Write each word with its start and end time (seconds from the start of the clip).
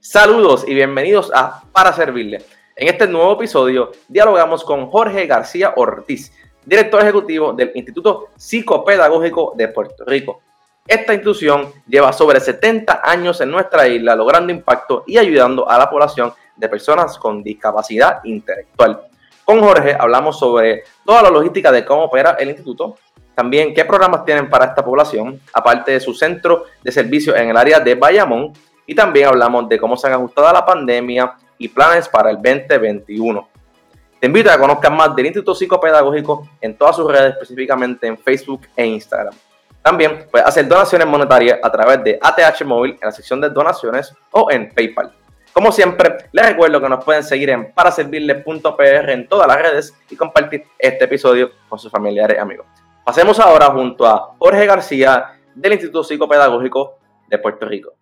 Saludos 0.00 0.64
y 0.66 0.72
bienvenidos 0.72 1.30
a 1.34 1.62
Para 1.72 1.92
Servirle. 1.92 2.38
En 2.76 2.88
este 2.88 3.06
nuevo 3.06 3.34
episodio 3.34 3.92
dialogamos 4.08 4.64
con 4.64 4.86
Jorge 4.86 5.26
García 5.26 5.74
Ortiz, 5.76 6.32
director 6.64 7.02
ejecutivo 7.02 7.52
del 7.52 7.70
Instituto 7.74 8.28
Psicopedagógico 8.36 9.52
de 9.56 9.68
Puerto 9.68 10.06
Rico. 10.06 10.40
Esta 10.86 11.12
institución 11.12 11.70
lleva 11.86 12.14
sobre 12.14 12.40
70 12.40 13.02
años 13.04 13.40
en 13.42 13.50
nuestra 13.50 13.86
isla 13.88 14.16
logrando 14.16 14.52
impacto 14.52 15.04
y 15.06 15.18
ayudando 15.18 15.68
a 15.68 15.78
la 15.78 15.90
población 15.90 16.32
de 16.56 16.68
personas 16.68 17.18
con 17.18 17.42
discapacidad 17.42 18.20
intelectual. 18.24 19.02
Con 19.44 19.60
Jorge 19.60 19.96
hablamos 19.98 20.38
sobre 20.38 20.84
toda 21.04 21.22
la 21.22 21.30
logística 21.30 21.70
de 21.70 21.84
cómo 21.84 22.04
opera 22.04 22.36
el 22.38 22.48
instituto, 22.48 22.96
también 23.34 23.74
qué 23.74 23.84
programas 23.84 24.24
tienen 24.24 24.48
para 24.48 24.66
esta 24.66 24.84
población, 24.84 25.40
aparte 25.52 25.92
de 25.92 26.00
su 26.00 26.14
centro 26.14 26.64
de 26.82 26.92
servicio 26.92 27.36
en 27.36 27.50
el 27.50 27.56
área 27.56 27.80
de 27.80 27.94
Bayamón 27.94 28.52
y 28.86 28.94
también 28.94 29.28
hablamos 29.28 29.68
de 29.68 29.78
cómo 29.78 29.96
se 29.96 30.06
han 30.06 30.14
ajustado 30.14 30.48
a 30.48 30.52
la 30.52 30.64
pandemia 30.64 31.34
y 31.58 31.68
planes 31.68 32.08
para 32.08 32.30
el 32.30 32.36
2021. 32.36 33.48
Te 34.20 34.26
invito 34.26 34.50
a 34.50 34.54
que 34.54 34.60
conozcan 34.60 34.96
más 34.96 35.14
del 35.14 35.26
Instituto 35.26 35.54
Psicopedagógico 35.54 36.48
en 36.60 36.76
todas 36.78 36.96
sus 36.96 37.10
redes, 37.10 37.34
específicamente 37.34 38.06
en 38.06 38.16
Facebook 38.16 38.62
e 38.74 38.86
Instagram. 38.86 39.34
También 39.82 40.26
puedes 40.30 40.46
hacer 40.46 40.66
donaciones 40.66 41.06
monetarias 41.06 41.58
a 41.62 41.70
través 41.70 42.02
de 42.02 42.18
ATH 42.22 42.64
Móvil 42.64 42.92
en 42.92 43.00
la 43.02 43.12
sección 43.12 43.38
de 43.38 43.50
donaciones 43.50 44.14
o 44.30 44.50
en 44.50 44.70
PayPal. 44.70 45.12
Como 45.54 45.70
siempre, 45.70 46.16
les 46.32 46.46
recuerdo 46.46 46.80
que 46.80 46.88
nos 46.88 47.04
pueden 47.04 47.22
seguir 47.22 47.48
en 47.50 47.72
paraservirles.pr 47.72 49.10
en 49.10 49.28
todas 49.28 49.46
las 49.46 49.56
redes 49.56 49.94
y 50.10 50.16
compartir 50.16 50.64
este 50.76 51.04
episodio 51.04 51.52
con 51.68 51.78
sus 51.78 51.92
familiares 51.92 52.36
y 52.36 52.40
amigos. 52.40 52.66
Pasemos 53.04 53.38
ahora 53.38 53.66
junto 53.66 54.04
a 54.04 54.34
Jorge 54.36 54.66
García 54.66 55.38
del 55.54 55.74
Instituto 55.74 56.02
Psicopedagógico 56.02 56.98
de 57.28 57.38
Puerto 57.38 57.66
Rico. 57.66 57.92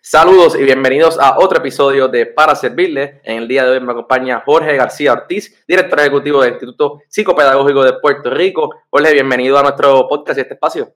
Saludos 0.00 0.58
y 0.58 0.62
bienvenidos 0.62 1.18
a 1.20 1.38
otro 1.38 1.58
episodio 1.58 2.08
de 2.08 2.24
Para 2.24 2.54
Servirle. 2.54 3.20
En 3.22 3.36
el 3.36 3.48
día 3.48 3.64
de 3.64 3.72
hoy 3.72 3.80
me 3.80 3.92
acompaña 3.92 4.42
Jorge 4.46 4.74
García 4.78 5.12
Ortiz, 5.12 5.62
director 5.68 6.00
ejecutivo 6.00 6.40
del 6.40 6.52
Instituto 6.52 7.02
Psicopedagógico 7.06 7.84
de 7.84 7.92
Puerto 8.00 8.30
Rico. 8.30 8.70
Jorge, 8.88 9.12
bienvenido 9.12 9.58
a 9.58 9.62
nuestro 9.62 10.08
podcast 10.08 10.38
y 10.38 10.40
este 10.40 10.54
espacio. 10.54 10.94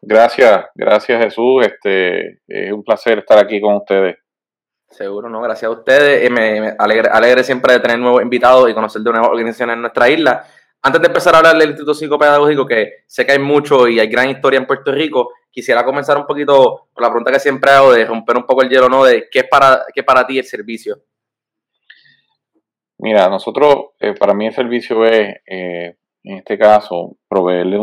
Gracias, 0.00 0.66
gracias 0.74 1.24
Jesús. 1.24 1.66
Este, 1.66 2.40
es 2.46 2.72
un 2.72 2.84
placer 2.84 3.18
estar 3.18 3.38
aquí 3.38 3.60
con 3.60 3.76
ustedes. 3.76 4.16
Seguro, 4.88 5.28
no, 5.28 5.40
gracias 5.40 5.68
a 5.68 5.74
ustedes. 5.74 6.30
Me, 6.30 6.60
me 6.60 6.74
alegre, 6.78 7.08
alegre, 7.12 7.44
siempre 7.44 7.74
de 7.74 7.80
tener 7.80 7.98
nuevos 7.98 8.22
invitados 8.22 8.70
y 8.70 8.74
conocer 8.74 9.02
de 9.02 9.10
nuevas 9.10 9.30
organizaciones 9.30 9.74
en 9.74 9.80
nuestra 9.80 10.08
isla. 10.08 10.44
Antes 10.82 11.00
de 11.00 11.08
empezar 11.08 11.34
a 11.34 11.38
hablar 11.38 11.58
del 11.58 11.70
Instituto 11.70 11.94
Psicopedagógico, 11.94 12.64
que 12.64 13.02
sé 13.06 13.26
que 13.26 13.32
hay 13.32 13.40
mucho 13.40 13.88
y 13.88 13.98
hay 13.98 14.06
gran 14.06 14.30
historia 14.30 14.58
en 14.58 14.66
Puerto 14.66 14.92
Rico, 14.92 15.32
quisiera 15.50 15.84
comenzar 15.84 16.16
un 16.16 16.26
poquito 16.26 16.88
con 16.92 17.02
la 17.02 17.08
pregunta 17.08 17.32
que 17.32 17.40
siempre 17.40 17.72
hago 17.72 17.92
de 17.92 18.04
romper 18.04 18.36
un 18.36 18.46
poco 18.46 18.62
el 18.62 18.68
hielo, 18.68 18.88
¿no? 18.88 19.04
De 19.04 19.28
qué 19.30 19.40
es 19.40 19.48
para, 19.48 19.84
qué 19.92 20.04
para 20.04 20.26
ti 20.26 20.38
el 20.38 20.44
servicio. 20.44 20.98
Mira, 22.98 23.28
nosotros, 23.28 23.86
eh, 23.98 24.14
para 24.14 24.32
mí 24.32 24.46
el 24.46 24.54
servicio 24.54 25.04
es, 25.04 25.36
eh, 25.46 25.96
en 26.22 26.36
este 26.38 26.56
caso, 26.56 27.16
proveerle 27.28 27.78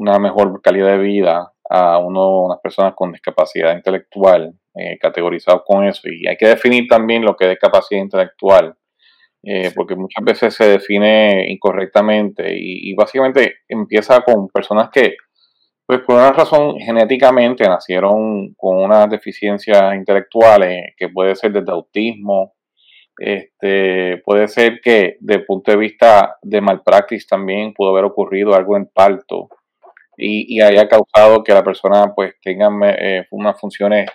una 0.00 0.18
mejor 0.18 0.60
calidad 0.62 0.92
de 0.92 0.98
vida 0.98 1.52
a 1.68 1.98
uno, 1.98 2.44
unas 2.44 2.58
personas 2.60 2.94
con 2.94 3.12
discapacidad 3.12 3.76
intelectual, 3.76 4.54
eh, 4.74 4.98
categorizados 4.98 5.62
con 5.66 5.84
eso. 5.84 6.08
Y 6.08 6.26
hay 6.26 6.36
que 6.36 6.48
definir 6.48 6.88
también 6.88 7.22
lo 7.22 7.36
que 7.36 7.44
es 7.44 7.50
discapacidad 7.50 8.00
intelectual, 8.00 8.74
eh, 9.42 9.70
porque 9.74 9.94
muchas 9.96 10.24
veces 10.24 10.54
se 10.54 10.66
define 10.66 11.50
incorrectamente 11.50 12.50
y, 12.50 12.90
y, 12.90 12.94
básicamente 12.94 13.56
empieza 13.68 14.20
con 14.22 14.48
personas 14.48 14.90
que 14.90 15.16
pues 15.86 16.00
por 16.02 16.16
una 16.16 16.32
razón 16.32 16.78
genéticamente 16.78 17.64
nacieron 17.64 18.54
con 18.56 18.78
unas 18.78 19.10
deficiencias 19.10 19.94
intelectuales 19.94 20.94
que 20.96 21.08
puede 21.08 21.34
ser 21.34 21.52
desde 21.52 21.72
autismo, 21.72 22.54
este, 23.18 24.18
puede 24.24 24.46
ser 24.48 24.80
que 24.80 25.16
desde 25.20 25.40
el 25.40 25.46
punto 25.46 25.72
de 25.72 25.76
vista 25.76 26.36
de 26.42 26.60
malpractice 26.60 27.26
también 27.28 27.74
pudo 27.74 27.90
haber 27.90 28.04
ocurrido 28.04 28.54
algo 28.54 28.76
en 28.76 28.86
parto 28.86 29.48
y, 30.20 30.60
haya 30.60 30.88
causado 30.88 31.42
que 31.42 31.54
la 31.54 31.64
persona 31.64 32.12
pues 32.14 32.34
tenga 32.42 32.68
eh, 32.98 33.26
unas 33.30 33.58
funciones 33.58 34.10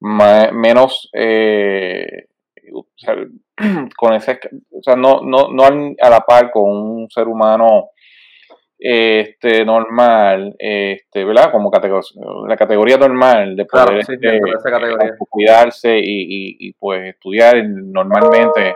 menos 0.00 1.08
eh, 1.12 2.26
con 3.96 4.14
ese, 4.14 4.38
o 4.72 4.82
sea, 4.82 4.96
no, 4.96 5.20
no, 5.22 5.48
no 5.48 5.64
a 5.64 6.10
la 6.10 6.20
par 6.20 6.50
con 6.50 6.64
un 6.64 7.10
ser 7.10 7.28
humano 7.28 7.90
este, 8.78 9.64
normal, 9.64 10.54
este, 10.58 11.24
¿verdad? 11.24 11.50
Como 11.50 11.70
la 12.46 12.56
categoría 12.56 12.98
normal 12.98 13.56
de 13.56 13.64
poder 13.64 13.98
este, 14.00 14.40
cuidarse 15.30 15.98
y, 15.98 16.56
y, 16.58 16.72
pues 16.74 17.14
estudiar 17.14 17.64
normalmente 17.66 18.74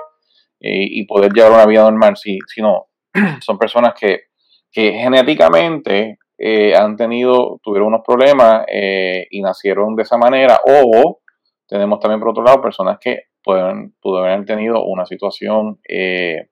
y, 0.58 1.04
poder 1.06 1.32
llevar 1.32 1.52
una 1.52 1.66
vida 1.66 1.82
normal, 1.82 2.16
sí, 2.16 2.38
sino 2.46 2.86
son 3.40 3.58
personas 3.58 3.94
que, 3.98 4.24
que 4.72 4.92
genéticamente 4.92 6.18
eh, 6.42 6.74
han 6.74 6.96
tenido, 6.96 7.60
tuvieron 7.62 7.88
unos 7.88 8.00
problemas 8.02 8.64
eh, 8.66 9.26
y 9.30 9.42
nacieron 9.42 9.94
de 9.94 10.04
esa 10.04 10.16
manera, 10.16 10.58
o 10.66 11.20
tenemos 11.68 12.00
también 12.00 12.18
por 12.18 12.30
otro 12.30 12.42
lado 12.42 12.62
personas 12.62 12.98
que 12.98 13.24
pueden, 13.44 13.94
pudieron 14.00 14.30
haber 14.30 14.46
tenido 14.46 14.82
una 14.86 15.04
situación 15.04 15.80
eh, 15.86 16.48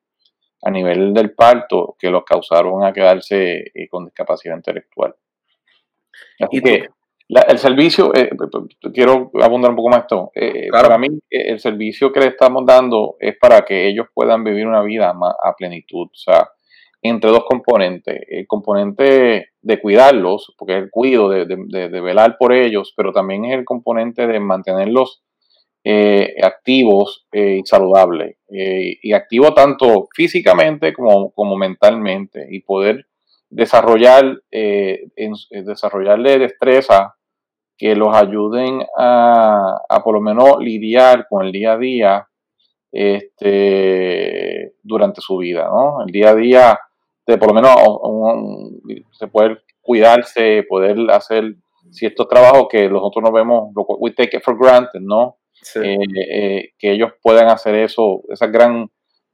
a 0.62 0.70
nivel 0.70 1.14
del 1.14 1.32
parto 1.32 1.96
que 1.98 2.10
los 2.10 2.22
causaron 2.24 2.84
a 2.84 2.92
quedarse 2.92 3.72
con 3.90 4.04
discapacidad 4.04 4.56
intelectual. 4.56 5.14
Así 6.38 6.60
que 6.60 6.88
el 7.48 7.58
servicio, 7.58 8.12
quiero 8.92 9.30
abundar 9.40 9.70
un 9.70 9.76
poco 9.76 9.88
más 9.88 10.00
esto, 10.00 10.32
para 10.70 10.98
mí 10.98 11.08
el 11.30 11.60
servicio 11.60 12.12
que 12.12 12.20
le 12.20 12.26
estamos 12.26 12.66
dando 12.66 13.16
es 13.20 13.38
para 13.38 13.62
que 13.62 13.88
ellos 13.88 14.08
puedan 14.12 14.44
vivir 14.44 14.66
una 14.66 14.82
vida 14.82 15.14
más 15.14 15.34
a 15.42 15.54
plenitud, 15.54 16.08
o 16.08 16.14
sea, 16.14 16.50
entre 17.00 17.30
dos 17.30 17.44
componentes, 17.48 18.20
el 18.28 18.46
componente 18.46 19.47
de 19.62 19.80
cuidarlos, 19.80 20.54
porque 20.56 20.76
es 20.76 20.82
el 20.84 20.90
cuido, 20.90 21.28
de, 21.28 21.46
de 21.46 22.00
velar 22.00 22.36
por 22.38 22.52
ellos, 22.52 22.92
pero 22.96 23.12
también 23.12 23.44
es 23.44 23.58
el 23.58 23.64
componente 23.64 24.26
de 24.26 24.40
mantenerlos 24.40 25.22
eh, 25.90 26.34
activos 26.42 27.26
eh, 27.32 27.60
y 27.62 27.66
saludables. 27.66 28.36
Eh, 28.50 28.98
y 29.00 29.12
activos 29.12 29.54
tanto 29.54 30.08
físicamente 30.14 30.92
como, 30.92 31.30
como 31.30 31.56
mentalmente. 31.56 32.46
Y 32.50 32.60
poder 32.60 33.06
desarrollar, 33.48 34.42
desarrollarle 34.50 36.38
destreza 36.38 37.14
que 37.78 37.94
los 37.96 38.14
ayuden 38.14 38.82
a, 38.98 39.80
a, 39.88 40.02
por 40.02 40.14
lo 40.14 40.20
menos 40.20 40.58
lidiar 40.58 41.26
con 41.26 41.46
el 41.46 41.52
día 41.52 41.72
a 41.72 41.78
día 41.78 42.28
este, 42.92 44.74
durante 44.82 45.22
su 45.22 45.38
vida. 45.38 45.70
¿no? 45.70 46.02
El 46.04 46.12
día 46.12 46.30
a 46.30 46.34
día 46.34 46.78
de 47.32 47.38
por 47.38 47.48
lo 47.48 47.54
menos 47.54 47.76
se 49.12 49.28
puede 49.28 49.58
cuidarse, 49.82 50.64
poder 50.68 50.96
hacer 51.10 51.56
ciertos 51.90 52.26
trabajos 52.26 52.68
que 52.70 52.88
nosotros 52.88 53.22
no 53.22 53.32
vemos, 53.32 53.70
we 53.98 54.12
take 54.12 54.36
it 54.36 54.42
for 54.42 54.56
granted, 54.58 55.00
¿no? 55.00 55.36
Eh, 55.82 55.98
eh, 56.30 56.70
que 56.78 56.92
ellos 56.92 57.12
puedan 57.20 57.48
hacer 57.48 57.74
eso, 57.74 58.22
esas 58.32 58.50
gran 58.50 58.90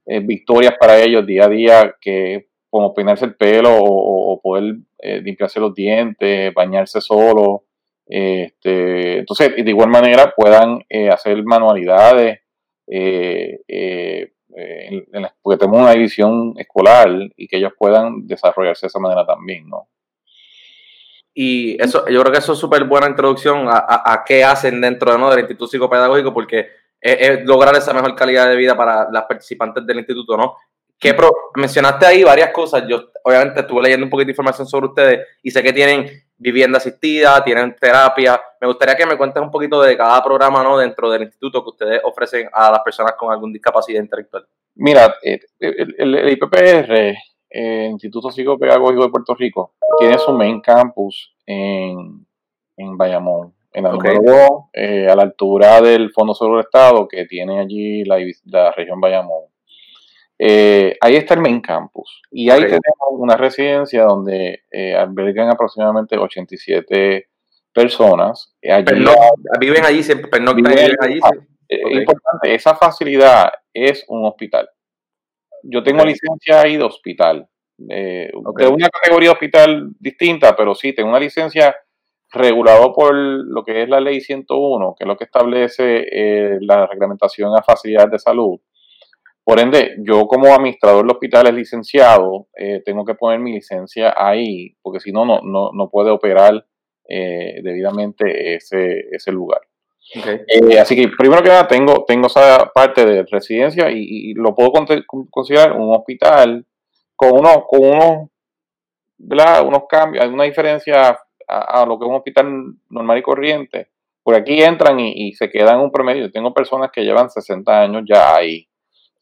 eh, 0.07 0.21
victorias 0.21 0.75
para 0.79 1.01
ellos 1.01 1.25
día 1.25 1.45
a 1.45 1.49
día, 1.49 1.95
que 2.01 2.49
como 2.69 2.93
peinarse 2.93 3.27
el 3.27 3.37
pelo 3.37 3.71
o, 3.73 4.41
poder 4.43 4.75
limpiarse 5.23 5.61
los 5.61 5.75
dientes, 5.75 6.53
bañarse 6.53 7.01
solo. 7.01 7.65
Este, 8.07 9.19
entonces, 9.19 9.55
de 9.57 9.71
igual 9.71 9.89
manera 9.89 10.35
puedan 10.37 10.85
hacer 11.11 11.43
manualidades, 11.45 12.41
porque 15.43 15.59
tenemos 15.59 15.83
una 15.83 15.93
división 15.93 16.55
escolar 16.57 17.09
y 17.37 17.49
que 17.49 17.57
ellos 17.57 17.73
puedan 17.77 18.27
desarrollarse 18.27 18.87
de 18.87 18.89
esa 18.89 19.01
manera 19.01 19.27
también, 19.27 19.69
¿no? 19.69 19.89
Y 21.35 21.83
eso, 21.83 22.07
yo 22.09 22.21
creo 22.21 22.33
que 22.33 22.39
eso 22.39 22.53
es 22.53 22.59
súper 22.61 22.85
buena 22.85 23.09
introducción 23.09 23.67
a, 23.69 24.23
qué 24.25 24.45
hacen 24.45 24.81
dentro 24.81 25.19
¿no? 25.19 25.29
del 25.31 25.41
Instituto 25.41 25.67
Psicopedagógico, 25.69 26.33
porque 26.33 26.69
es, 27.01 27.45
lograr 27.45 27.75
esa 27.77 27.93
mejor 27.93 28.15
calidad 28.15 28.49
de 28.49 28.55
vida 28.55 28.77
para 28.77 29.11
las 29.11 29.25
participantes 29.25 29.85
del 29.85 29.99
instituto, 29.99 30.37
¿no? 30.37 30.57
Que 30.99 31.15
mencionaste 31.57 32.07
ahí 32.07 32.23
varias 32.23 32.51
cosas. 32.51 32.85
Yo, 32.89 33.11
obviamente, 33.25 33.61
estuve 33.61 33.83
leyendo 33.83 34.07
un 34.07 34.11
poquito 34.11 34.27
de 34.27 34.33
información 34.33 34.69
sobre 34.69 34.87
ustedes 34.87 35.27
y 35.43 35.51
sé 35.51 35.63
que 35.63 35.73
tienen 35.73 36.24
vivienda 36.37 36.79
asistida, 36.79 37.43
tienen 37.45 37.77
terapia. 37.81 38.41
Me 38.61 38.67
gustaría 38.67 38.95
que 38.95 39.07
me 39.07 39.17
cuentes 39.17 39.43
un 39.43 39.51
poquito 39.51 39.81
de 39.83 39.97
cada 39.97 40.23
programa, 40.23 40.63
¿no? 40.63 40.79
Dentro 40.79 41.11
del 41.11 41.23
instituto 41.23 41.63
que 41.63 41.71
ustedes 41.71 42.01
ofrecen 42.05 42.49
a 42.53 42.71
las 42.71 42.81
personas 42.81 43.15
con 43.19 43.33
alguna 43.33 43.53
discapacidad 43.53 44.01
intelectual. 44.01 44.47
Mira, 44.77 45.17
eh, 45.23 45.41
el, 45.61 45.95
el, 45.99 46.15
el 46.15 46.29
IPPR 46.31 47.15
el 47.55 47.93
Instituto 47.93 48.33
Psicopedagógico 48.33 49.05
de 49.05 49.11
Puerto 49.11 49.35
Rico 49.35 49.75
tiene 49.99 50.19
su 50.19 50.33
main 50.33 50.61
campus 50.61 51.33
en, 51.47 52.27
en 52.77 52.99
Bayamón. 52.99 53.55
en 53.73 53.85
la 53.85 53.93
número 53.93 54.21
2, 54.25 55.11
a 55.11 55.15
la 55.15 55.23
altura 55.23 55.81
del 55.81 56.11
Fondo 56.11 56.35
Seguro 56.35 56.57
del 56.57 56.65
Estado 56.65 57.07
que 57.07 57.27
tiene 57.27 57.61
allí 57.61 58.05
la, 58.05 58.19
la 58.47 58.73
región 58.73 59.01
Bayamón. 59.01 59.45
Ahí 60.39 61.17
está 61.17 61.35
el 61.35 61.41
main 61.41 61.61
campus 61.61 62.21
y 62.31 62.51
ahí 62.51 62.61
tenemos 62.61 62.83
una 63.11 63.37
residencia 63.37 64.05
donde 64.05 64.65
albergan 64.97 65.51
aproximadamente 65.51 66.17
87 66.19 67.29
personas. 67.73 68.55
viven 69.61 69.85
allí, 69.85 70.03
viven 70.55 70.97
allí. 71.01 71.21
Importante, 71.69 72.55
esa 72.55 72.75
facilidad 72.75 73.53
es 73.73 74.05
un 74.09 74.25
hospital. 74.25 74.69
Yo 75.63 75.83
tengo 75.83 76.05
licencia 76.05 76.61
ahí 76.61 76.77
de 76.77 76.85
hospital, 76.85 77.49
de 77.79 78.31
una 78.35 78.89
categoría 78.89 79.31
de 79.31 79.33
hospital 79.33 79.91
distinta, 79.99 80.55
pero 80.55 80.75
sí, 80.75 80.93
tengo 80.93 81.09
una 81.09 81.19
licencia 81.19 81.75
regulado 82.31 82.93
por 82.93 83.15
lo 83.15 83.65
que 83.65 83.83
es 83.83 83.89
la 83.89 84.01
ley 84.01 84.21
101, 84.21 84.95
que 84.99 85.05
es 85.05 85.09
lo 85.09 85.17
que 85.17 85.25
establece 85.25 86.07
eh, 86.11 86.59
la 86.61 86.87
reglamentación 86.87 87.57
a 87.57 87.63
facilidades 87.63 88.11
de 88.11 88.19
salud. 88.19 88.61
Por 89.45 89.61
ende, 89.61 89.97
yo 89.99 90.27
como 90.27 90.55
administrador 90.55 91.03
del 91.03 91.13
hospital 91.13 91.49
es 91.49 91.55
licenciado, 91.55 92.49
eh, 92.57 92.83
tengo 92.85 93.05
que 93.05 93.15
poner 93.15 93.39
mi 93.39 93.53
licencia 93.53 94.15
ahí, 94.17 94.75
porque 94.81 95.01
si 95.01 95.13
no, 95.13 95.27
no, 95.27 95.41
no 95.43 95.91
puede 95.91 96.11
operar 96.11 96.65
eh, 97.07 97.61
debidamente 97.63 98.55
ese, 98.55 99.05
ese 99.13 99.31
lugar. 99.31 99.61
Eh, 100.15 100.79
así 100.79 100.95
que 100.95 101.09
primero 101.09 101.43
que 101.43 101.49
nada 101.49 101.67
tengo, 101.67 102.05
tengo 102.07 102.27
esa 102.27 102.71
parte 102.75 103.05
de 103.05 103.25
residencia 103.25 103.91
y, 103.91 104.35
lo 104.35 104.55
puedo 104.55 104.73
considerar 105.31 105.73
un 105.73 105.95
hospital 105.95 106.65
con 107.17 107.33
unos, 107.33 107.65
con 107.67 107.81
unos, 107.81 108.29
unos 109.19 109.83
cambios, 109.89 110.27
una 110.27 110.45
diferencia 110.45 111.19
a, 111.49 111.87
lo 111.87 111.99
que 111.99 112.05
es 112.05 112.09
un 112.09 112.17
hospital 112.17 112.75
normal 112.91 113.19
y 113.19 113.23
corriente. 113.23 113.89
Por 114.23 114.35
aquí 114.35 114.63
entran 114.63 115.01
y, 115.01 115.33
se 115.33 115.51
quedan 115.51 115.81
un 115.81 115.91
promedio. 115.91 116.31
tengo 116.31 116.55
personas 116.55 116.91
que 116.93 117.05
llevan 117.05 117.31
60 117.31 117.83
años 117.83 118.03
ya 118.07 118.35
ahí. 118.35 118.67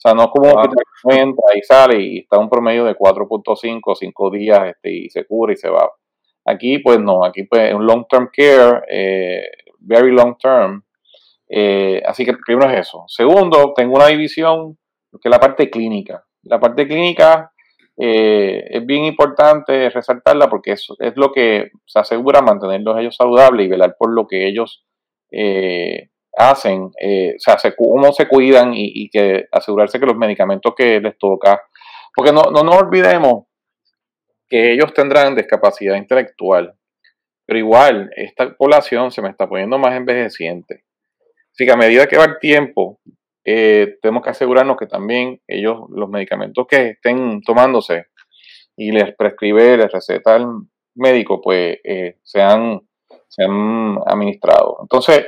O 0.05 0.09
sea, 0.09 0.15
no 0.15 0.25
es 0.25 0.31
como 0.31 0.49
hospital 0.49 0.85
que 1.09 1.17
entra 1.17 1.45
y 1.55 1.63
sale 1.63 2.03
y 2.03 2.19
está 2.19 2.37
un 2.37 2.51
promedio 2.51 2.85
de 2.85 2.97
4.5, 2.97 3.95
5 3.95 4.31
días 4.31 4.61
este, 4.71 4.93
y 4.93 5.09
se 5.09 5.25
cura 5.25 5.53
y 5.53 5.57
se 5.57 5.71
va. 5.71 5.89
Aquí, 6.45 6.81
pues 6.81 6.99
no, 6.99 7.25
aquí 7.25 7.45
pues 7.45 7.73
un 7.73 7.87
long 7.87 8.05
term 8.09 8.29
care, 8.37 8.83
eh, 8.89 9.49
very 9.79 10.11
long 10.11 10.37
term. 10.37 10.83
Eh, 11.49 12.03
así 12.05 12.25
que 12.25 12.33
primero 12.45 12.69
es 12.73 12.81
eso. 12.81 13.05
Segundo, 13.07 13.73
tengo 13.77 13.95
una 13.95 14.09
división 14.09 14.77
que 15.13 15.29
es 15.29 15.31
la 15.31 15.39
parte 15.39 15.71
clínica. 15.71 16.25
La 16.43 16.59
parte 16.59 16.89
clínica 16.89 17.53
eh, 17.97 18.65
es 18.71 18.85
bien 18.85 19.05
importante 19.05 19.89
resaltarla 19.89 20.49
porque 20.49 20.73
es, 20.73 20.89
es 20.99 21.17
lo 21.17 21.31
que 21.31 21.71
se 21.87 22.01
asegura 22.01 22.43
mantenerlos 22.43 22.99
ellos 22.99 23.15
saludables 23.15 23.67
y 23.67 23.71
velar 23.71 23.95
por 23.97 24.13
lo 24.13 24.27
que 24.27 24.49
ellos 24.49 24.85
hacen, 26.37 26.85
o 26.85 27.39
sea, 27.39 27.59
se, 27.59 27.75
cómo 27.75 28.13
se 28.13 28.27
cuidan 28.27 28.75
y, 28.75 28.91
y, 28.95 29.11
que 29.11 29.47
asegurarse 29.53 30.01
que 30.01 30.07
los 30.07 30.17
medicamentos 30.17 30.75
que 30.77 31.01
les 31.01 31.19
toca, 31.19 31.63
porque 32.15 32.33
no, 32.33 32.43
no 32.51 32.63
nos 32.63 32.77
olvidemos 32.77 33.45
que 34.49 34.73
ellos 34.73 34.93
tendrán 34.93 35.35
discapacidad 35.35 35.97
intelectual, 35.97 36.75
pero 37.47 37.59
igual 37.59 38.11
esta 38.17 38.55
población 38.55 39.11
se 39.11 39.23
me 39.23 39.31
está 39.31 39.49
poniendo 39.49 39.79
más 39.79 39.95
envejeciente. 39.95 40.85
Así 41.53 41.67
que 41.67 41.73
a 41.73 41.77
medida 41.77 42.07
que 42.07 42.17
va 42.17 42.25
el 42.25 42.39
tiempo, 42.39 43.01
eh, 43.45 43.97
tenemos 44.01 44.23
que 44.23 44.31
asegurarnos 44.31 44.77
que 44.77 44.87
también 44.87 45.41
ellos, 45.47 45.81
los 45.91 46.09
medicamentos 46.09 46.67
que 46.67 46.91
estén 46.91 47.43
tomándose 47.43 48.07
y 48.77 48.93
les 48.93 49.15
prescribe, 49.17 49.77
les 49.77 49.93
receta 49.93 50.37
el 50.37 50.47
médico, 50.95 51.41
pues 51.41 51.79
eh, 51.85 52.19
sean, 52.23 52.81
sean 53.29 53.99
administrados. 54.07 54.77
Entonces, 54.81 55.27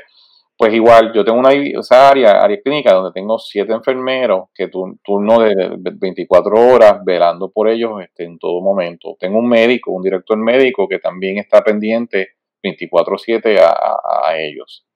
pues 0.56 0.72
igual, 0.72 1.12
yo 1.12 1.24
tengo 1.24 1.38
una 1.38 1.50
área, 1.90 2.42
área 2.42 2.60
clínica 2.62 2.94
donde 2.94 3.12
tengo 3.12 3.38
siete 3.38 3.72
enfermeros 3.72 4.50
que 4.54 4.68
turno 4.68 5.40
de 5.40 5.54
24 5.78 6.54
horas 6.54 7.00
velando 7.04 7.50
por 7.50 7.68
ellos 7.68 8.00
este, 8.02 8.24
en 8.24 8.38
todo 8.38 8.60
momento. 8.60 9.16
Tengo 9.18 9.38
un 9.38 9.48
médico, 9.48 9.90
un 9.90 10.02
director 10.02 10.38
médico 10.38 10.86
que 10.86 11.00
también 11.00 11.38
está 11.38 11.62
pendiente 11.62 12.28
24/7 12.62 13.58
a, 13.58 14.36
ellos. 14.38 14.86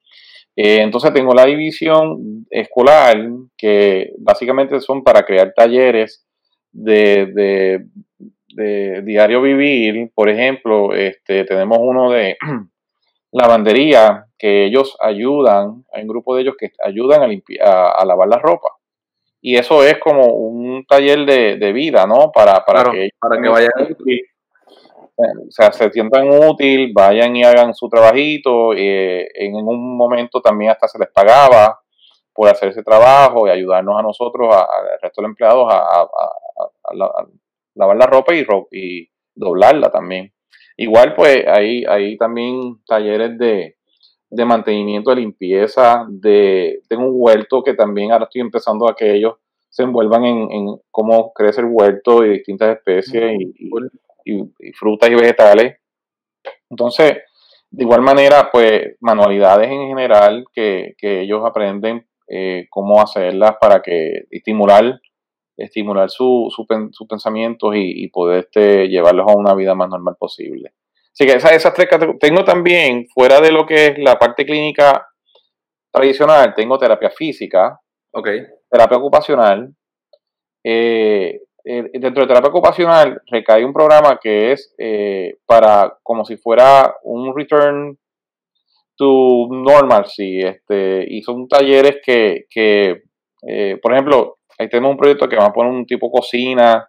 Eh, 0.55 0.81
entonces 0.81 1.13
tengo 1.13 1.35
la 1.35 1.45
división 1.47 2.47
escolar 2.51 3.17
que 3.57 4.13
básicamente 4.19 4.81
son 4.81 5.03
para 5.03 5.25
crear 5.25 5.53
talleres 5.55 6.25
de, 6.71 7.83
de 8.55 9.03
diario 9.03 9.43
vivir. 9.43 10.11
Por 10.15 10.29
ejemplo, 10.29 10.95
este, 10.95 11.45
tenemos 11.45 11.79
uno 11.81 12.11
de 12.11 12.37
lavandería 13.33 14.27
que 14.39 14.67
ellos 14.67 14.97
ayudan, 15.01 15.85
hay 15.93 16.03
un 16.03 16.09
grupo 16.09 16.35
de 16.35 16.43
ellos 16.43 16.55
que 16.59 16.73
ayudan 16.85 17.23
a, 17.61 17.91
a, 17.91 18.05
lavar 18.05 18.29
la 18.29 18.39
ropa. 18.39 18.69
Y 19.41 19.57
eso 19.57 19.85
es 19.85 19.99
como 19.99 20.27
un 20.27 20.85
taller 20.87 21.25
de, 21.27 21.73
vida, 21.73 22.07
¿no? 22.07 22.33
Para, 22.33 22.65
para 22.65 22.91
que, 22.91 23.11
para 23.21 23.41
que 23.41 23.49
vayan. 23.49 23.71
O 25.21 25.51
sea, 25.51 25.73
se 25.73 25.91
sientan 25.91 26.29
útil, 26.31 26.93
vayan 26.95 27.35
y 27.35 27.45
hagan 27.45 27.75
su 27.75 27.89
trabajito. 27.89 28.73
Eh, 28.75 29.29
en 29.35 29.55
un 29.55 29.97
momento 29.97 30.41
también 30.41 30.71
hasta 30.71 30.87
se 30.87 30.99
les 30.99 31.09
pagaba 31.11 31.81
por 32.33 32.49
hacer 32.49 32.69
ese 32.69 32.85
trabajo 32.85 33.47
y 33.47 33.51
ayudarnos 33.51 33.99
a 33.99 34.03
nosotros, 34.03 34.55
al 34.55 35.01
resto 35.03 35.21
de 35.21 35.23
los 35.23 35.31
empleados, 35.31 35.67
a, 35.73 36.09
lavar 37.75 37.97
la 37.97 38.07
ropa 38.07 38.35
y, 38.35 38.47
y 38.73 39.11
doblarla 39.35 39.91
también. 39.91 40.33
Igual, 40.81 41.17
pues, 41.17 41.45
hay, 41.49 41.85
hay 41.89 42.17
también 42.17 42.79
talleres 42.87 43.37
de, 43.37 43.75
mantenimiento, 44.47 45.11
de 45.11 45.17
limpieza, 45.17 46.07
de, 46.09 46.83
tengo 46.89 47.07
un 47.07 47.15
huerto 47.15 47.65
que 47.65 47.75
también 47.75 48.13
ahora 48.13 48.27
estoy 48.27 48.43
empezando 48.43 48.89
a 48.89 48.95
que 48.95 49.13
ellos 49.13 49.35
se 49.69 49.83
envuelvan 49.83 50.25
en, 50.25 50.79
cómo 50.93 51.33
crece 51.33 51.63
el 51.63 51.67
huerto 51.69 52.25
y 52.25 52.31
distintas 52.31 52.77
especies 52.77 53.33
y, 54.25 54.73
frutas 54.73 55.11
y 55.11 55.15
vegetales. 55.17 55.79
Entonces, 56.71 57.23
de 57.71 57.83
igual 57.83 58.03
manera, 58.03 58.49
pues 58.53 58.97
manualidades 59.01 59.69
en 59.69 59.89
general 59.89 60.45
que, 60.55 60.95
ellos 61.01 61.43
aprenden 61.45 62.07
eh, 62.29 62.69
cómo 62.71 63.03
hacerlas 63.03 63.57
para 63.61 63.83
que 63.83 64.27
estimular 64.31 65.01
estimular 65.59 66.09
sus 66.09 66.55
su, 66.55 67.07
pensamientos 67.09 67.75
y, 67.75 68.09
poder 68.09 68.45
este, 68.45 68.89
llevarlos 68.89 69.27
a 69.29 69.37
una 69.37 69.55
vida 69.55 69.75
más 69.75 69.89
normal 69.89 70.17
posible. 70.19 70.73
Así 71.13 71.27
que 71.27 71.37
esas, 71.37 71.53
esas 71.53 71.75
tres 71.75 71.89
categorías. 71.89 72.21
Tengo 72.21 72.45
también, 72.45 73.07
fuera 73.13 73.41
de 73.41 73.51
lo 73.51 73.67
que 73.67 73.89
es 73.89 73.99
la 73.99 74.19
parte 74.19 74.47
clínica 74.47 75.09
tradicional, 75.93 76.55
tengo 76.55 76.79
terapia 76.79 77.11
física, 77.11 77.81
okay. 78.13 78.43
terapia 78.71 78.99
ocupacional. 78.99 79.75
Eh, 80.65 81.41
eh, 81.65 81.91
dentro 81.95 82.23
de 82.23 82.29
terapia 82.29 82.51
ocupacional 82.51 83.21
recae 83.27 83.65
un 83.65 83.73
programa 83.73 84.19
que 84.23 84.53
es 84.53 84.75
eh, 84.79 85.39
para 85.45 85.99
como 86.03 86.25
si 86.25 86.37
fuera 86.37 86.95
un 87.03 87.37
return 87.37 87.99
to 88.97 89.49
normalcy. 89.51 90.41
Este, 90.41 91.05
y 91.09 91.21
son 91.23 91.49
talleres 91.49 91.97
que, 92.05 92.47
que 92.49 93.03
por 93.83 93.93
ejemplo, 93.93 94.38
Ahí 94.59 94.69
tenemos 94.69 94.91
un 94.91 94.99
proyecto 94.99 95.29
que 95.29 95.37
va 95.37 95.47
a 95.47 95.53
poner 95.53 95.73
un 95.73 95.87
tipo 95.87 96.11
cocina, 96.11 96.89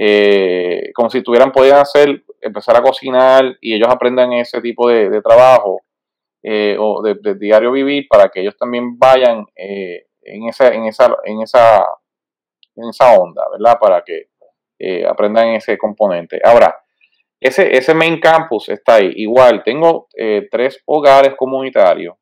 eh, 0.00 0.92
como 0.94 1.10
si 1.10 1.22
tuvieran, 1.22 1.50
podían 1.50 1.78
hacer, 1.78 2.22
empezar 2.40 2.76
a 2.76 2.82
cocinar 2.82 3.58
y 3.60 3.74
ellos 3.74 3.88
aprendan 3.90 4.32
ese 4.32 4.60
tipo 4.60 4.88
de, 4.88 5.20
trabajo 5.22 5.80
eh, 6.40 6.76
o 6.78 7.02
de, 7.02 7.34
diario 7.34 7.72
vivir 7.72 8.06
para 8.08 8.28
que 8.28 8.42
ellos 8.42 8.56
también 8.56 8.96
vayan 8.96 9.44
eh, 9.56 10.06
en, 10.22 10.48
esa, 10.48 10.68
en, 10.72 10.84
esa, 10.84 11.16
en, 11.24 11.42
esa, 11.42 11.84
en 12.76 12.90
esa 12.90 13.18
onda, 13.18 13.42
¿verdad? 13.50 13.76
Para 13.80 14.04
que 14.04 14.28
aprendan 15.08 15.48
ese 15.48 15.76
componente. 15.76 16.38
Ahora, 16.44 16.78
ese, 17.40 17.76
ese 17.76 17.94
main 17.94 18.20
campus 18.20 18.68
está 18.68 18.96
ahí. 18.96 19.10
Igual, 19.16 19.64
tengo 19.64 20.06
tres 20.52 20.80
hogares 20.86 21.34
comunitarios 21.34 22.14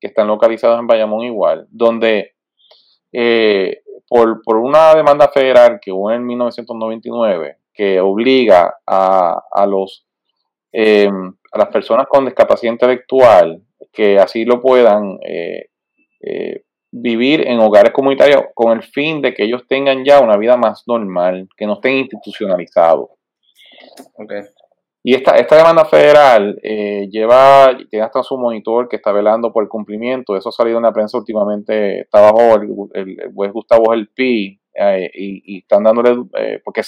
que 0.00 0.06
están 0.06 0.28
localizados 0.28 0.80
en 0.80 0.86
Bayamón 0.86 1.26
igual, 1.26 1.66
donde 1.68 2.36
por, 4.06 4.56
una 4.56 4.94
demanda 4.94 5.28
federal 5.28 5.78
que 5.80 5.92
hubo 5.92 6.10
en 6.10 6.24
1999 6.24 7.56
que 7.72 8.00
obliga 8.00 8.76
a, 8.86 9.42
a 9.50 9.66
los, 9.66 10.06
em, 10.72 11.32
a 11.52 11.58
las 11.58 11.68
personas 11.68 12.06
con 12.08 12.24
discapacidad 12.24 12.72
intelectual 12.72 13.62
que 13.92 14.18
así 14.18 14.44
lo 14.44 14.60
puedan 14.60 15.18
eh, 15.22 15.70
eh, 16.20 16.62
vivir 16.90 17.46
en 17.46 17.60
hogares 17.60 17.92
comunitarios 17.92 18.44
con 18.54 18.76
el 18.76 18.82
fin 18.82 19.20
de 19.20 19.34
que 19.34 19.44
ellos 19.44 19.66
tengan 19.68 20.04
ya 20.04 20.20
una 20.20 20.36
vida 20.36 20.56
más 20.56 20.84
normal, 20.86 21.48
que 21.56 21.66
no 21.66 21.74
estén 21.74 21.96
institucionalizados. 21.98 23.10
Okay. 24.14 24.42
Y 25.08 25.14
esta, 25.14 25.36
esta 25.36 25.56
demanda 25.56 25.86
federal 25.86 26.60
eh, 26.62 27.08
lleva, 27.10 27.74
tiene 27.88 28.04
hasta 28.04 28.22
su 28.22 28.36
monitor 28.36 28.90
que 28.90 28.96
está 28.96 29.10
velando 29.10 29.50
por 29.50 29.62
el 29.62 29.68
cumplimiento. 29.70 30.36
Eso 30.36 30.50
ha 30.50 30.52
salido 30.52 30.76
en 30.76 30.82
la 30.82 30.92
prensa 30.92 31.16
últimamente. 31.16 32.00
Está 32.00 32.20
bajo 32.20 32.56
el, 32.56 32.68
el, 32.92 33.32
juez 33.34 33.50
Gustavo 33.50 33.90
Gelpi 33.90 34.60
eh, 34.74 35.10
y, 35.14 35.60
están 35.60 35.84
dándole, 35.84 36.10
eh, 36.38 36.60
porque 36.62 36.82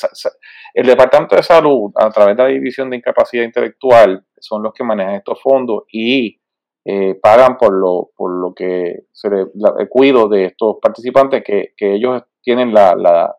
el 0.75 0.87
Departamento 0.87 1.35
de 1.35 1.43
Salud, 1.43 1.93
a 1.95 2.11
través 2.11 2.37
de 2.37 2.43
la 2.43 2.51
División 2.51 2.91
de 2.91 2.99
Incapacidad 2.99 3.43
Intelectual, 3.43 4.23
son 4.39 4.65
los 4.65 4.75
que 4.75 4.85
manejan 4.85 5.15
estos 5.15 5.41
fondos 5.41 5.85
y 5.91 6.43
eh, 6.85 7.15
pagan 7.23 7.57
por 7.57 7.73
lo, 7.73 8.11
por 8.15 8.39
lo 8.39 8.53
que 8.53 9.05
se 9.13 9.31
le, 9.31 9.47
cuido 9.89 10.29
de 10.29 10.45
estos 10.45 10.77
participantes 10.79 11.43
que, 11.43 11.73
ellos 11.79 12.23
tienen 12.43 12.75
la, 12.75 12.95
la, 12.97 13.35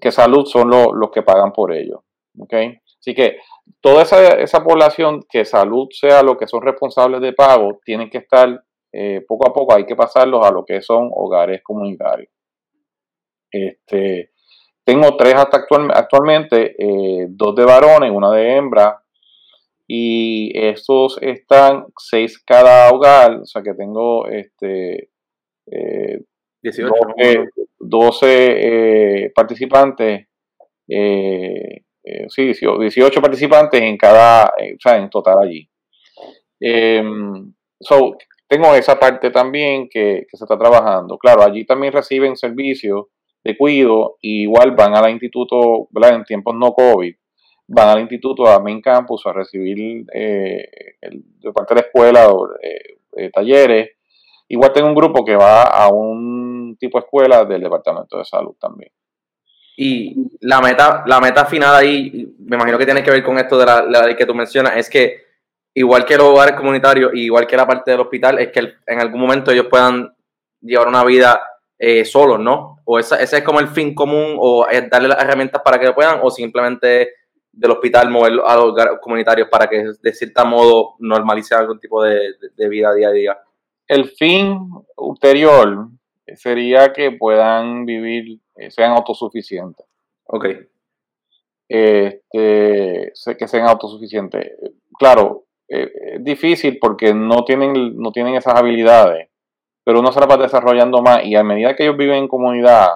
que 0.00 0.10
salud 0.10 0.44
son 0.46 0.70
los 0.70 1.10
que 1.12 1.22
pagan 1.22 1.52
por 1.52 1.72
ello. 1.72 2.02
¿okay? 2.36 2.81
Así 3.02 3.16
que 3.16 3.38
toda 3.80 4.02
esa, 4.02 4.38
esa, 4.38 4.62
población 4.62 5.24
que 5.28 5.44
salud 5.44 5.88
sea 5.90 6.22
lo 6.22 6.36
que 6.36 6.46
son 6.46 6.62
responsables 6.62 7.20
de 7.20 7.32
pago, 7.32 7.80
tienen 7.84 8.08
que 8.08 8.18
estar 8.18 8.62
eh, 8.92 9.24
poco 9.26 9.50
a 9.50 9.52
poco, 9.52 9.74
hay 9.74 9.84
que 9.84 9.96
pasarlos 9.96 10.46
a 10.46 10.52
lo 10.52 10.64
que 10.64 10.80
son 10.82 11.10
hogares 11.12 11.62
comunitarios. 11.64 12.30
Este, 13.50 14.30
tengo 14.84 15.16
tres 15.16 15.34
hasta 15.34 15.64
actualmente, 15.94 16.76
eh, 16.78 17.26
dos 17.28 17.56
de 17.56 17.64
varones, 17.64 18.12
una 18.12 18.30
de 18.30 18.56
hembra, 18.56 19.02
y 19.88 20.52
estos 20.54 21.18
están 21.20 21.86
seis 21.98 22.38
cada 22.38 22.92
hogar, 22.92 23.40
o 23.40 23.44
sea 23.44 23.62
que 23.62 23.74
tengo 23.74 24.28
este, 24.28 25.10
18, 26.62 26.92
eh, 27.18 27.48
12, 27.80 29.24
eh, 29.24 29.32
participantes, 29.34 30.28
eh, 30.88 31.82
sí, 32.28 32.52
18 32.52 33.20
participantes 33.20 33.80
en 33.80 33.96
cada, 33.96 34.46
o 34.46 34.80
sea, 34.80 34.96
en 34.96 35.08
total 35.10 35.38
allí. 35.40 35.68
Em, 36.64 37.52
so, 37.80 38.16
tengo 38.46 38.74
esa 38.74 38.98
parte 38.98 39.30
también 39.30 39.88
que, 39.88 40.26
se 40.30 40.44
está 40.44 40.58
trabajando. 40.58 41.18
Claro, 41.18 41.42
allí 41.42 41.64
también 41.64 41.92
reciben 41.92 42.36
servicios 42.36 43.06
de 43.42 43.56
cuido, 43.56 44.18
y 44.20 44.42
igual 44.42 44.72
van 44.72 44.94
al 44.94 45.10
instituto, 45.10 45.88
¿verdad? 45.90 46.16
En 46.16 46.24
tiempos 46.24 46.54
no 46.54 46.72
COVID, 46.72 47.14
van 47.66 47.88
al 47.88 48.00
instituto, 48.00 48.46
a 48.46 48.60
Main 48.60 48.80
Campus, 48.80 49.26
a 49.26 49.32
recibir 49.32 50.04
eh, 50.14 50.68
de 51.00 51.52
parte 51.52 51.74
de 51.74 51.80
la 51.80 51.86
escuela 51.86 52.30
eh, 52.62 52.98
eh, 53.16 53.30
talleres. 53.30 53.90
Igual 54.48 54.72
tengo 54.72 54.88
un 54.88 54.94
grupo 54.94 55.24
que 55.24 55.34
va 55.34 55.62
a 55.62 55.88
un 55.88 56.76
tipo 56.78 56.98
de 56.98 57.04
escuela 57.04 57.44
del 57.44 57.62
Departamento 57.62 58.18
de 58.18 58.24
Salud 58.24 58.54
también. 58.60 58.92
Y 59.76 60.30
la 60.40 60.60
meta, 60.60 61.02
la 61.06 61.20
meta 61.20 61.46
final 61.46 61.74
ahí, 61.74 62.34
me 62.38 62.56
imagino 62.56 62.78
que 62.78 62.84
tiene 62.84 63.02
que 63.02 63.10
ver 63.10 63.22
con 63.22 63.38
esto 63.38 63.58
de 63.58 63.66
la, 63.66 63.82
ley 64.06 64.14
que 64.14 64.26
tú 64.26 64.34
mencionas, 64.34 64.76
es 64.76 64.90
que 64.90 65.22
igual 65.74 66.04
que 66.04 66.16
los 66.16 66.26
hogares 66.26 66.54
comunitarios, 66.54 67.12
igual 67.14 67.46
que 67.46 67.56
la 67.56 67.66
parte 67.66 67.90
del 67.90 68.00
hospital, 68.00 68.38
es 68.38 68.52
que 68.52 68.74
en 68.86 69.00
algún 69.00 69.20
momento 69.20 69.50
ellos 69.50 69.66
puedan 69.70 70.14
llevar 70.60 70.88
una 70.88 71.04
vida 71.04 71.40
eh, 71.78 72.04
solos, 72.04 72.38
¿no? 72.38 72.80
O 72.84 72.98
ese 72.98 73.22
es 73.22 73.42
como 73.42 73.60
el 73.60 73.68
fin 73.68 73.94
común, 73.94 74.36
o 74.38 74.66
es 74.68 74.88
darle 74.90 75.08
las 75.08 75.22
herramientas 75.22 75.62
para 75.64 75.78
que 75.78 75.86
lo 75.86 75.94
puedan, 75.94 76.20
o 76.22 76.30
simplemente 76.30 77.14
del 77.52 77.70
hospital 77.70 78.10
moverlo 78.10 78.48
a 78.48 78.56
los 78.56 78.74
comunitarios 79.00 79.48
para 79.48 79.68
que 79.68 79.84
de 80.00 80.12
cierto 80.14 80.44
modo 80.46 80.94
normalice 80.98 81.54
algún 81.54 81.78
tipo 81.78 82.02
de, 82.02 82.34
vida 82.68 82.94
día 82.94 83.08
a 83.08 83.12
día. 83.12 83.38
El 83.86 84.06
fin 84.06 84.58
ulterior 84.96 85.88
sería 86.34 86.92
que 86.92 87.12
puedan 87.12 87.84
vivir, 87.84 88.40
eh, 88.56 88.70
sean 88.70 88.92
autosuficientes. 88.92 89.86
Ok. 90.26 90.46
Este, 91.68 93.12
que 93.38 93.48
sean 93.48 93.66
autosuficientes. 93.66 94.52
Claro, 94.98 95.44
eh, 95.68 95.90
es 96.16 96.24
difícil 96.24 96.78
porque 96.78 97.14
no 97.14 97.44
tienen, 97.44 97.96
no 97.96 98.12
tienen 98.12 98.34
esas 98.34 98.54
habilidades, 98.54 99.30
pero 99.84 100.00
uno 100.00 100.12
se 100.12 100.20
las 100.20 100.28
va 100.28 100.36
desarrollando 100.36 101.00
más 101.02 101.24
y 101.24 101.34
a 101.34 101.42
medida 101.42 101.74
que 101.74 101.84
ellos 101.84 101.96
viven 101.96 102.16
en 102.16 102.28
comunidad, 102.28 102.88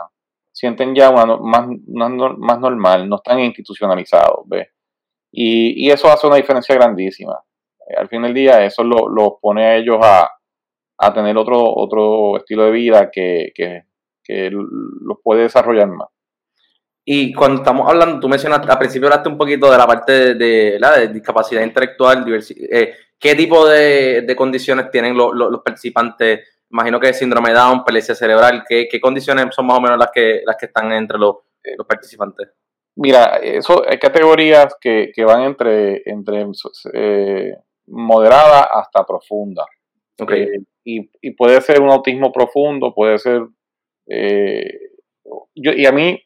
sienten 0.53 0.95
ya 0.95 1.11
una, 1.11 1.37
más, 1.37 1.69
más 1.87 2.61
normal, 2.61 3.09
no 3.09 3.17
están 3.17 3.41
institucionalizados, 3.41 4.47
¿ves? 4.47 4.69
Y, 5.33 5.91
eso 5.91 6.09
hace 6.09 6.27
una 6.27 6.37
diferencia 6.37 6.75
grandísima. 6.75 7.39
Eh, 7.89 7.95
al 7.97 8.09
fin 8.09 8.23
del 8.23 8.33
día, 8.35 8.65
eso 8.65 8.83
los 8.85 9.03
lo 9.11 9.39
pone 9.41 9.65
a 9.67 9.77
ellos 9.77 9.99
a, 10.03 10.31
tener 11.13 11.37
otro, 11.37 11.63
otro 11.63 12.39
estilo 12.39 12.65
de 12.65 12.71
vida 12.71 13.11
que, 13.11 13.53
que, 13.55 13.85
los 14.29 15.19
puede 15.23 15.43
desarrollar 15.43 15.89
más. 15.89 16.09
Y 17.05 17.33
cuando 17.33 17.63
estamos 17.63 17.89
hablando, 17.89 18.19
tú 18.19 18.29
mencionaste, 18.29 18.71
al 18.71 18.79
principio 18.79 19.07
hablaste 19.07 19.29
un 19.29 19.39
poquito 19.39 19.71
de 19.71 19.79
la 19.79 19.87
parte 19.87 20.35
de, 20.35 20.77
la 20.81 20.99
de 20.99 21.09
discapacidad 21.09 21.63
intelectual, 21.63 22.25
eh, 22.71 22.95
¿qué 23.19 23.35
tipo 23.37 23.67
de, 23.67 24.35
condiciones 24.37 24.91
tienen 24.91 25.17
los 25.17 25.61
participantes 25.65 26.41
imagino 26.71 27.01
que 27.01 27.13
síndrome 27.13 27.51
de 27.51 27.57
Down, 27.57 27.85
pelecía 27.85 28.15
cerebral, 28.15 28.65
¿qué, 28.69 28.89
condiciones 29.01 29.47
son 29.55 29.67
más 29.67 29.79
o 29.79 29.81
menos 29.81 29.99
las 29.99 30.11
que, 30.13 30.43
las 30.45 30.57
que 30.57 30.67
están 30.67 30.93
entre 30.93 31.19
los, 31.19 31.37
participantes? 31.87 32.49
Mira, 32.97 33.37
eso 33.37 33.85
hay 33.87 33.99
categorías 33.99 34.75
que, 34.81 35.13
van 35.25 35.43
entre, 35.43 36.03
entre 36.07 36.47
eh, 36.95 37.55
moderada 37.87 38.69
hasta 38.73 39.05
profunda. 39.05 39.65
Okay. 40.19 40.43
Eh, 40.43 41.09
y, 41.21 41.31
puede 41.33 41.61
ser 41.61 41.81
un 41.83 41.91
autismo 41.91 42.33
profundo, 42.33 42.95
puede 42.95 43.19
ser... 43.19 43.43
Eh, 44.09 44.79
yo, 45.55 45.73
y 45.73 45.87
a 45.87 45.93
mí 45.93 46.21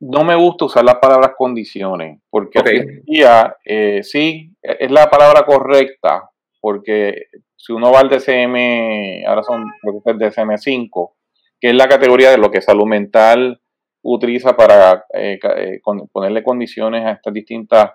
no 0.00 0.24
me 0.24 0.34
gusta 0.34 0.64
usar 0.64 0.84
las 0.84 0.96
palabras 0.96 1.32
condiciones, 1.36 2.20
porque 2.28 2.58
okay. 2.58 2.84
día 3.04 3.56
sí, 4.02 4.52
es 4.60 4.90
la 4.90 5.08
palabra 5.08 5.44
correcta, 5.44 6.30
porque 6.60 7.26
si 7.56 7.72
uno 7.72 7.92
va 7.92 8.00
al 8.00 8.08
DCM, 8.08 9.24
ahora 9.26 9.42
son 9.44 9.70
el 9.82 10.18
DCM5, 10.18 11.12
que 11.60 11.68
es 11.68 11.74
la 11.74 11.86
categoría 11.86 12.30
de 12.30 12.38
lo 12.38 12.50
que 12.50 12.60
salud 12.60 12.86
mental 12.86 13.60
utiliza 14.02 14.56
para 14.56 15.04
eh, 15.14 15.38
eh, 15.42 15.80
ponerle 16.12 16.42
condiciones 16.42 17.04
a 17.04 17.12
estas 17.12 17.32
distintas, 17.32 17.92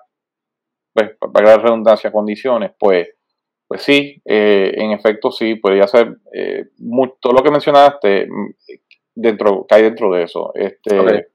pues, 0.93 1.11
para 1.33 1.57
la 1.57 1.57
redundancia, 1.57 2.11
condiciones, 2.11 2.71
pues, 2.79 3.09
pues 3.67 3.83
sí, 3.83 4.21
eh, 4.25 4.71
en 4.75 4.91
efecto 4.91 5.31
sí, 5.31 5.55
podría 5.55 5.87
ser 5.87 6.17
todo 7.19 7.33
lo 7.33 7.43
que 7.43 7.51
mencionaste 7.51 8.27
mm, 8.27 8.53
dentro, 9.15 9.65
cae 9.67 9.83
dentro 9.83 10.11
de 10.13 10.23
eso. 10.23 10.51
Este, 10.55 11.27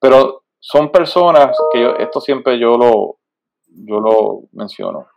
Pero 0.00 0.44
son 0.60 0.92
personas 0.92 1.56
que 1.72 1.94
esto 1.98 2.20
siempre 2.20 2.58
yo 2.58 2.76
lo, 2.76 3.18
yo 3.66 4.00
lo 4.00 4.42
menciono 4.52 5.08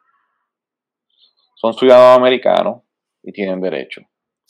son 1.58 1.74
ciudadanos 1.74 2.20
americanos 2.20 2.84
y 3.24 3.32
tienen 3.32 3.60
derecho. 3.60 4.02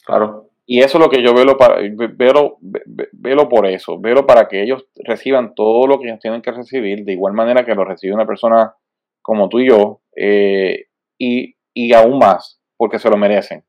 Claro. 0.04 0.50
Y 0.66 0.80
eso 0.80 0.98
es 0.98 1.04
lo 1.04 1.10
que 1.10 1.22
yo 1.22 1.32
veo, 1.32 1.56
para, 1.56 1.78
veo, 1.80 3.48
por 3.48 3.66
eso, 3.66 3.98
veo 3.98 4.26
para 4.26 4.46
que 4.46 4.62
ellos 4.62 4.86
reciban 4.96 5.54
todo 5.54 5.86
lo 5.86 5.98
que 5.98 6.08
ellos 6.08 6.20
tienen 6.20 6.42
que 6.42 6.52
recibir, 6.52 7.04
de 7.04 7.14
igual 7.14 7.32
manera 7.32 7.64
que 7.64 7.74
lo 7.74 7.86
recibe 7.86 8.14
una 8.14 8.26
persona 8.26 8.74
como 9.22 9.48
tú 9.48 9.60
y 9.60 9.68
yo, 9.70 10.02
eh, 10.14 10.88
y, 11.18 11.54
aún 11.92 12.18
más, 12.18 12.60
porque 12.76 12.98
se 12.98 13.10
lo 13.10 13.16
merecen. 13.16 13.64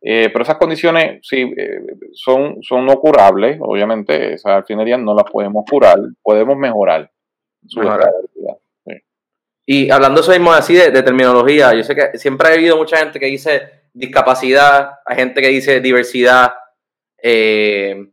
Eh, 0.00 0.28
pero 0.30 0.42
esas 0.42 0.58
condiciones 0.58 1.20
sí 1.22 1.52
eh, 1.56 1.80
son, 2.12 2.62
son 2.62 2.84
no 2.84 2.98
curables, 3.00 3.58
obviamente, 3.60 4.36
al 4.44 4.64
fin 4.64 4.78
del 4.78 4.86
día 4.86 4.98
no 4.98 5.14
las 5.14 5.24
podemos 5.24 5.64
curar, 5.68 5.98
podemos 6.22 6.56
mejorar 6.56 7.10
su 7.66 7.80
y 9.66 9.90
hablando 9.90 10.20
eso 10.20 10.30
mismo 10.32 10.52
así 10.52 10.74
de, 10.74 11.02
terminología, 11.02 11.72
yo 11.74 11.82
sé 11.82 11.94
que 11.94 12.18
siempre 12.18 12.48
ha 12.48 12.52
habido 12.52 12.76
mucha 12.76 12.98
gente 12.98 13.18
que 13.18 13.26
dice 13.26 13.84
discapacidad, 13.94 14.90
hay 15.06 15.16
gente 15.16 15.40
que 15.40 15.48
dice 15.48 15.80
diversidad. 15.80 16.52
Eh, 17.22 18.10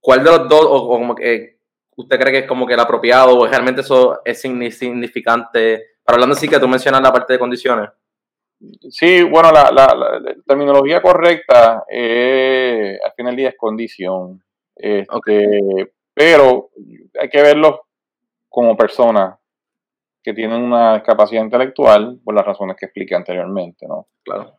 ¿Cuál 0.00 0.24
de 0.24 0.30
los 0.30 0.48
dos, 0.48 0.64
o, 0.66 0.88
como 0.88 1.14
que 1.14 1.58
usted 1.96 2.18
cree 2.18 2.32
que 2.32 2.38
es 2.40 2.46
como 2.46 2.66
que 2.66 2.72
el 2.74 2.80
apropiado, 2.80 3.38
o 3.38 3.46
realmente 3.46 3.82
eso 3.82 4.22
es 4.24 4.40
significante? 4.40 5.96
Para 6.02 6.16
hablando 6.16 6.34
así 6.34 6.48
que 6.48 6.58
tú 6.58 6.66
mencionas 6.66 7.02
la 7.02 7.12
parte 7.12 7.34
de 7.34 7.38
condiciones. 7.38 7.90
Sí, 8.90 9.22
bueno, 9.22 9.50
la, 9.50 10.20
terminología 10.46 11.00
correcta 11.02 11.84
eh, 11.90 12.98
al 13.04 13.12
final 13.12 13.32
del 13.32 13.36
día 13.36 13.48
es 13.50 13.56
condición. 13.56 14.42
Este, 14.76 15.92
Pero 16.14 16.70
hay 17.20 17.28
que 17.28 17.42
verlo 17.42 17.86
como 18.48 18.76
persona 18.76 19.38
que 20.22 20.32
tienen 20.34 20.62
una 20.62 20.94
discapacidad 20.94 21.42
intelectual 21.42 22.20
por 22.24 22.34
las 22.34 22.46
razones 22.46 22.76
que 22.76 22.86
expliqué 22.86 23.14
anteriormente, 23.14 23.86
¿no? 23.88 24.06
Claro. 24.22 24.54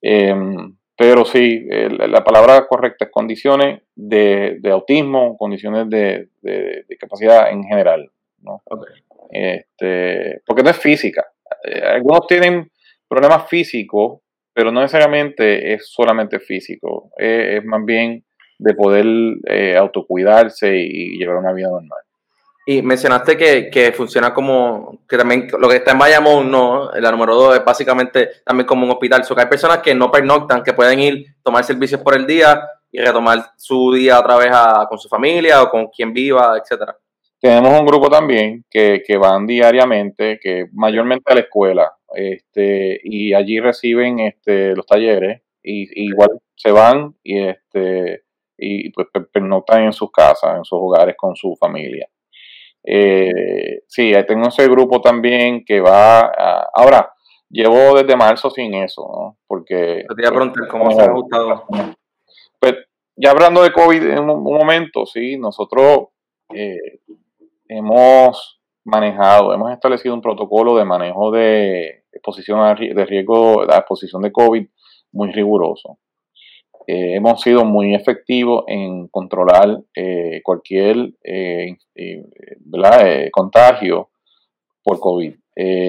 Em, 0.00 0.76
pero 0.96 1.24
sí, 1.24 1.66
la 1.68 2.22
palabra 2.22 2.66
correcta 2.68 3.06
es 3.06 3.10
condiciones 3.10 3.82
de, 3.96 4.60
autismo, 4.70 5.36
condiciones 5.36 5.88
de, 5.88 6.28
discapacidad 6.88 7.50
en 7.50 7.64
general, 7.64 8.10
¿no? 8.42 8.62
Este, 9.30 10.42
porque 10.46 10.62
no 10.62 10.70
es 10.70 10.76
física. 10.76 11.26
Eh, 11.64 11.80
algunos 11.80 12.26
tienen 12.26 12.70
problemas 13.12 13.46
físicos, 13.46 14.20
pero 14.54 14.72
no 14.72 14.80
necesariamente 14.80 15.74
es 15.74 15.86
solamente 15.90 16.40
físico, 16.40 17.10
es, 17.18 17.62
más 17.62 17.84
bien 17.84 18.24
de 18.58 18.74
poder 18.74 19.04
eh, 19.46 19.76
autocuidarse 19.76 20.74
y 20.74 21.18
llevar 21.18 21.36
una 21.36 21.52
vida 21.52 21.68
normal. 21.68 22.00
Y 22.64 22.80
mencionaste 22.80 23.36
que, 23.36 23.92
funciona 23.94 24.32
como, 24.32 25.00
que 25.06 25.18
también 25.18 25.48
lo 25.58 25.68
que 25.68 25.76
está 25.76 25.92
en 25.92 25.98
Bayamón, 25.98 26.50
no, 26.50 26.90
la 26.92 27.10
número 27.10 27.34
dos 27.34 27.56
es 27.56 27.62
básicamente 27.62 28.30
también 28.46 28.66
como 28.66 28.86
un 28.86 28.92
hospital. 28.92 29.24
So 29.24 29.34
que 29.34 29.42
hay 29.42 29.48
personas 29.48 29.78
que 29.78 29.94
no 29.94 30.10
pernoctan, 30.10 30.62
que 30.62 30.72
pueden 30.72 31.00
ir, 31.00 31.26
tomar 31.42 31.64
servicios 31.64 32.00
por 32.00 32.16
el 32.16 32.24
día 32.24 32.62
y 32.90 32.98
retomar 32.98 33.44
su 33.56 33.92
día 33.92 34.20
otra 34.20 34.36
vez 34.36 34.52
con 34.88 34.98
su 34.98 35.08
familia 35.08 35.62
o 35.62 35.68
con 35.68 35.88
quien 35.88 36.14
viva, 36.14 36.56
etcétera. 36.56 36.96
Tenemos 37.42 37.80
un 37.80 37.84
grupo 37.84 38.08
también 38.08 38.64
que, 38.70 39.02
van 39.20 39.44
diariamente, 39.44 40.38
que 40.40 40.66
mayormente 40.72 41.32
a 41.32 41.34
la 41.34 41.40
escuela, 41.40 41.92
este, 42.14 43.00
y 43.02 43.34
allí 43.34 43.60
reciben 43.60 44.20
este, 44.20 44.74
los 44.74 44.86
talleres, 44.86 45.42
y, 45.62 46.08
igual 46.08 46.40
se 46.56 46.72
van 46.72 47.14
y, 47.22 47.40
este, 47.40 48.24
y 48.56 48.90
pues 48.90 49.08
pernotan 49.32 49.84
en 49.84 49.92
sus 49.92 50.10
casas, 50.10 50.56
en 50.56 50.64
sus 50.64 50.78
hogares 50.80 51.14
con 51.16 51.36
su 51.36 51.56
familia. 51.56 52.08
Eh, 52.84 53.82
sí, 53.86 54.12
tengo 54.26 54.48
ese 54.48 54.68
grupo 54.68 55.00
también 55.00 55.64
que 55.64 55.80
va 55.80 56.32
ahora, 56.74 57.12
llevo 57.48 57.94
desde 57.96 58.16
marzo 58.16 58.50
sin 58.50 58.74
eso, 58.74 59.02
¿no? 59.02 59.38
Porque... 59.46 60.04
Te 60.08 60.22
iba 60.22 60.30
a 60.30 60.68
cómo 60.68 60.90
se 60.90 61.02
ha 61.02 61.10
gustado. 61.10 61.66
Pues 62.58 62.74
ya 63.16 63.30
hablando 63.30 63.62
de 63.62 63.72
COVID 63.72 64.02
en 64.02 64.18
un, 64.18 64.42
momento, 64.42 65.06
sí, 65.06 65.36
nosotros 65.36 66.08
eh, 66.54 67.00
hemos 67.68 68.60
manejado, 68.84 69.54
hemos 69.54 69.72
establecido 69.72 70.14
un 70.14 70.22
protocolo 70.22 70.76
de 70.76 70.84
manejo 70.84 71.30
de 71.30 72.01
exposición 72.12 72.76
de 72.76 73.06
riesgo, 73.06 73.64
la 73.64 73.78
exposición 73.78 74.22
de 74.22 74.32
COVID 74.32 74.66
muy 75.12 75.30
riguroso. 75.32 75.98
Eh, 76.86 77.14
hemos 77.14 77.40
sido 77.40 77.64
muy 77.64 77.94
efectivos 77.94 78.64
en 78.66 79.06
controlar 79.08 79.78
eh, 79.94 80.40
cualquier 80.42 81.12
eh, 81.22 81.76
contagio 83.30 84.10
por 84.82 84.98
COVID. 84.98 85.34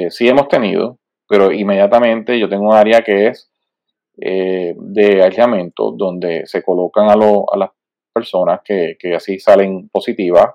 sí 0.10 0.28
hemos 0.28 0.48
tenido, 0.48 1.00
pero 1.28 1.52
inmediatamente 1.52 2.38
yo 2.40 2.48
tengo 2.48 2.70
un 2.70 2.76
área 2.76 3.02
que 3.02 3.28
es 3.28 3.50
de 4.16 5.24
aislamiento 5.24 5.92
donde 5.92 6.46
se 6.46 6.62
colocan 6.62 7.10
a, 7.10 7.14
a 7.14 7.58
las 7.58 7.72
personas 8.14 8.62
que, 8.64 8.96
que, 9.00 9.16
así 9.16 9.40
salen 9.40 9.90
positivas 9.90 10.54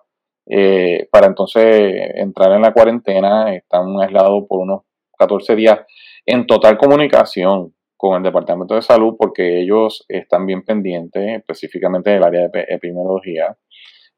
para 1.11 1.27
entonces 1.27 2.13
entrar 2.15 2.53
en 2.53 2.63
la 2.63 2.73
cuarentena. 2.73 3.53
Están 3.53 4.01
aislados 4.01 4.45
por 4.49 4.61
unos 4.61 4.83
14 5.19 5.57
días 5.57 5.81
en 6.25 6.47
total 6.47 6.79
comunicación 6.79 7.75
con 7.97 8.17
el 8.17 8.23
Departamento 8.23 8.75
de 8.75 8.83
Salud 8.83 9.17
porque 9.19 9.61
ellos 9.61 10.05
están 10.09 10.47
bien 10.47 10.63
pendientes, 10.65 11.39
específicamente 11.39 12.11
del 12.11 12.23
área 12.23 12.49
de 12.49 12.65
epidemiología. 12.69 13.57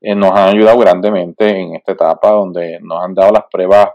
Eh, 0.00 0.14
nos 0.14 0.32
han 0.32 0.54
ayudado 0.54 0.78
grandemente 0.78 1.48
en 1.48 1.74
esta 1.74 1.92
etapa 1.92 2.30
donde 2.30 2.78
nos 2.80 3.02
han 3.02 3.14
dado 3.14 3.32
las 3.32 3.44
pruebas 3.50 3.88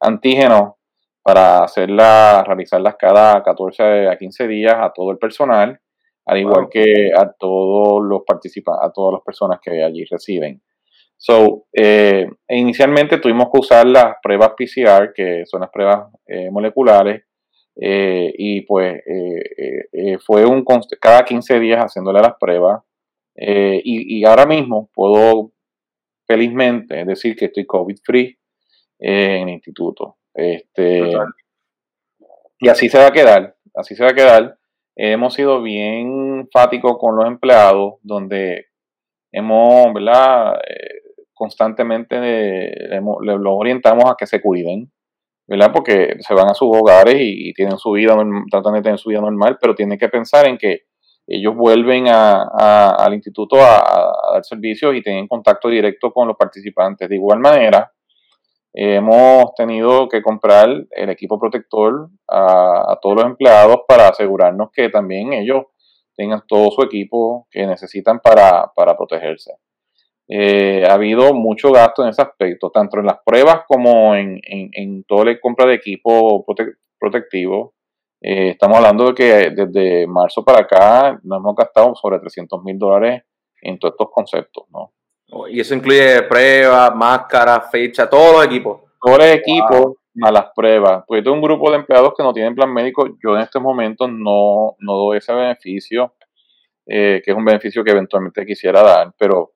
antígenos 0.00 0.74
para 1.22 1.62
hacerlas, 1.64 2.44
realizarlas 2.46 2.96
cada 2.98 3.42
14 3.42 4.08
a 4.08 4.16
15 4.16 4.48
días 4.48 4.74
a 4.78 4.92
todo 4.92 5.10
el 5.10 5.18
personal, 5.18 5.80
al 6.26 6.38
igual 6.38 6.68
que 6.70 7.10
a 7.16 7.30
todos 7.32 8.02
los 8.02 8.22
participantes, 8.26 8.88
a 8.88 8.92
todas 8.92 9.14
las 9.14 9.22
personas 9.22 9.60
que 9.60 9.82
allí 9.82 10.04
residen. 10.04 10.60
So, 11.22 11.66
eh, 11.74 12.26
inicialmente 12.48 13.18
tuvimos 13.18 13.50
que 13.52 13.58
usar 13.58 13.86
las 13.86 14.14
pruebas 14.22 14.52
PCR, 14.56 15.12
que 15.14 15.44
son 15.44 15.60
las 15.60 15.68
pruebas 15.68 16.10
eh, 16.26 16.50
moleculares, 16.50 17.24
eh, 17.76 18.32
y 18.38 18.62
pues 18.62 19.02
fue 20.24 20.46
un 20.46 20.64
cada 20.98 21.22
15 21.22 21.60
días 21.60 21.84
haciéndole 21.84 22.22
las 22.22 22.36
pruebas. 22.40 22.82
Y, 23.36 24.24
ahora 24.24 24.46
mismo 24.46 24.88
puedo 24.94 25.52
felizmente 26.26 27.04
decir 27.04 27.36
que 27.36 27.46
estoy 27.46 27.66
COVID 27.66 27.98
free 28.02 28.38
en 28.98 29.48
el 29.48 29.54
instituto. 29.56 30.16
Este, 30.32 31.02
y 32.60 32.68
así 32.68 32.88
se 32.88 32.96
va 32.96 33.08
a 33.08 33.12
quedar, 33.12 33.56
así 33.74 33.94
se 33.94 34.04
va 34.04 34.10
a 34.10 34.14
quedar. 34.14 34.58
hemos 34.96 35.34
sido 35.34 35.60
bien 35.60 36.40
enfáticos 36.40 36.96
con 36.98 37.14
los 37.16 37.26
empleados, 37.26 37.96
donde 38.02 38.68
hemos, 39.32 39.92
¿verdad? 39.92 40.54
Constantemente 41.40 43.00
los 43.00 43.40
orientamos 43.46 44.04
a 44.10 44.14
que 44.14 44.26
se 44.26 44.42
cuiden, 44.42 44.92
¿verdad? 45.48 45.72
Porque 45.72 46.16
se 46.18 46.34
van 46.34 46.50
a 46.50 46.54
sus 46.54 46.68
hogares 46.70 47.16
y, 47.18 47.54
tienen 47.54 47.78
su 47.78 47.92
vida, 47.92 48.14
tratan 48.50 48.74
de 48.74 48.82
tener 48.82 48.98
su 48.98 49.08
vida 49.08 49.22
normal, 49.22 49.56
pero 49.58 49.74
tienen 49.74 49.98
que 49.98 50.10
pensar 50.10 50.46
en 50.46 50.58
que 50.58 50.82
ellos 51.26 51.56
vuelven 51.56 52.08
al 52.08 53.14
instituto 53.14 53.56
a, 53.56 54.12
dar 54.34 54.44
servicios 54.44 54.94
y 54.94 55.02
tienen 55.02 55.26
contacto 55.26 55.70
directo 55.70 56.12
con 56.12 56.28
los 56.28 56.36
participantes. 56.36 57.08
De 57.08 57.14
igual 57.14 57.38
manera, 57.38 57.90
hemos 58.74 59.54
tenido 59.54 60.10
que 60.10 60.20
comprar 60.20 60.68
el 60.90 61.08
equipo 61.08 61.40
protector 61.40 62.10
a, 62.28 62.98
todos 63.00 63.16
los 63.16 63.24
empleados 63.24 63.78
para 63.88 64.08
asegurarnos 64.08 64.68
que 64.74 64.90
también 64.90 65.32
ellos 65.32 65.62
tengan 66.14 66.42
todo 66.46 66.70
su 66.70 66.82
equipo 66.82 67.48
que 67.50 67.66
necesitan 67.66 68.20
para 68.20 68.70
protegerse. 68.98 69.54
Eh, 70.32 70.86
ha 70.88 70.94
habido 70.94 71.34
mucho 71.34 71.72
gasto 71.72 72.04
en 72.04 72.10
ese 72.10 72.22
aspecto, 72.22 72.70
tanto 72.70 73.00
en 73.00 73.06
las 73.06 73.18
pruebas 73.24 73.62
como 73.66 74.14
en, 74.14 74.40
en, 74.44 75.02
toda 75.02 75.24
la 75.24 75.40
compra 75.40 75.66
de 75.66 75.74
equipo 75.74 76.46
protectivo. 77.00 77.74
Eh, 78.22 78.50
estamos 78.50 78.76
hablando 78.76 79.06
de 79.06 79.14
que 79.14 79.50
desde 79.50 80.06
marzo 80.06 80.44
para 80.44 80.60
acá 80.60 81.18
nos 81.24 81.38
hemos 81.38 81.56
gastado 81.56 81.96
sobre 81.96 82.20
300 82.20 82.62
mil 82.62 82.78
dólares 82.78 83.24
en 83.60 83.76
todos 83.80 83.94
estos 83.94 84.10
conceptos, 84.12 84.66
¿no? 84.70 84.92
Y 85.48 85.58
eso 85.58 85.74
incluye 85.74 86.22
pruebas, 86.22 86.94
máscaras, 86.94 87.68
fecha, 87.68 88.08
todos 88.08 88.34
los 88.36 88.44
equipos. 88.44 88.82
Todos 89.02 89.18
los 89.18 89.26
equipos, 89.26 89.96
más 90.14 90.32
las 90.32 90.46
pruebas. 90.54 91.02
Porque 91.08 91.22
tengo 91.22 91.34
un 91.34 91.42
grupo 91.42 91.70
de 91.70 91.78
empleados 91.78 92.12
que 92.16 92.22
no 92.22 92.32
tienen 92.32 92.54
plan 92.54 92.72
médico. 92.72 93.08
Yo 93.22 93.34
en 93.34 93.42
este 93.42 93.58
momento 93.58 94.06
no, 94.06 94.76
no 94.78 94.92
doy 94.94 95.18
ese 95.18 95.32
beneficio, 95.32 96.14
eh, 96.92 97.22
que 97.24 97.30
es 97.30 97.36
un 97.36 97.44
beneficio 97.44 97.84
que 97.84 97.92
eventualmente 97.92 98.44
quisiera 98.44 98.82
dar, 98.82 99.12
pero 99.16 99.52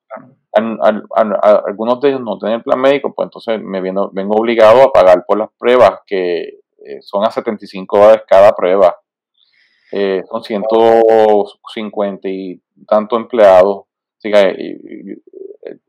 algunos 0.52 2.00
de 2.00 2.10
ellos 2.10 2.20
no 2.20 2.38
tienen 2.38 2.62
plan 2.62 2.80
médico, 2.80 3.12
pues 3.12 3.26
entonces 3.26 3.60
me 3.60 3.80
vengo, 3.80 4.08
vengo 4.12 4.36
obligado 4.36 4.82
a 4.82 4.92
pagar 4.92 5.24
por 5.26 5.38
las 5.38 5.48
pruebas, 5.58 5.98
que 6.06 6.60
eh, 6.86 7.00
son 7.00 7.24
a 7.24 7.32
75 7.32 7.98
dólares 7.98 8.22
cada 8.28 8.52
prueba. 8.52 8.96
Eh, 9.90 10.22
son 10.30 10.44
150 10.44 12.28
y 12.28 12.62
tanto 12.86 13.16
empleados. 13.16 13.86
Así 14.16 14.30
que 14.30 15.18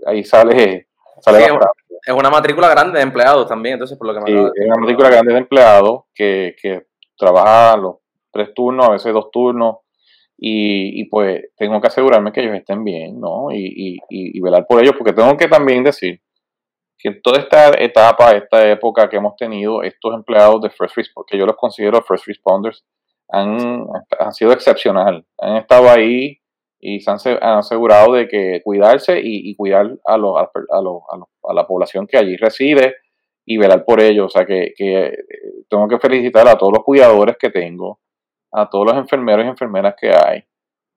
ahí 0.07 0.23
sale. 0.23 0.87
sale 1.21 1.45
es 2.07 2.13
una 2.13 2.31
matrícula 2.31 2.69
grande 2.69 2.97
de 2.97 3.03
empleados 3.03 3.47
también, 3.47 3.73
entonces 3.73 3.99
por 3.99 4.07
lo 4.07 4.15
que 4.15 4.19
me 4.21 4.25
sí, 4.25 4.51
Es 4.55 4.65
una 4.65 4.79
matrícula 4.79 5.09
grande 5.09 5.31
de 5.31 5.39
empleados 5.39 6.05
que, 6.11 6.55
que 6.59 6.87
trabaja 7.15 7.77
los 7.77 7.97
tres 8.31 8.51
turnos, 8.55 8.87
a 8.87 8.91
veces 8.93 9.13
dos 9.13 9.29
turnos, 9.31 9.84
y, 10.37 11.05
pues 11.09 11.43
tengo 11.55 11.79
que 11.79 11.87
asegurarme 11.87 12.31
que 12.31 12.41
ellos 12.41 12.55
estén 12.55 12.83
bien, 12.83 13.19
¿no? 13.19 13.51
Y, 13.51 13.99
y, 14.09 14.41
velar 14.41 14.65
por 14.67 14.81
ellos, 14.81 14.95
porque 14.97 15.13
tengo 15.13 15.35
que 15.37 15.47
también 15.47 15.83
decir 15.83 16.21
que 16.97 17.11
toda 17.23 17.39
esta 17.39 17.71
etapa, 17.79 18.31
esta 18.31 18.69
época 18.69 19.09
que 19.09 19.17
hemos 19.17 19.35
tenido, 19.35 19.83
estos 19.83 20.13
empleados 20.13 20.61
de 20.61 20.69
First 20.69 20.95
Responders, 20.97 21.31
que 21.31 21.37
yo 21.37 21.45
los 21.45 21.55
considero 21.55 22.01
First 22.01 22.25
Responders, 22.27 22.85
han, 23.29 23.87
han 24.19 24.33
sido 24.33 24.51
excepcional. 24.51 25.25
Han 25.37 25.57
estado 25.57 25.89
ahí 25.89 26.39
y 26.79 26.99
se 26.99 27.11
han, 27.11 27.17
asegurado 27.41 28.13
de 28.13 28.27
que 28.27 28.61
cuidarse 28.63 29.19
y, 29.23 29.55
cuidar 29.55 29.97
a, 30.05 30.17
los, 30.17 30.37
a, 30.37 30.49
a, 30.69 31.53
la 31.53 31.67
población 31.67 32.07
que 32.07 32.17
allí 32.17 32.37
reside 32.37 32.95
y 33.45 33.57
velar 33.57 33.85
por 33.85 33.99
ellos. 34.01 34.27
O 34.27 34.29
sea 34.29 34.45
que, 34.45 34.73
que 34.75 35.05
eh, 35.05 35.17
tengo 35.69 35.87
que 35.87 35.99
felicitar 35.99 36.47
a 36.47 36.57
todos 36.57 36.73
los 36.73 36.83
cuidadores 36.83 37.37
que 37.39 37.49
tengo, 37.49 37.99
a 38.55 38.69
todos 38.69 38.85
los 38.85 38.95
enfermeros 38.95 39.45
y 39.45 39.49
enfermeras 39.49 39.95
que 39.99 40.09
hay, 40.09 40.43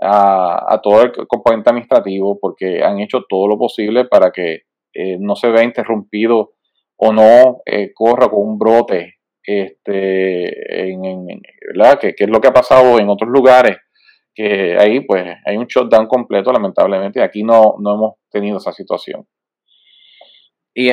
a, 0.01 0.81
todo 0.83 1.03
el 1.03 1.13
componente 1.27 1.71
administrativo, 1.71 2.39
porque 2.41 2.85
han 2.85 3.01
hecho 3.01 3.25
todo 3.29 3.49
lo 3.49 3.59
posible 3.59 4.05
para 4.05 4.31
que 4.31 4.63
eh, 4.95 5.17
no 5.19 5.35
se 5.35 5.51
vea 5.51 5.65
interrumpido 5.65 6.53
o 6.97 7.13
no 7.13 7.63
eh, 7.67 7.93
corra 7.93 8.29
con 8.29 8.41
un 8.41 8.59
brote, 8.59 9.17
este, 9.43 10.91
en, 10.91 11.41
¿verdad? 11.75 11.99
Que, 11.99 12.15
es 12.17 12.31
lo 12.31 12.41
que 12.41 12.49
ha 12.49 12.53
pasado 12.53 12.99
en 13.01 13.09
otros 13.09 13.31
lugares, 13.31 13.77
que 14.35 14.77
ahí 14.79 15.01
pues 15.01 15.25
hay 15.45 15.57
un 15.57 15.67
shutdown 15.67 16.07
completo, 16.07 16.53
lamentablemente, 16.53 17.19
y 17.19 17.23
aquí 17.23 17.43
no, 17.43 17.75
no 17.81 17.95
hemos 17.95 18.15
tenido 18.31 18.59
esa 18.59 18.73
situación. 18.73 19.27
Y 20.75 20.91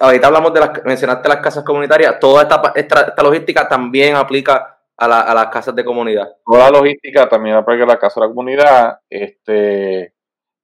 ahorita 0.00 0.28
hablamos 0.28 0.54
de 0.54 0.60
las, 0.60 0.70
mencionaste 0.86 1.28
las 1.28 1.40
casas 1.40 1.62
comunitarias, 1.62 2.18
toda 2.18 2.44
esta, 2.44 2.72
esta 2.74 3.22
logística 3.22 3.68
también 3.68 4.16
aplica 4.16 4.75
a, 4.98 5.34
las 5.34 5.46
casas 5.48 5.74
de 5.74 5.84
comunidad. 5.84 6.28
Toda 6.44 6.70
la 6.70 6.78
logística 6.78 7.28
también 7.28 7.56
aplica 7.56 7.84
a 7.84 7.88
la 7.88 7.98
casa 7.98 8.20
de 8.20 8.26
la 8.26 8.32
comunidad. 8.32 8.98
Este, 9.10 10.14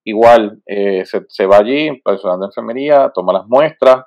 igual, 0.05 0.63
eh, 0.67 1.05
se, 1.05 1.47
va 1.47 1.59
allí, 1.59 2.01
personal 2.03 2.41
de 2.41 2.47
enfermería, 2.47 3.11
toma 3.15 3.33
las 3.33 3.47
muestras, 3.47 4.05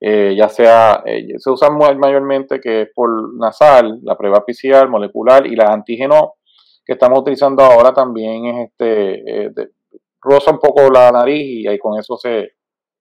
eh, 0.00 0.34
ya 0.36 0.48
sea, 0.48 1.02
eh, 1.06 1.38
se 1.38 1.50
usa 1.50 1.70
mayormente 1.70 2.60
que 2.60 2.82
es 2.82 2.88
por 2.94 3.34
nasal, 3.38 4.00
la 4.02 4.16
prueba 4.16 4.44
PCR, 4.44 4.88
molecular 4.88 5.46
y 5.46 5.56
la 5.56 5.72
antígeno 5.72 6.34
que 6.84 6.92
estamos 6.92 7.20
utilizando 7.20 7.62
ahora 7.62 7.94
también 7.94 8.44
es 8.44 8.68
este, 8.68 9.70
rosa 10.20 10.50
un 10.50 10.58
poco 10.58 10.90
la 10.90 11.10
nariz 11.10 11.42
y 11.42 11.66
ahí 11.66 11.78
con 11.78 11.98
eso 11.98 12.18
se, 12.18 12.56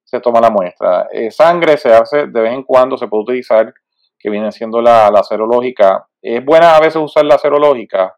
se 0.05 0.21
toma 0.21 0.39
la 0.39 0.49
muestra. 0.49 1.09
sangre 1.31 1.77
se 1.77 1.91
hace 1.91 2.27
de 2.27 2.41
vez 2.41 2.53
en 2.53 2.63
cuando, 2.63 2.97
se 2.97 3.07
puede 3.07 3.23
utilizar 3.23 3.73
que 4.17 4.29
viene 4.29 4.53
siendo 4.53 4.81
la, 4.81 5.11
la 5.11 5.21
serológica. 5.21 6.07
Es 6.23 6.43
buena 6.43 6.75
a 6.75 6.79
veces 6.79 6.95
usar 6.95 7.25
la 7.25 7.37
serológica 7.37 8.15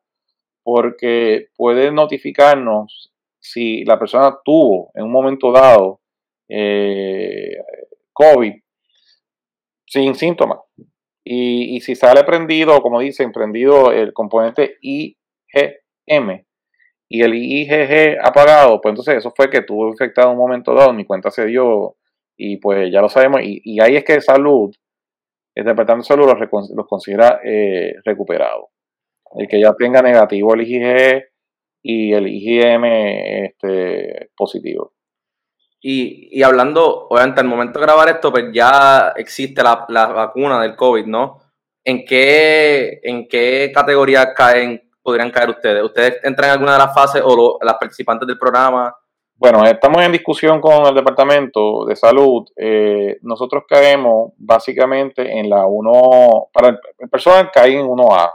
porque 0.64 1.48
puede 1.58 1.92
notificarnos 1.92 3.12
si 3.40 3.84
la 3.84 4.00
persona 4.00 4.38
tuvo 4.44 4.92
en 4.94 5.06
un 5.06 5.12
momento 5.12 5.52
dado 5.52 6.02
eh, 6.48 7.58
COVID 8.14 8.54
sin 9.86 10.16
síntomas. 10.16 10.60
Y, 11.24 11.82
si 11.82 11.96
sale 11.96 12.24
prendido, 12.24 12.82
como 12.82 13.00
dicen, 13.00 13.32
prendido 13.32 13.92
el 13.92 14.14
componente 14.14 14.78
IgM 14.82 16.46
y 17.10 17.22
el 17.24 17.34
IgG 17.34 18.20
apagado, 18.22 18.80
pues 18.80 18.92
entonces 18.92 19.18
eso 19.18 19.34
fue 19.36 19.50
que 19.50 19.62
tuvo 19.62 19.90
infectado 19.90 20.28
en 20.28 20.34
un 20.34 20.40
momento 20.40 20.76
dado, 20.76 20.94
mi 20.94 21.06
cuenta 21.06 21.32
se 21.32 21.48
dio 21.48 21.96
y 22.38 22.58
pues 22.58 22.92
ya 22.92 23.02
lo 23.02 23.10
sabemos. 23.10 23.42
Y, 23.44 23.80
ahí 23.80 23.96
es 23.96 24.04
que 24.04 24.22
salud, 24.22 24.72
el 25.56 25.64
Departamento 25.64 26.04
de 26.04 26.08
Salud 26.08 26.70
los, 26.76 26.88
considera 26.88 27.40
eh, 27.44 27.96
recuperados. 28.04 28.66
El 29.34 29.48
que 29.48 29.60
ya 29.60 29.74
tenga 29.74 30.02
negativo 30.02 30.54
el 30.54 30.62
IgG 30.62 31.24
y 31.82 32.14
el 32.14 32.28
IgM 32.28 32.84
este, 33.46 34.30
positivo. 34.36 34.94
Y, 35.88 36.42
hablando, 36.42 37.08
obviamente, 37.10 37.42
al 37.42 37.48
momento 37.48 37.80
de 37.80 37.86
grabar 37.86 38.10
esto, 38.10 38.32
pues 38.32 38.46
ya 38.52 39.14
existe 39.16 39.62
la, 39.62 39.86
vacuna 40.08 40.60
del 40.60 40.76
COVID, 40.76 41.06
¿no? 41.06 41.42
¿En 41.84 42.04
qué, 42.06 43.00
en 43.04 43.28
qué 43.28 43.72
categoría 43.74 44.34
caen, 44.34 44.90
podrían 45.04 45.30
caer 45.30 45.52
ustedes? 45.52 45.84
¿Ustedes 45.84 46.20
entran 46.24 46.50
en 46.50 46.54
alguna 46.54 46.74
de 46.74 46.80
las 46.80 46.94
fases 46.94 47.22
o 47.24 47.60
las 47.62 47.76
participantes 47.76 48.28
del 48.28 48.40
programa? 48.40 48.96
Bueno, 49.38 49.66
estamos 49.66 50.02
en 50.02 50.14
discusión 50.14 50.62
con 50.62 50.86
el 50.88 50.96
Departamento 50.96 51.86
de 51.86 51.96
Salud. 51.98 52.48
Eh, 52.56 53.18
nosotros 53.22 53.66
caemos 53.68 54.32
básicamente 54.38 55.40
en 55.40 55.50
la 55.50 55.66
1, 55.66 56.48
para 56.54 56.70
el 56.70 57.10
personal 57.10 57.52
caen 57.52 57.80
en 57.80 57.86
1A. 57.86 58.32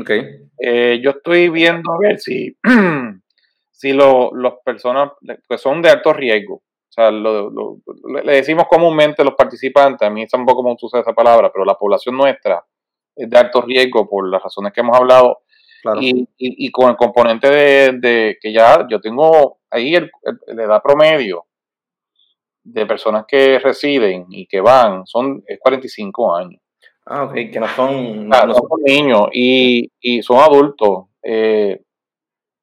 Ok. 0.00 0.10
Eh, 0.58 1.00
yo 1.02 1.10
estoy 1.10 1.50
viendo 1.50 1.92
a 1.92 1.98
ver 1.98 2.18
si, 2.18 2.56
si 3.70 3.92
los 3.92 4.32
personas 4.64 5.10
que 5.46 5.58
son 5.58 5.82
de 5.82 5.90
alto 5.90 6.14
riesgo, 6.14 6.54
o 6.54 6.92
sea, 6.94 7.10
le 7.10 8.32
decimos 8.32 8.64
comúnmente 8.68 9.24
los 9.24 9.34
participantes, 9.34 10.06
a 10.08 10.10
mí 10.10 10.26
tampoco 10.26 10.62
me 10.62 10.74
gusta 10.80 11.00
esa 11.00 11.12
palabra, 11.12 11.50
pero 11.52 11.66
la 11.66 11.74
población 11.74 12.16
nuestra 12.16 12.64
es 13.14 13.28
de 13.28 13.38
alto 13.38 13.60
riesgo 13.60 14.08
por 14.08 14.28
las 14.28 14.42
razones 14.42 14.72
que 14.72 14.80
hemos 14.80 14.96
hablado. 14.96 15.40
Y, 16.00 16.70
con 16.70 16.90
el 16.90 16.96
componente 16.96 17.50
de, 17.50 18.38
que 18.40 18.52
ya 18.52 18.86
yo 18.88 19.00
tengo 19.00 19.58
ahí 19.70 19.94
el, 19.94 20.10
la 20.46 20.64
edad 20.64 20.82
promedio 20.82 21.46
de 22.62 22.86
personas 22.86 23.24
que 23.28 23.58
residen 23.58 24.26
y 24.30 24.46
que 24.46 24.60
van 24.60 25.06
son 25.06 25.42
es 25.46 25.58
45 25.60 26.36
años. 26.36 26.60
Ah, 27.06 27.24
ok, 27.24 27.34
que 27.34 27.60
no 27.60 27.68
son, 27.68 28.28
no, 28.28 28.54
son 28.54 28.82
niños 28.84 29.28
y, 29.32 29.90
y 30.00 30.22
son 30.22 30.38
adultos. 30.38 31.06
Eh, 31.22 31.82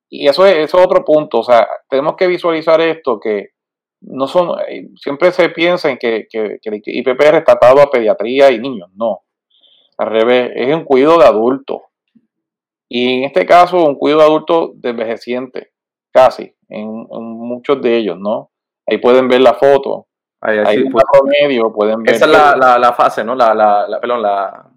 y 0.10 0.28
eso 0.28 0.46
es, 0.46 0.58
eso 0.58 0.84
otro 0.84 1.06
punto. 1.06 1.40
O 1.40 1.44
sea, 1.44 1.68
tenemos 1.88 2.16
que 2.16 2.28
visualizar 2.28 2.82
esto 2.82 3.20
que 3.20 3.50
no 4.02 4.28
son, 4.28 4.60
eh, 4.68 4.90
siempre 4.96 5.32
se 5.32 5.50
piensa 5.50 5.92
en 5.92 5.98
que, 5.98 6.28
que, 6.30 6.60
el 6.62 6.82
IPPR 6.84 7.36
está 7.36 7.54
atado 7.54 7.82
a 7.82 7.92
pediatría 7.92 8.52
y 8.52 8.60
niños. 8.60 8.90
No. 8.96 9.22
Al 9.98 10.10
revés, 10.10 10.52
es 10.56 10.76
un 10.76 10.84
cuidado 10.84 11.20
de 11.20 11.26
adultos. 11.26 11.82
Y 12.94 13.20
en 13.20 13.24
este 13.24 13.46
caso, 13.46 13.86
un 13.86 13.96
cuidado 13.96 14.20
de 14.20 14.28
adultos 14.28 14.72
de 14.82 14.90
envejeciente, 14.90 15.72
casi, 16.12 16.54
en, 16.68 16.90
muchos 17.10 17.82
de 17.82 17.96
ellos, 17.96 18.18
¿no? 18.20 18.52
Ahí 18.86 18.98
pueden 18.98 19.30
ver 19.30 19.40
la 19.40 19.54
foto. 19.54 20.08
Ahí, 20.42 20.58
ahí 20.58 20.90
pues. 20.90 21.06
medio, 21.42 21.72
pueden 21.72 22.04
ver. 22.04 22.16
Esa 22.16 22.26
es 22.26 22.32
la, 22.32 22.78
la, 22.78 22.92
fase, 22.92 23.24
¿no? 23.24 23.34
La, 23.34 23.54
la, 23.56 23.88
la, 23.88 24.02
perdón, 24.02 24.22
la, 24.22 24.70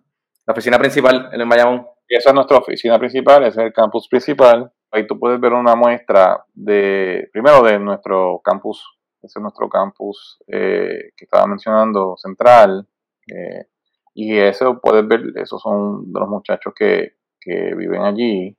oficina 0.47 0.79
principal 0.79 1.29
en 1.33 1.41
el 1.41 1.49
Bayamón. 1.49 1.89
Esa 2.07 2.29
es 2.29 2.35
nuestra 2.37 2.59
oficina 2.59 3.01
principal, 3.01 3.43
ese 3.43 3.63
es 3.63 3.67
el 3.67 3.73
campus 3.73 4.07
principal. 4.07 4.71
Ahí 4.93 5.09
tú 5.09 5.19
puedes 5.19 5.41
ver 5.41 5.53
una 5.53 5.75
muestra 5.75 6.45
de, 6.55 7.29
primero 7.33 7.65
de 7.65 7.81
nuestro 7.81 8.41
campus, 8.45 8.81
ese 9.23 9.41
es 9.41 9.43
nuestro 9.43 9.69
campus 9.69 10.39
eh, 10.47 11.11
que 11.17 11.25
estaba 11.25 11.49
mencionando, 11.49 12.15
central. 12.17 12.87
Eh, 13.27 13.67
y 14.15 14.39
eso 14.39 14.79
puedes 14.81 15.05
ver, 15.09 15.33
esos 15.35 15.61
son 15.61 16.13
de 16.13 16.21
los 16.21 16.29
muchachos 16.29 16.73
que, 16.79 17.15
que 17.45 17.75
viven 17.75 18.03
allí. 18.03 18.57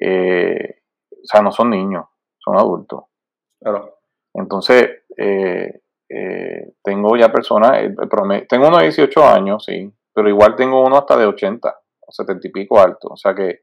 Eh, 0.00 0.76
o 1.10 1.24
sea, 1.24 1.42
no 1.42 1.52
son 1.52 1.70
niños, 1.70 2.06
son 2.38 2.56
adultos. 2.56 3.04
Claro. 3.60 3.98
Entonces, 4.34 5.02
eh, 5.16 5.80
eh, 6.08 6.72
tengo 6.82 7.16
ya 7.16 7.30
personas, 7.30 7.72
tengo 8.48 8.68
uno 8.68 8.78
de 8.78 8.84
18 8.84 9.24
años, 9.24 9.64
sí, 9.64 9.90
pero 10.12 10.28
igual 10.28 10.56
tengo 10.56 10.84
uno 10.84 10.96
hasta 10.96 11.16
de 11.16 11.26
80 11.26 11.74
o 12.00 12.12
70 12.12 12.48
y 12.48 12.50
pico 12.50 12.78
alto, 12.78 13.08
o 13.08 13.16
sea 13.16 13.34
que, 13.34 13.60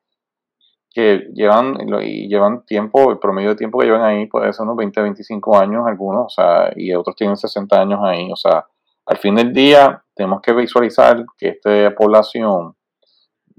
que 0.91 1.27
llevan, 1.33 1.77
y 2.01 2.27
llevan 2.27 2.65
tiempo, 2.65 3.11
el 3.11 3.19
promedio 3.19 3.49
de 3.49 3.55
tiempo 3.55 3.79
que 3.79 3.85
llevan 3.85 4.03
ahí 4.03 4.25
puede 4.25 4.51
ser 4.53 4.63
unos 4.63 4.77
20, 4.77 5.01
25 5.01 5.57
años 5.57 5.85
algunos, 5.85 6.25
o 6.25 6.29
sea, 6.29 6.71
y 6.75 6.93
otros 6.93 7.15
tienen 7.15 7.37
60 7.37 7.79
años 7.79 7.99
ahí, 8.03 8.31
o 8.31 8.35
sea, 8.35 8.65
al 9.05 9.17
fin 9.17 9.35
del 9.35 9.53
día 9.53 10.03
tenemos 10.15 10.41
que 10.41 10.53
visualizar 10.53 11.23
que 11.37 11.49
esta 11.49 11.93
población, 11.95 12.75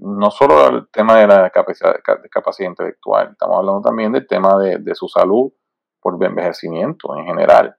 no 0.01 0.31
solo 0.31 0.67
el 0.67 0.89
tema 0.89 1.17
de 1.17 1.27
la 1.27 1.49
capacidad, 1.49 1.93
de 1.93 2.29
capacidad 2.29 2.69
intelectual, 2.69 3.29
estamos 3.31 3.57
hablando 3.57 3.81
también 3.81 4.11
del 4.11 4.27
tema 4.27 4.57
de, 4.57 4.77
de 4.79 4.95
su 4.95 5.07
salud 5.07 5.51
por 6.01 6.23
envejecimiento 6.23 7.15
en 7.17 7.25
general. 7.25 7.75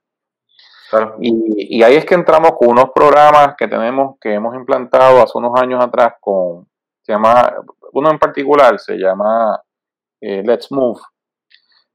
Y, 1.19 1.81
ahí 1.83 1.95
es 1.95 2.05
que 2.05 2.13
entramos 2.13 2.51
con 2.57 2.69
unos 2.69 2.91
programas 2.93 3.55
que 3.57 3.67
tenemos, 3.67 4.17
que 4.21 4.33
hemos 4.33 4.55
implantado 4.55 5.21
hace 5.21 5.37
unos 5.37 5.59
años 5.59 5.83
atrás 5.83 6.13
con, 6.19 6.67
se 7.01 7.13
llama, 7.13 7.51
uno 7.93 8.11
en 8.11 8.19
particular 8.19 8.79
se 8.79 8.97
llama 8.97 9.59
eh, 10.21 10.43
Let's 10.45 10.71
Move, 10.71 11.01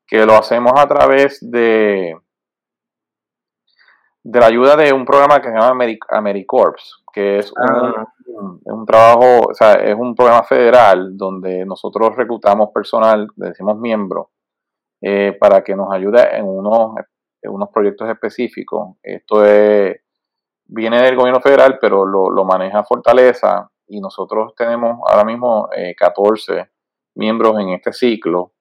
que 0.07 0.27
lo 0.27 0.35
hacemos 0.35 0.73
a 0.77 0.87
través 0.89 1.39
de, 1.41 2.17
de 4.25 4.41
la 4.41 4.47
ayuda 4.47 4.77
de 4.77 4.93
un 4.93 5.05
programa 5.05 5.41
que 5.41 5.49
se 5.49 5.55
llama 5.55 5.87
AmeriCorps, 6.09 7.05
que 7.13 7.39
es 7.39 7.53
un, 7.53 7.95
ah. 7.97 8.07
Un, 8.29 8.87
trabajo, 8.87 9.49
o 9.51 9.55
sea, 9.55 9.75
es 9.75 9.95
un 9.95 10.15
programa 10.15 10.43
federal 10.45 11.17
donde 11.17 11.65
nosotros 11.65 12.15
reclutamos 12.17 12.71
personal, 12.73 13.29
decimos 13.37 13.79
miembro, 13.79 14.31
eh, 15.01 15.37
para 15.39 15.63
que 15.63 15.75
nos 15.75 15.93
ayude 15.93 16.37
en 16.37 16.47
unos 16.47 16.95
unos 17.45 17.69
proyectos 17.73 18.09
específicos. 18.09 18.97
Esto 19.03 19.43
viene 20.67 21.03
del 21.03 21.17
gobierno 21.17 21.41
federal, 21.41 21.79
pero 21.81 22.05
lo, 22.05 22.45
maneja 22.45 22.85
Fortaleza 22.85 23.71
y 23.87 24.01
nosotros 24.01 24.55
tenemos 24.57 24.99
ahora 25.09 25.25
mismo 25.25 25.69
14 25.97 26.59
eh, 26.59 26.71
miembros 27.15 27.59
en 27.61 27.71
este 27.71 27.93
ciclo, 27.93 28.53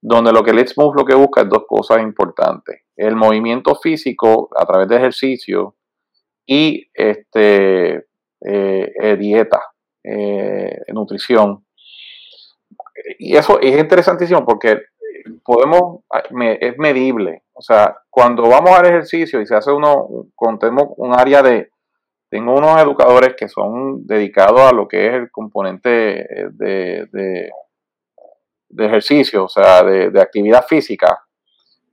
donde 0.00 0.32
lo 0.32 0.42
que 0.42 0.52
Let's 0.52 0.76
Move 0.76 0.94
lo 0.96 1.04
que 1.04 1.14
busca 1.14 1.42
es 1.42 1.48
dos 1.48 1.64
cosas 1.66 2.02
importantes. 2.02 2.82
El 2.96 3.16
movimiento 3.16 3.74
físico 3.76 4.48
a 4.56 4.66
través 4.66 4.88
de 4.88 4.96
ejercicio 4.96 5.76
y 6.46 6.88
este, 6.94 8.05
eh, 8.46 8.92
eh, 9.02 9.16
dieta, 9.16 9.60
nutrición. 10.88 11.64
Y 13.18 13.36
eso 13.36 13.60
es 13.60 13.76
interesantísimo 13.78 14.44
porque 14.44 14.82
podemos, 15.44 16.00
es 16.60 16.78
medible. 16.78 17.42
O 17.52 17.60
sea, 17.60 17.96
cuando 18.08 18.48
vamos 18.48 18.70
al 18.70 18.86
ejercicio 18.86 19.40
y 19.40 19.46
se 19.46 19.56
hace 19.56 19.72
uno, 19.72 20.26
contemos 20.34 20.90
un 20.96 21.12
área 21.12 21.42
de, 21.42 21.70
tengo 22.30 22.54
unos 22.54 22.80
educadores 22.80 23.34
que 23.36 23.48
son 23.48 24.06
dedicados 24.06 24.60
a 24.60 24.72
lo 24.72 24.86
que 24.86 25.06
es 25.06 25.14
el 25.14 25.30
componente 25.30 25.88
de, 26.52 27.08
de, 27.10 27.50
ejercicio, 28.78 29.44
o 29.44 29.48
sea, 29.48 29.82
de, 29.82 30.20
actividad 30.20 30.64
física. 30.66 31.20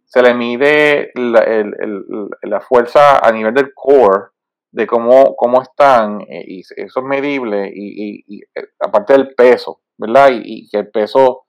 Se 0.05 0.21
le 0.21 0.33
mide 0.33 1.11
la, 1.15 2.61
fuerza 2.61 3.17
a 3.17 3.31
nivel 3.31 3.53
del 3.53 3.73
core, 3.73 4.32
de 4.73 4.87
cómo, 4.87 5.35
cómo 5.35 5.61
están, 5.61 6.21
eh, 6.21 6.43
y 6.47 6.59
eso 6.61 6.99
es 6.99 7.05
medible, 7.05 7.71
y, 7.73 8.41
eh, 8.55 8.67
aparte 8.79 9.13
del 9.13 9.33
peso, 9.35 9.81
¿verdad? 9.97 10.29
Y, 10.33 10.67
que 10.69 10.79
el 10.79 10.89
peso 10.89 11.43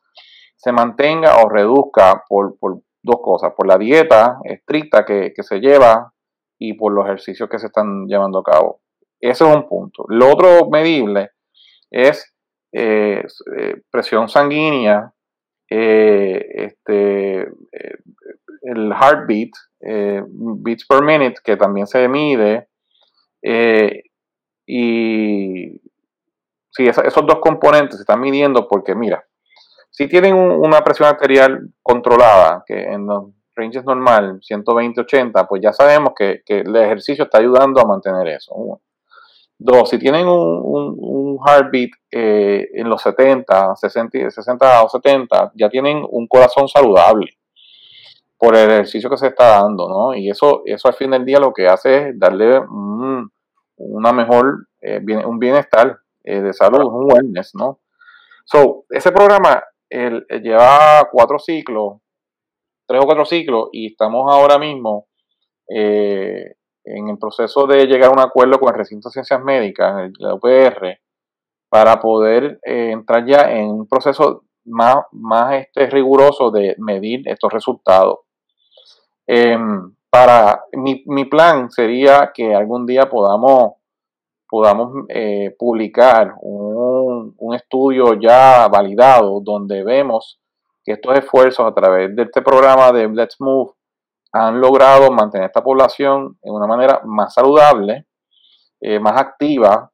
se 0.56 0.72
mantenga 0.72 1.42
o 1.42 1.48
reduzca 1.48 2.22
por, 2.28 2.58
por, 2.58 2.80
dos 3.02 3.20
cosas, 3.22 3.52
por 3.54 3.66
la 3.66 3.76
dieta 3.76 4.38
estricta 4.44 5.04
que, 5.04 5.32
se 5.36 5.60
lleva 5.60 6.12
y 6.58 6.72
por 6.72 6.92
los 6.92 7.04
ejercicios 7.04 7.48
que 7.50 7.58
se 7.58 7.66
están 7.66 8.06
llevando 8.06 8.38
a 8.38 8.42
cabo. 8.42 8.80
Ese 9.20 9.44
es 9.44 9.54
un 9.54 9.68
punto. 9.68 10.04
Lo 10.08 10.30
otro 10.30 10.68
medible 10.70 11.30
es 11.90 12.34
eh, 12.72 13.22
eh, 13.56 13.82
presión 13.90 14.28
sanguínea, 14.28 15.12
eh, 15.70 16.46
este, 16.54 17.42
el 18.62 18.92
heartbeat, 18.92 19.50
beats 19.80 20.86
per 20.86 21.02
minute, 21.02 21.40
que 21.44 21.56
también 21.56 21.86
se 21.86 22.08
mide, 22.08 22.68
y 24.66 25.80
sí, 26.70 26.86
esos 26.86 27.26
dos 27.26 27.38
componentes 27.40 27.96
se 27.96 28.02
están 28.02 28.20
midiendo 28.20 28.66
porque, 28.68 28.94
mira, 28.94 29.24
si 29.90 30.08
tienen 30.08 30.34
una 30.34 30.82
presión 30.82 31.08
arterial 31.08 31.70
controlada, 31.82 32.64
que 32.66 32.82
en 32.82 33.06
los 33.06 33.26
ranges 33.54 33.84
normal, 33.84 34.40
120-80, 34.40 35.46
pues 35.48 35.62
ya 35.62 35.72
sabemos 35.72 36.14
que, 36.16 36.42
el 36.46 36.74
ejercicio 36.74 37.24
está 37.24 37.38
ayudando 37.38 37.80
a 37.80 37.86
mantener 37.86 38.26
eso. 38.28 38.80
Dos, 39.56 39.88
si 39.88 39.98
tienen 39.98 40.26
un, 40.26 41.38
heartbeat 41.46 41.90
eh, 42.10 42.68
en 42.74 42.88
los 42.88 43.02
70, 43.02 43.76
60, 43.76 44.30
60 44.30 44.82
o 44.82 44.88
70, 44.88 45.52
ya 45.54 45.68
tienen 45.68 46.04
un 46.08 46.26
corazón 46.26 46.68
saludable 46.68 47.36
por 48.36 48.56
el 48.56 48.70
ejercicio 48.70 49.10
que 49.10 49.16
se 49.16 49.28
está 49.28 49.60
dando, 49.60 49.88
¿no? 49.88 50.14
Y 50.14 50.30
eso, 50.30 50.62
eso 50.64 50.88
al 50.88 50.94
fin 50.94 51.10
del 51.10 51.24
día 51.24 51.38
lo 51.38 51.52
que 51.52 51.68
hace 51.68 52.08
es 52.08 52.18
darle 52.18 52.60
una 53.76 54.12
mejor 54.12 54.66
un 55.26 55.38
bienestar 55.38 55.98
de 56.22 56.52
salud, 56.52 56.84
un 56.84 57.12
wellness, 57.12 57.54
¿no? 57.54 57.80
So, 58.44 58.84
ese 58.90 59.12
programa 59.12 59.62
lleva 59.90 61.08
cuatro 61.10 61.38
ciclos, 61.38 62.00
tres 62.86 63.00
o 63.02 63.06
cuatro 63.06 63.24
ciclos, 63.24 63.68
y 63.72 63.92
estamos 63.92 64.30
ahora 64.30 64.58
mismo 64.58 65.08
en 65.66 67.08
el 67.08 67.18
proceso 67.18 67.66
de 67.66 67.86
llegar 67.86 68.10
a 68.10 68.12
un 68.12 68.20
acuerdo 68.20 68.58
con 68.58 68.68
el 68.68 68.78
recinto 68.78 69.08
de 69.08 69.14
ciencias 69.14 69.42
médicas, 69.42 70.10
la 70.18 70.34
UPR, 70.34 70.98
para 71.68 71.98
poder 72.00 72.58
entrar 72.62 73.24
ya 73.26 73.50
en 73.50 73.70
un 73.70 73.88
proceso 73.88 74.44
más, 74.64 74.96
más 75.12 75.54
este, 75.54 75.88
riguroso 75.88 76.50
de 76.50 76.74
medir 76.78 77.26
estos 77.26 77.52
resultados. 77.52 78.20
Para 80.14 80.62
mi, 80.74 81.02
mi, 81.06 81.24
plan 81.24 81.72
sería 81.72 82.30
que 82.32 82.54
algún 82.54 82.86
día 82.86 83.10
podamos, 83.10 83.72
podamos 84.48 85.06
eh, 85.08 85.56
publicar 85.58 86.34
un, 86.40 87.34
un, 87.36 87.54
estudio 87.56 88.14
ya 88.14 88.68
validado 88.68 89.40
donde 89.40 89.82
vemos 89.82 90.38
que 90.84 90.92
estos 90.92 91.18
esfuerzos 91.18 91.66
a 91.66 91.74
través 91.74 92.14
de 92.14 92.22
este 92.22 92.42
programa 92.42 92.92
de 92.92 93.08
Let's 93.08 93.40
Move 93.40 93.72
han 94.30 94.60
logrado 94.60 95.10
mantener 95.10 95.48
esta 95.48 95.64
población 95.64 96.38
en 96.42 96.54
una 96.54 96.68
manera 96.68 97.00
más 97.04 97.34
saludable, 97.34 98.06
eh, 98.80 99.00
más 99.00 99.20
activa, 99.20 99.90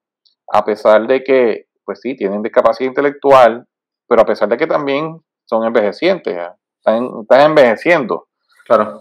a 0.52 0.64
pesar 0.66 1.06
de 1.06 1.24
que, 1.24 1.64
pues 1.82 2.00
sí, 2.02 2.14
tienen 2.14 2.42
discapacidad 2.42 2.90
intelectual, 2.90 3.66
pero 4.06 4.20
a 4.20 4.26
pesar 4.26 4.50
de 4.50 4.58
que 4.58 4.66
también 4.66 5.18
son 5.46 5.64
envejecientes, 5.64 6.36
están, 6.76 7.24
envejeciendo. 7.40 8.28
Claro. 8.66 9.00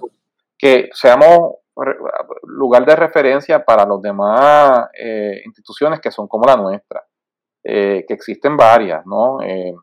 Que 0.60 0.90
seamos 0.94 1.56
lugar 2.44 2.86
de 2.86 2.96
referencia 2.96 3.64
para 3.64 3.86
los 3.86 4.02
demás 4.02 4.90
eh, 4.98 5.42
instituciones 5.46 6.00
que 6.00 6.12
son 6.12 6.28
como 6.28 6.46
la 6.46 6.58
nuestra, 6.58 7.06
eh, 7.64 8.04
que 8.08 8.14
existen 8.14 8.58
varias, 8.58 9.06
¿no? 9.06 9.42
Eh, 9.42 9.74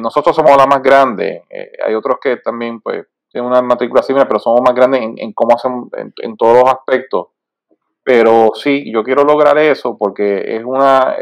nosotros 0.00 0.34
somos 0.34 0.56
la 0.56 0.66
más 0.66 0.82
grande, 0.82 1.44
hay 1.84 1.94
otros 1.94 2.16
que 2.20 2.38
también 2.38 2.80
pues 2.80 3.06
tienen 3.30 3.48
una 3.48 3.62
matrícula 3.62 4.02
similar, 4.02 4.26
pero 4.26 4.40
somos 4.40 4.60
más 4.60 4.74
grandes 4.74 5.00
en, 5.00 5.32
cómo 5.32 5.54
hacen 5.54 5.88
en, 6.16 6.36
todos 6.36 6.64
los 6.64 6.72
aspectos. 6.72 7.28
Pero 8.02 8.50
sí, 8.54 8.90
yo 8.90 9.04
quiero 9.04 9.22
lograr 9.22 9.58
eso 9.58 9.96
porque 9.96 10.56
es 10.56 10.64
una 10.64 11.14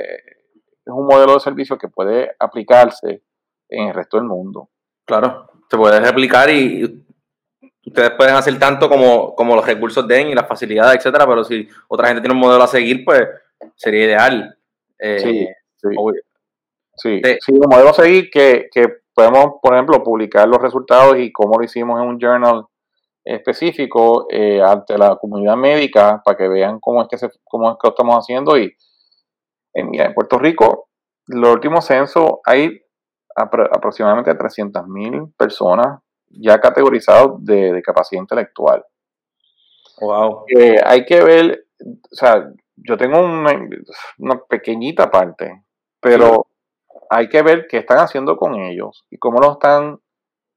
es 0.87 0.93
un 0.93 1.07
modelo 1.07 1.35
de 1.35 1.40
servicio 1.40 1.77
que 1.77 1.88
puede 1.88 2.35
aplicarse 2.38 3.23
en 3.69 3.88
el 3.88 3.95
resto 3.95 4.17
del 4.17 4.27
mundo. 4.27 4.71
Claro, 5.05 5.51
se 5.69 5.77
puede 5.77 6.01
replicar 6.01 6.49
y 6.49 7.04
ustedes 7.87 8.11
pueden 8.12 8.35
hacer 8.35 8.59
tanto 8.59 8.88
como, 8.88 9.35
como 9.35 9.55
los 9.55 9.66
recursos 9.66 10.07
den 10.07 10.29
y 10.29 10.35
las 10.35 10.49
facilidades, 10.49 10.97
etcétera, 10.97 11.27
pero 11.27 11.44
si 11.44 11.68
otra 11.88 12.09
gente 12.09 12.23
tiene 12.23 12.35
un 12.35 12.40
modelo 12.40 12.64
a 12.64 12.68
seguir, 12.68 13.05
pues 13.05 13.23
sería 13.77 14.05
ideal. 14.05 14.59
Eh, 14.99 15.18
sí, 15.18 15.49
sí. 16.97 17.23
sí, 17.40 17.53
un 17.53 17.68
modelo 17.68 17.90
a 17.90 17.94
seguir 17.94 18.31
que, 18.31 18.68
podemos, 19.14 19.57
por 19.62 19.75
ejemplo, 19.75 20.03
publicar 20.03 20.49
los 20.49 20.61
resultados 20.61 21.16
y 21.18 21.31
cómo 21.31 21.59
lo 21.59 21.64
hicimos 21.64 22.03
en 22.03 22.09
un 22.09 22.18
journal 22.18 22.66
específico 23.25 24.27
eh, 24.29 24.61
ante 24.61 24.99
la 24.99 25.16
comunidad 25.16 25.57
médica 25.57 26.20
para 26.25 26.37
que 26.37 26.49
vean 26.49 26.81
cómo 26.81 27.03
es 27.03 27.09
que 27.09 27.16
se, 27.16 27.31
cómo 27.44 27.70
es 27.70 27.77
que 27.81 27.87
lo 27.87 27.90
estamos 27.90 28.16
haciendo 28.16 28.59
y 28.59 28.75
en, 29.73 29.94
en 29.94 30.14
Puerto 30.14 30.38
Rico, 30.38 30.88
los 31.27 31.55
últimos 31.55 31.87
censos 31.87 32.38
hay 32.44 32.81
aproximadamente 33.37 34.33
300.000 34.33 35.33
personas 35.37 36.01
ya 36.40 36.61
categorizadas 36.61 37.29
de, 37.38 37.83
capacidad 37.83 38.20
intelectual. 38.20 38.85
Wow. 40.01 40.44
hay 40.85 41.05
que 41.05 41.23
ver, 41.23 41.66
o 41.81 42.16
sea, 42.16 42.51
yo 42.77 42.97
tengo 42.97 43.20
una, 43.20 44.40
pequeñita 44.49 45.11
parte, 45.11 45.64
pero 46.01 46.47
hay 47.11 47.29
que 47.29 47.42
ver 47.42 47.66
qué 47.68 47.79
están 47.79 47.99
haciendo 47.99 48.37
con 48.37 48.55
ellos 48.57 49.05
y 49.11 49.18
cómo 49.18 49.38
lo 49.38 49.53
están 49.53 50.01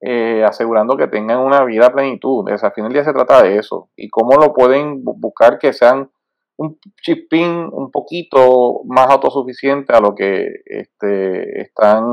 eh, 0.01 0.43
asegurando 0.43 0.97
que 0.97 1.07
tengan 1.07 1.39
una 1.39 1.63
vida 1.63 1.87
a 1.87 1.93
plenitud. 1.93 2.51
O 2.51 2.57
sea, 2.57 2.69
al 2.69 2.75
final 2.75 2.91
del 2.91 3.01
día 3.01 3.03
se 3.03 3.13
trata 3.13 3.43
de 3.43 3.57
eso 3.57 3.89
y 3.95 4.09
cómo 4.09 4.35
lo 4.35 4.53
pueden 4.53 5.03
buscar 5.03 5.59
que 5.59 5.73
sean 5.73 6.09
un 6.57 6.79
chipping 7.03 7.69
un 7.71 7.91
poquito 7.91 8.81
más 8.85 9.09
autosuficiente 9.09 9.93
a 9.93 9.99
lo 9.99 10.15
que 10.15 10.61
este, 10.65 11.61
están 11.61 12.03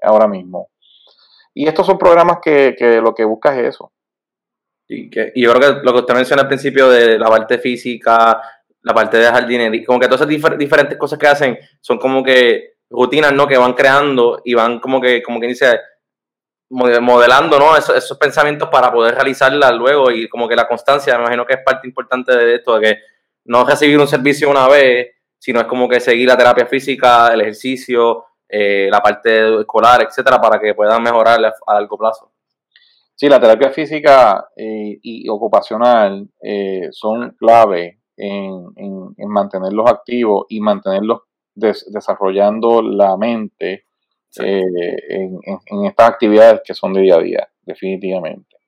ahora 0.00 0.28
mismo. 0.28 0.68
Y 1.54 1.66
estos 1.66 1.86
son 1.86 1.98
programas 1.98 2.38
que, 2.42 2.74
lo 3.02 3.14
que 3.14 3.24
busca 3.24 3.58
es 3.58 3.74
eso. 3.74 3.92
Y, 4.86 5.10
que, 5.10 5.32
yo 5.34 5.52
creo 5.52 5.76
que 5.76 5.80
lo 5.84 5.92
que 5.92 5.98
usted 6.00 6.14
menciona 6.14 6.42
al 6.42 6.48
principio 6.48 6.88
de 6.88 7.18
la 7.18 7.28
parte 7.28 7.58
física, 7.58 8.40
la 8.82 8.94
parte 8.94 9.18
de 9.18 9.26
jardinería, 9.26 9.84
como 9.84 10.00
que 10.00 10.06
todas 10.06 10.28
esas 10.28 10.58
diferentes 10.58 10.96
cosas 10.96 11.18
que 11.18 11.26
hacen 11.26 11.58
son 11.80 11.98
como 11.98 12.22
que 12.22 12.76
rutinas, 12.90 13.32
¿no? 13.32 13.46
Que 13.46 13.58
van 13.58 13.74
creando 13.74 14.40
y 14.44 14.54
van 14.54 14.80
como 14.80 15.00
que, 15.00 15.22
como 15.22 15.40
que 15.40 15.48
dice, 15.48 15.78
modelando, 16.70 17.58
¿no? 17.58 17.76
Esos, 17.76 17.96
esos 17.96 18.18
pensamientos 18.18 18.68
para 18.70 18.92
poder 18.92 19.14
realizarlas 19.14 19.72
luego 19.74 20.10
y 20.10 20.28
como 20.28 20.48
que 20.48 20.56
la 20.56 20.68
constancia, 20.68 21.16
me 21.16 21.22
imagino 21.22 21.46
que 21.46 21.54
es 21.54 21.60
parte 21.64 21.86
importante 21.86 22.36
de 22.36 22.54
esto, 22.56 22.78
de 22.78 22.80
que 22.80 23.00
no 23.44 23.64
recibir 23.64 23.98
un 23.98 24.06
servicio 24.06 24.50
una 24.50 24.68
vez, 24.68 25.08
sino 25.38 25.60
es 25.60 25.66
como 25.66 25.88
que 25.88 26.00
seguir 26.00 26.28
la 26.28 26.36
terapia 26.36 26.66
física, 26.66 27.32
el 27.32 27.40
ejercicio, 27.40 28.24
eh, 28.48 28.88
la 28.90 29.00
parte 29.00 29.60
escolar, 29.60 30.02
etcétera, 30.02 30.40
para 30.40 30.58
que 30.60 30.74
puedan 30.74 31.02
mejorar 31.02 31.38
a 31.66 31.74
largo 31.74 31.98
plazo. 31.98 32.32
Sí, 33.14 33.28
la 33.28 33.40
terapia 33.40 33.70
física 33.70 34.48
eh, 34.56 34.98
y 35.02 35.28
ocupacional 35.28 36.28
eh, 36.40 36.88
son 36.92 37.32
clave 37.32 38.00
en, 38.16 38.74
mantenerlos 39.28 39.88
activos 39.90 40.46
y 40.48 40.60
mantenerlos 40.60 41.22
desarrollando 41.54 42.82
la 42.82 43.16
mente 43.16 43.86
en, 44.36 45.86
estas 45.86 46.08
actividades 46.08 46.60
que 46.64 46.74
son 46.74 46.92
de 46.92 47.00
día 47.02 47.16
a 47.16 47.20
día, 47.20 47.48
definitivamente 47.62 48.58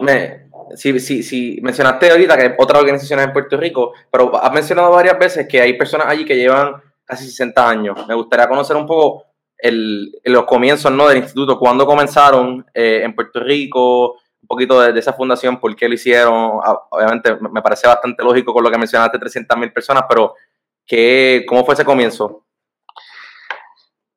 me, 0.00 0.48
si, 0.74 0.98
si, 0.98 1.22
si 1.22 1.58
mencionaste 1.62 2.10
ahorita 2.10 2.36
que 2.36 2.42
hay 2.42 2.52
otras 2.58 2.80
organizaciones 2.80 3.26
en 3.26 3.32
Puerto 3.32 3.56
Rico, 3.56 3.92
pero 4.10 4.34
has 4.36 4.52
mencionado 4.52 4.90
varias 4.90 5.18
veces 5.18 5.46
que 5.48 5.60
hay 5.60 5.74
personas 5.74 6.08
allí 6.08 6.24
que 6.24 6.36
llevan 6.36 6.74
casi 7.04 7.26
60 7.26 7.68
años. 7.68 8.06
Me 8.06 8.14
gustaría 8.14 8.48
conocer 8.48 8.76
un 8.76 8.86
poco 8.86 9.24
el, 9.58 10.12
los 10.24 10.44
comienzos 10.44 10.92
¿no? 10.92 11.08
del 11.08 11.18
instituto, 11.18 11.58
cuándo 11.58 11.86
comenzaron 11.86 12.66
eh, 12.74 13.02
en 13.04 13.14
Puerto 13.14 13.40
Rico, 13.40 14.12
un 14.12 14.48
poquito 14.48 14.80
de, 14.80 14.98
esa 14.98 15.14
fundación, 15.14 15.58
por 15.58 15.74
qué 15.74 15.88
lo 15.88 15.94
hicieron. 15.94 16.60
Ah, 16.62 16.78
obviamente 16.90 17.36
me 17.40 17.62
parece 17.62 17.86
bastante 17.86 18.22
lógico 18.22 18.52
con 18.52 18.62
lo 18.62 18.70
que 18.70 18.78
mencionaste, 18.78 19.18
300 19.18 19.56
mil 19.58 19.72
personas, 19.72 20.04
pero 20.08 20.34
¿qué, 20.86 21.44
¿cómo 21.48 21.64
fue 21.64 21.74
ese 21.74 21.84
comienzo? 21.84 22.44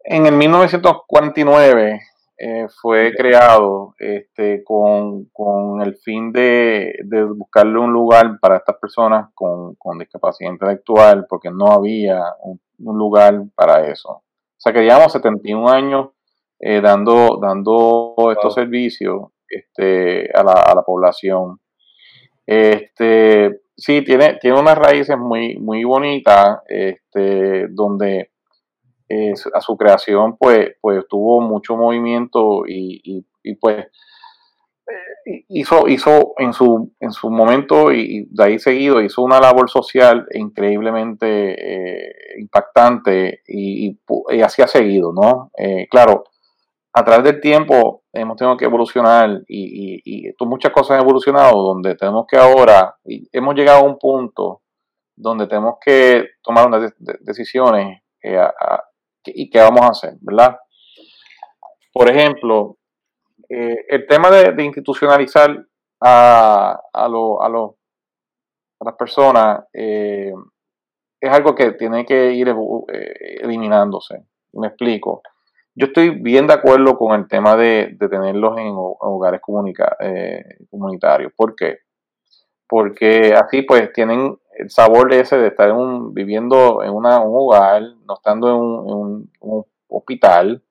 En 0.04 0.26
el 0.26 0.34
1949 0.34 2.02
eh, 2.40 2.68
fue 2.82 3.14
creado 3.16 3.96
este, 3.98 4.64
con, 4.64 5.26
con, 5.34 5.82
el 5.82 5.96
fin 5.98 6.32
de, 6.32 6.94
de, 7.04 7.24
buscarle 7.24 7.80
un 7.80 7.92
lugar 7.92 8.38
para 8.40 8.58
estas 8.58 8.78
personas 8.78 9.30
con, 9.34 9.76
con 9.76 9.98
discapacidad 9.98 10.52
intelectual, 10.52 11.26
porque 11.28 11.50
no 11.52 11.72
había 11.72 12.22
un, 12.42 12.60
lugar 12.80 13.44
para 13.56 13.88
eso. 13.88 14.10
O 14.10 14.24
sea, 14.60 14.74
que 14.74 14.82
llevamos 14.82 15.12
71 15.12 15.70
años 15.70 16.10
eh, 16.60 16.82
dando, 16.82 17.38
dando 17.42 18.16
estos 18.32 18.54
servicios 18.54 19.30
este, 19.48 20.30
a, 20.34 20.44
la, 20.44 20.54
a 20.54 20.76
la 20.76 20.82
población. 20.84 21.60
Este, 22.46 23.62
sí, 23.76 24.02
tiene, 24.04 24.38
tiene 24.42 24.60
unas 24.60 24.78
raíces 24.78 25.18
muy, 25.18 25.58
muy 25.58 25.84
bonitas, 25.84 26.60
este, 26.68 27.68
donde 27.70 28.32
a 29.54 29.62
su 29.62 29.78
creación 29.78 30.38
pues, 30.38 30.76
pues 30.82 31.06
tuvo 31.08 31.42
mucho 31.42 31.78
movimiento 31.78 32.64
y, 32.68 33.26
pues 33.60 33.86
eh, 33.86 33.90
hizo, 35.50 35.88
hizo 35.88 36.34
en 36.38 36.54
su, 36.54 36.94
en 37.00 37.12
su 37.12 37.30
momento 37.30 37.92
y 37.92 38.28
de 38.32 38.44
ahí 38.44 38.60
seguido 38.60 39.02
hizo 39.02 39.22
una 39.22 39.40
labor 39.40 39.70
social 39.70 40.26
increíblemente 40.34 42.08
eh, 42.08 42.16
impactante 42.40 43.42
y, 43.48 43.98
así 44.44 44.62
ha 44.62 44.68
seguido, 44.68 45.12
¿no? 45.14 45.52
Eh, 45.58 45.88
claro, 45.90 46.24
a 46.94 47.04
través 47.04 47.26
del 47.26 47.42
tiempo 47.42 48.04
hemos 48.14 48.38
tenido 48.38 48.58
que 48.58 48.66
evolucionar 48.66 49.42
y, 49.48 50.02
y, 50.04 50.34
muchas 50.46 50.72
cosas 50.72 50.92
han 50.92 51.04
evolucionado 51.04 51.62
donde 51.62 51.96
tenemos 51.96 52.26
que 52.28 52.38
ahora, 52.38 52.96
y 53.06 53.28
hemos 53.32 53.56
llegado 53.56 53.80
a 53.80 53.90
un 53.90 54.00
punto 54.00 54.62
donde 55.16 55.48
tenemos 55.48 55.76
que 55.84 56.26
tomar 56.42 56.68
unas 56.68 56.94
decisiones 57.22 58.02
y 59.26 59.50
qué 59.50 59.60
vamos 59.60 59.82
a 59.82 59.90
hacer, 59.90 60.14
¿verdad? 60.22 60.58
Por 61.92 62.10
ejemplo, 62.10 62.78
eh, 63.50 63.86
el 63.88 64.08
tema 64.08 64.30
de, 64.30 64.64
institucionalizar 64.64 65.66
a, 66.02 66.80
a, 66.94 67.08
lo, 67.08 67.42
a, 67.42 67.48
a 67.48 68.86
las 68.86 68.96
personas 68.96 69.66
eh, 69.74 70.32
es 71.20 71.32
algo 71.32 71.56
que 71.56 71.72
tiene 71.72 72.06
que 72.06 72.34
ir 72.34 72.50
eh, 72.50 73.40
eliminándose. 73.42 74.24
Me 74.54 74.68
explico. 74.68 75.22
Yo 75.76 75.88
estoy 75.88 76.10
bien 76.10 76.48
de 76.48 76.54
acuerdo 76.54 76.98
con 76.98 77.20
el 77.20 77.28
tema 77.28 77.56
de, 77.56 77.96
tenerlos 78.00 78.58
en, 78.58 78.74
hogares 78.76 79.42
comunitarios. 79.42 81.32
¿Por 81.36 81.56
qué? 81.56 81.80
Porque 82.68 83.34
así 83.36 83.62
pues 83.62 83.94
tienen 83.94 84.38
el 84.58 84.70
sabor 84.72 85.12
de 85.12 85.20
ese 85.20 85.38
de 85.38 85.48
estar 85.50 85.72
un, 85.72 86.14
viviendo 86.14 86.84
en 86.84 86.92
una, 86.92 87.20
un 87.20 87.32
hogar, 87.36 87.84
no 88.08 88.16
estando 88.16 88.50
en 88.50 88.56
un, 88.56 89.32
hospital, 89.90 90.64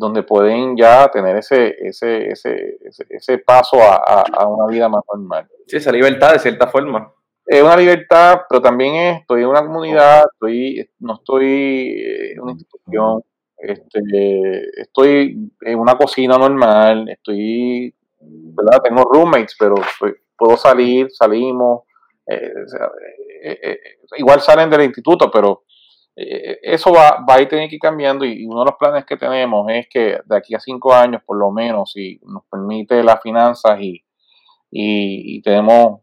donde 0.00 0.22
pueden 0.22 0.76
ya 0.78 1.08
tener 1.10 1.36
ese, 1.36 1.76
ese, 1.78 2.30
ese, 2.30 2.78
ese, 3.10 3.38
paso 3.38 3.76
a, 3.82 4.48
una 4.48 4.66
vida 4.66 4.88
más 4.88 5.02
normal. 5.12 5.46
Sí, 5.66 5.76
esa 5.76 5.92
libertad 5.92 6.32
de 6.32 6.38
cierta 6.38 6.66
forma. 6.68 7.12
Es 7.44 7.62
una 7.62 7.76
libertad, 7.76 8.40
pero 8.48 8.62
también 8.62 8.94
estoy 9.18 9.42
en 9.42 9.48
una 9.48 9.60
comunidad, 9.60 10.24
estoy, 10.32 10.88
no 11.00 11.14
estoy 11.16 12.02
en 12.32 12.40
una 12.40 12.52
institución, 12.52 13.22
este, 13.58 14.80
estoy 14.80 15.52
en 15.60 15.78
una 15.78 15.96
cocina 15.98 16.38
normal, 16.38 17.06
estoy, 17.10 17.94
¿verdad? 18.20 18.80
Tengo 18.82 19.02
roommates, 19.02 19.54
pero 19.58 19.74
puedo 20.34 20.56
salir, 20.56 21.10
salimos, 21.10 21.82
eh, 22.26 22.52
eh, 23.42 23.58
eh, 23.62 23.80
igual 24.16 24.40
salen 24.40 24.70
del 24.70 24.84
instituto, 24.84 25.30
pero 25.30 25.64
eso 26.62 26.92
va, 26.92 27.24
va 27.28 27.34
a 27.34 27.48
tener 27.48 27.68
que 27.68 27.76
ir 27.76 27.80
cambiando 27.80 28.24
y, 28.24 28.44
uno 28.46 28.60
de 28.60 28.66
los 28.66 28.76
planes 28.78 29.04
que 29.04 29.16
tenemos 29.16 29.66
es 29.70 29.88
que 29.88 30.20
de 30.24 30.36
aquí 30.36 30.54
a 30.54 30.60
cinco 30.60 30.94
años, 30.94 31.22
por 31.24 31.38
lo 31.38 31.50
menos, 31.50 31.92
si 31.92 32.20
nos 32.24 32.44
permite 32.50 33.02
las 33.02 33.20
finanzas 33.22 33.80
y, 33.80 34.04
y, 34.70 35.40
tenemos, 35.42 36.00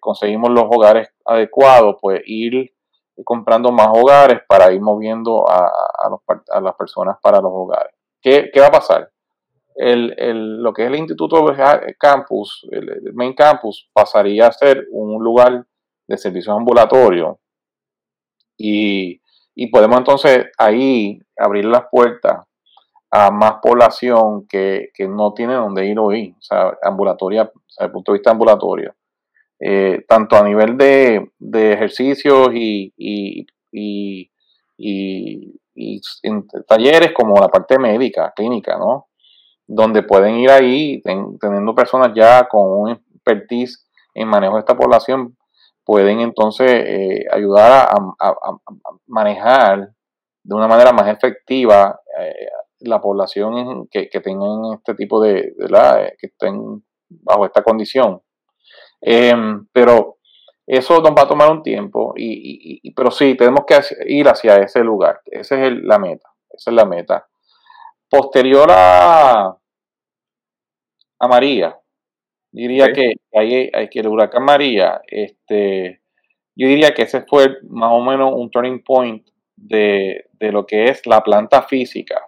conseguimos 0.00 0.50
los 0.50 0.64
hogares 0.64 1.08
adecuados, 1.24 1.96
pues 2.00 2.22
ir 2.26 2.72
comprando 3.22 3.70
más 3.70 3.88
hogares 3.92 4.40
para 4.48 4.72
ir 4.72 4.80
moviendo 4.80 5.48
a, 5.48 5.70
a, 6.50 6.60
las 6.60 6.74
personas 6.74 7.16
para 7.22 7.40
los 7.40 7.52
hogares. 7.52 7.94
¿Qué, 8.20 8.50
qué 8.52 8.60
va 8.60 8.66
a 8.66 8.72
pasar? 8.72 9.10
El, 9.76 10.14
el, 10.18 10.62
lo 10.62 10.72
que 10.72 10.82
es 10.82 10.88
el 10.88 10.96
Instituto 10.96 11.44
Campus, 11.98 12.66
el, 12.70 13.12
Main 13.12 13.34
Campus, 13.34 13.88
pasaría 13.92 14.46
a 14.46 14.52
ser 14.52 14.86
un 14.90 15.22
lugar 15.22 15.64
de 16.06 16.16
servicios 16.16 16.56
ambulatorios 16.56 17.36
y, 18.56 19.20
y, 19.54 19.66
podemos 19.68 19.98
entonces 19.98 20.46
ahí 20.58 21.18
abrir 21.36 21.64
las 21.64 21.84
puertas 21.90 22.46
a 23.10 23.30
más 23.30 23.54
población 23.62 24.46
que, 24.48 24.90
que 24.92 25.06
no 25.06 25.32
tiene 25.34 25.54
donde 25.54 25.86
ir 25.86 25.98
hoy, 25.98 26.34
o 26.38 26.42
sea, 26.42 26.76
ambulatoria, 26.82 27.44
desde 27.44 27.86
el 27.86 27.92
punto 27.92 28.12
de 28.12 28.18
vista 28.18 28.30
ambulatorio. 28.30 28.94
Eh, 29.60 30.04
tanto 30.08 30.36
a 30.36 30.42
nivel 30.42 30.76
de, 30.76 31.30
ejercicios 31.72 32.48
y, 32.52 32.92
y, 32.96 33.46
en 36.22 36.46
talleres 36.66 37.12
como 37.14 37.36
la 37.40 37.48
parte 37.48 37.78
médica, 37.78 38.32
clínica, 38.34 38.76
¿no? 38.76 39.06
Donde 39.66 40.02
pueden 40.02 40.36
ir 40.36 40.50
ahí 40.50 41.00
teniendo 41.02 41.74
personas 41.74 42.12
ya 42.14 42.46
con 42.48 42.68
un 42.68 42.90
expertise 42.90 43.88
en 44.14 44.28
manejo 44.28 44.54
de 44.54 44.60
esta 44.60 44.76
población, 44.76 45.36
pueden 45.84 46.20
entonces 46.20 46.70
eh, 46.70 47.26
ayudar 47.30 47.88
a, 47.90 48.34
manejar 49.06 49.90
de 50.42 50.54
una 50.54 50.68
manera 50.68 50.92
más 50.92 51.08
efectiva 51.08 52.00
eh, 52.18 52.48
la 52.80 53.00
población 53.00 53.86
que, 53.90 54.08
que, 54.08 54.20
tengan 54.20 54.74
este 54.74 54.94
tipo 54.94 55.22
de, 55.22 55.54
la, 55.56 56.12
que 56.18 56.26
estén 56.28 56.84
bajo 57.08 57.46
esta 57.46 57.62
condición. 57.62 58.20
Em, 59.00 59.66
pero 59.72 60.18
eso 60.66 61.00
nos 61.00 61.12
va 61.12 61.22
a 61.22 61.28
tomar 61.28 61.50
un 61.50 61.62
tiempo, 61.62 62.14
y, 62.16 62.90
pero 62.94 63.10
sí, 63.10 63.36
tenemos 63.36 63.64
que 63.66 63.78
ir 64.06 64.26
hacia 64.28 64.56
ese 64.56 64.82
lugar. 64.82 65.20
Esa 65.26 65.66
es 65.66 65.72
la 65.82 65.98
meta. 65.98 66.30
Esa 66.50 66.70
es 66.70 66.76
la 66.76 66.84
meta. 66.84 67.26
Posterior 68.08 68.68
a, 68.70 69.56
a 71.18 71.28
María, 71.28 71.78
diría 72.54 72.92
que 72.92 73.14
hay 73.32 73.88
que 73.88 74.00
el 74.00 74.08
huracán 74.08 74.44
María, 74.44 75.02
este, 75.06 76.00
yo 76.56 76.68
diría 76.68 76.94
que 76.94 77.02
ese 77.02 77.22
fue 77.22 77.58
más 77.68 77.90
o 77.92 78.00
menos 78.00 78.32
un 78.34 78.50
turning 78.50 78.82
point 78.82 79.26
de, 79.56 80.26
de 80.32 80.52
lo 80.52 80.66
que 80.66 80.84
es 80.84 81.06
la 81.06 81.22
planta 81.22 81.62
física 81.62 82.20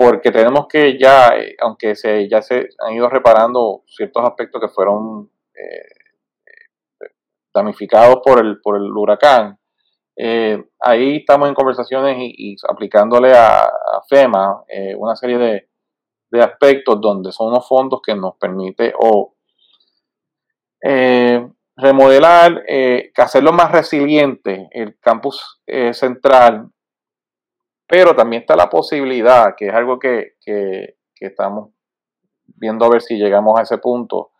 porque 0.00 0.30
tenemos 0.30 0.66
que 0.66 0.98
ya, 0.98 1.28
eh, 1.36 1.56
aunque 1.60 1.94
se, 1.94 2.26
ya 2.26 2.40
se 2.40 2.70
han 2.78 2.94
ido 2.94 3.10
reparando 3.10 3.82
ciertos 3.86 4.24
aspectos 4.24 4.58
que 4.58 4.68
fueron 4.68 5.30
eh, 5.54 7.06
damnificados 7.52 8.20
por 8.24 8.40
el, 8.40 8.62
por 8.62 8.76
el 8.76 8.90
huracán. 8.90 9.58
Eh, 10.16 10.64
ahí 10.80 11.16
estamos 11.16 11.50
en 11.50 11.54
conversaciones 11.54 12.16
y, 12.18 12.56
aplicándole 12.66 13.32
a, 13.36 13.68
FEMA 14.08 14.64
eh, 14.68 14.94
una 14.96 15.14
serie 15.16 15.36
de, 15.36 15.68
aspectos 16.32 17.00
donde 17.00 17.32
son 17.32 17.48
unos 17.48 17.66
fondos 17.66 18.00
que 18.04 18.14
nos 18.14 18.36
permite 18.36 18.92
o 18.98 19.34
remodelar, 21.76 22.62
hacerlo 23.16 23.52
más 23.52 23.72
resiliente 23.72 24.68
el 24.70 24.98
campus 24.98 25.60
central, 25.92 26.70
pero 27.86 28.14
también 28.14 28.42
está 28.42 28.56
la 28.56 28.70
posibilidad, 28.70 29.54
que 29.56 29.66
es 29.66 29.74
algo 29.74 29.98
que, 29.98 30.36
que 30.40 30.96
estamos 31.20 31.70
viendo 32.60 32.84
a 32.84 32.90
ver 32.90 33.02
si 33.02 33.16
llegamos 33.16 33.58
a 33.58 33.62
ese 33.62 33.78
punto, 33.78 34.30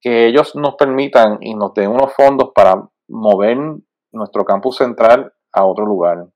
que 0.00 0.26
ellos 0.26 0.56
nos 0.56 0.74
permitan 0.74 1.38
y 1.40 1.54
nos 1.54 1.74
den 1.74 1.90
unos 1.90 2.12
fondos 2.14 2.50
para 2.54 2.74
mover 3.08 3.56
nuestro 4.10 4.44
campus 4.44 4.76
central 4.76 5.32
a 5.52 5.64
otro 5.64 5.86
lugar. 5.86 6.26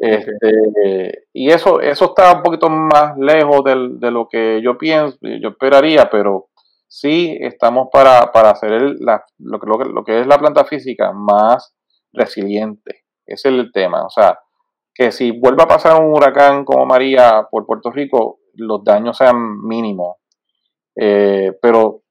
Este, 0.00 1.26
y 1.32 1.50
eso, 1.50 1.80
eso 1.80 2.06
está 2.06 2.32
un 2.34 2.42
poquito 2.42 2.70
más 2.70 3.16
lejos 3.18 3.62
de 3.64 4.10
lo 4.10 4.28
que 4.28 4.62
yo 4.62 4.78
pienso, 4.78 5.18
yo 5.20 5.50
esperaría, 5.50 6.08
pero 6.10 6.48
sí 6.88 7.36
estamos 7.40 7.88
para, 7.92 8.20
hacer 8.20 8.96
lo, 8.98 9.60
que, 9.60 9.66
lo, 9.66 10.04
que 10.04 10.20
es 10.20 10.26
la 10.26 10.38
planta 10.38 10.64
física 10.64 11.12
más 11.12 11.74
resiliente. 12.12 13.04
Ese 13.26 13.48
es 13.48 13.54
el 13.54 13.70
tema. 13.72 14.04
O 14.04 14.10
sea, 14.10 14.38
que 14.94 15.12
si 15.12 15.30
vuelva 15.30 15.64
a 15.64 15.68
pasar 15.68 16.00
un 16.00 16.12
huracán 16.12 16.64
como 16.64 16.86
María 16.86 17.46
por 17.50 17.66
Puerto 17.66 17.90
Rico, 17.90 18.40
los 18.54 18.82
daños 18.82 19.16
sean 19.16 19.60
mínimos. 19.62 20.16
Eh, 20.96 21.52
pero 21.62 22.02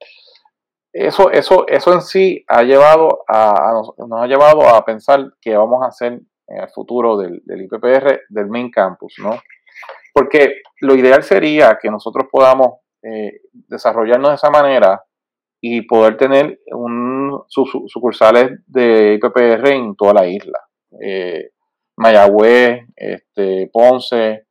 eso, 0.94 1.30
eso, 1.30 1.68
eso 1.68 1.94
en 1.94 2.02
sí 2.02 2.44
ha 2.48 2.64
llevado 2.64 3.24
nos, 3.28 4.22
ha 4.22 4.28
llevado 4.28 4.68
a 4.68 4.84
pensar 4.86 5.34
qué 5.42 5.56
vamos 5.56 5.84
a 5.84 5.88
hacer 5.88 6.22
en 6.50 6.62
el 6.62 6.70
futuro 6.70 7.18
del, 7.18 7.42
del, 7.46 7.62
IPPR 7.62 8.22
del 8.30 8.48
main 8.48 8.70
campus, 8.72 9.16
¿no? 9.20 9.40
Porque 10.14 10.62
lo 10.82 10.96
ideal 10.96 11.24
sería 11.24 11.78
que 11.82 11.90
nosotros 11.90 12.28
podamos 12.32 12.80
eh, 13.02 13.42
desarrollarnos 13.54 14.30
de 14.30 14.36
esa 14.36 14.50
manera 14.50 15.02
y 15.62 15.82
poder 15.84 16.18
tener 16.18 16.60
un, 16.72 17.44
sucursales 17.48 18.60
de 18.68 19.16
IPPR 19.16 19.68
en 19.70 19.96
toda 19.96 20.14
la 20.14 20.28
isla. 20.28 20.60
Eh, 21.02 21.52
Mayagüez, 21.98 22.86
este, 22.96 23.70
Ponce, 23.72 24.46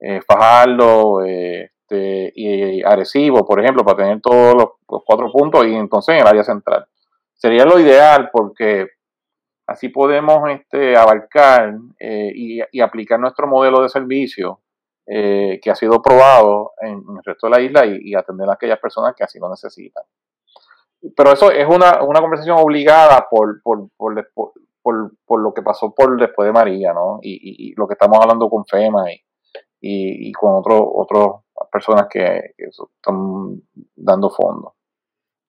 eh, 0.00 0.20
Fajardo, 0.26 1.22
este, 1.24 2.32
y 2.34 2.82
Arecibo, 2.82 3.44
por 3.44 3.60
ejemplo, 3.60 3.84
para 3.84 3.98
tener 3.98 4.20
todos 4.20 4.54
los, 4.54 4.66
cuatro 5.04 5.30
puntos 5.32 5.66
y 5.66 5.74
entonces 5.74 6.14
en 6.14 6.22
el 6.22 6.26
área 6.26 6.44
central. 6.44 6.86
Sería 7.34 7.64
lo 7.64 7.78
ideal 7.78 8.30
porque 8.32 8.86
así 9.66 9.88
podemos 9.88 10.48
este, 10.50 10.96
abarcar 10.96 11.74
eh, 11.98 12.32
y, 12.34 12.80
aplicar 12.80 13.18
nuestro 13.18 13.46
modelo 13.46 13.82
de 13.82 13.88
servicio 13.88 14.60
eh, 15.06 15.60
que 15.62 15.70
ha 15.70 15.74
sido 15.74 16.00
probado 16.00 16.72
en, 16.80 17.02
el 17.16 17.24
resto 17.24 17.46
de 17.46 17.50
la 17.50 17.60
isla 17.60 17.86
y, 17.86 18.14
atender 18.14 18.48
a 18.48 18.54
aquellas 18.54 18.78
personas 18.78 19.14
que 19.16 19.24
así 19.24 19.38
lo 19.38 19.48
necesitan. 19.48 20.04
Pero 21.16 21.32
eso 21.32 21.50
es 21.50 21.66
una, 21.66 21.98
conversación 21.98 22.58
obligada 22.58 23.26
por, 23.28 23.60
lo 23.64 25.54
que 25.54 25.62
pasó 25.62 25.92
por 25.92 26.20
después 26.20 26.46
de 26.46 26.52
María, 26.52 26.92
¿no? 26.92 27.18
Y, 27.22 27.74
lo 27.76 27.88
que 27.88 27.94
estamos 27.94 28.18
hablando 28.20 28.48
con 28.48 28.64
FEMA 28.64 29.06
y, 29.80 30.32
con 30.32 30.62
otros 30.64 31.40
personas 31.70 32.06
que, 32.08 32.54
están 32.56 33.60
dando 33.96 34.30
fondos. 34.30 34.74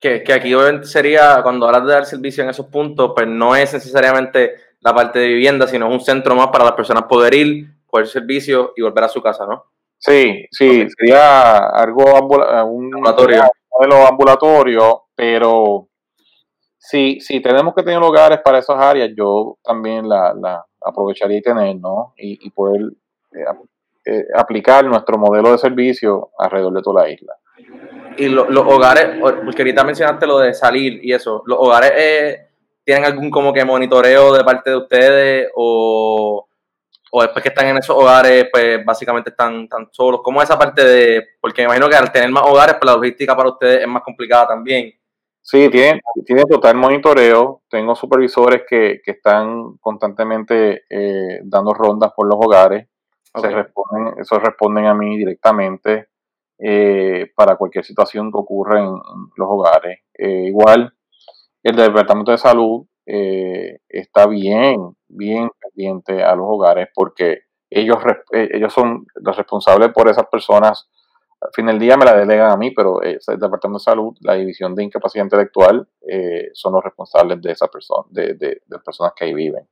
Que, 0.04 0.22
que, 0.22 0.34
aquí 0.34 0.54
sería, 0.82 1.40
cuando 1.44 1.66
hablas 1.66 1.86
de 1.86 1.94
dar 1.94 2.06
servicio 2.06 2.44
en 2.44 2.50
esos 2.50 2.66
puntos, 2.66 3.14
pues 3.16 3.26
no 3.26 3.56
es 3.56 3.74
necesariamente 3.74 4.56
la 4.82 4.94
parte 4.94 5.20
de 5.20 5.30
vivienda, 5.30 5.66
sino 5.66 5.88
un 5.88 6.02
centro 6.02 6.36
más 6.36 6.48
para 6.48 6.66
las 6.66 6.74
personas 6.74 7.04
poder 7.04 7.34
ir, 7.34 7.68
coger 7.88 8.08
servicio 8.08 8.74
y 8.76 8.82
volver 8.82 9.06
a 9.06 9.08
su 9.08 9.22
casa, 9.22 9.46
¿no? 9.46 9.64
Sí, 9.98 10.46
sí, 10.52 10.86
sería 10.90 11.70
algo 11.70 12.04
un 12.66 12.94
ambulatorio. 12.94 13.44
modelo 13.72 14.06
ambulatorio, 14.06 15.04
pero 15.16 15.88
si, 16.78 17.22
si 17.22 17.40
tenemos 17.40 17.74
que 17.74 17.84
tener 17.84 18.02
lugares 18.02 18.40
para 18.44 18.60
esas 18.60 18.78
áreas, 18.78 19.10
yo 19.16 19.58
también 19.64 20.10
la, 20.10 20.34
la 20.34 20.66
aprovecharía 20.82 21.38
y 21.38 21.42
tener, 21.42 21.78
¿no? 21.78 22.14
Y, 22.18 22.46
y 22.46 22.50
poder 22.50 22.82
eh, 23.32 23.46
eh, 24.06 24.26
aplicar 24.36 24.84
nuestro 24.84 25.18
modelo 25.18 25.54
de 25.54 25.58
servicio 25.60 26.32
alrededor 26.38 26.74
de 26.74 26.82
toda 26.82 27.04
la 27.04 27.10
isla. 27.10 27.38
Y 28.18 28.28
los 28.28 28.48
hogares, 28.50 29.20
porque 29.20 29.62
ahorita 29.62 29.84
mencionaste 29.84 30.28
lo 30.28 30.40
de 30.40 30.54
salir 30.54 31.00
y 31.04 31.14
eso, 31.14 31.44
¿los 31.46 31.58
hogares 31.60 31.92
eh, 31.96 32.48
tienen 32.84 33.06
algún 33.06 33.30
como 33.30 33.54
que 33.54 33.66
monitoreo 33.66 34.34
de 34.34 34.44
parte 34.44 34.70
de 34.70 34.78
ustedes 34.78 35.50
o, 35.56 36.48
o 37.12 37.22
después 37.22 37.44
que 37.44 37.50
están 37.50 37.68
en 37.68 37.78
esos 37.78 37.96
hogares, 37.96 38.48
pues 38.52 38.84
básicamente 38.86 39.30
están, 39.30 39.68
tan 39.68 39.88
solos? 39.92 40.22
¿Cómo 40.24 40.42
es 40.42 40.50
esa 40.50 40.60
parte 40.60 40.84
de, 40.84 41.28
porque 41.40 41.62
me 41.62 41.66
imagino 41.66 41.90
que 41.90 41.96
al 41.96 42.12
tener 42.12 42.30
más 42.30 42.44
hogares, 42.44 42.76
pues 42.80 42.86
la 42.86 42.96
logística 42.96 43.36
para 43.36 43.50
ustedes 43.50 43.82
es 43.82 43.88
más 43.88 44.04
complicada 44.04 44.48
también? 44.48 44.94
Sí, 45.42 45.70
tiene, 45.70 46.02
tiene 46.26 46.46
total 46.46 46.76
monitoreo. 46.76 47.64
Tengo 47.70 47.96
supervisores 47.96 48.64
que, 48.68 49.02
que 49.04 49.12
están 49.12 49.78
constantemente 49.82 50.86
eh, 50.90 51.42
dando 51.44 51.74
rondas 51.74 52.14
por 52.16 52.28
los 52.28 52.38
hogares. 52.40 52.88
Se 53.36 53.50
responden, 53.50 54.20
esos 54.20 54.42
responden 54.42 54.86
a 54.86 54.94
mí 54.94 55.18
directamente 55.18 56.13
eh, 56.64 57.32
para 57.36 57.56
cualquier 57.56 57.84
situación 57.84 58.32
que 58.32 58.38
ocurra 58.38 58.80
en, 58.80 58.94
los 59.36 59.48
hogares. 59.50 60.00
Eh, 60.18 60.46
igual, 60.48 60.94
el 61.64 61.76
Departamento 61.76 62.32
de 62.32 62.38
Salud 62.38 62.86
está 63.06 64.28
bien, 64.28 64.96
bien 65.10 65.50
pendiente 65.60 66.24
a 66.24 66.36
los 66.36 66.46
hogares 66.48 66.88
porque 66.96 67.40
ellos, 67.70 67.98
ellos 68.32 68.72
son 68.72 69.06
los 69.16 69.36
responsables 69.36 69.90
por 69.90 70.10
esas 70.10 70.26
personas 70.28 70.90
al 71.44 71.52
fin 71.54 71.66
del 71.66 71.80
día 71.80 71.98
me 71.98 72.06
la 72.06 72.16
delegan 72.16 72.52
a 72.52 72.58
mí, 72.58 72.72
pero 72.72 73.02
el 73.02 73.20
Departamento 73.20 73.80
de 73.80 73.84
Salud, 73.84 74.14
la 74.22 74.36
División 74.36 74.74
de 74.76 74.84
Incapacidad 74.84 75.26
Intelectual, 75.26 75.88
eh, 76.08 76.50
son 76.54 76.74
los 76.74 76.84
responsables 76.84 77.42
de 77.42 77.52
esa 77.52 77.68
persona, 77.68 78.06
de, 78.10 78.36
de, 78.36 78.62
personas 78.84 79.14
que 79.16 79.26
ahí 79.26 79.34
viven. 79.34 79.68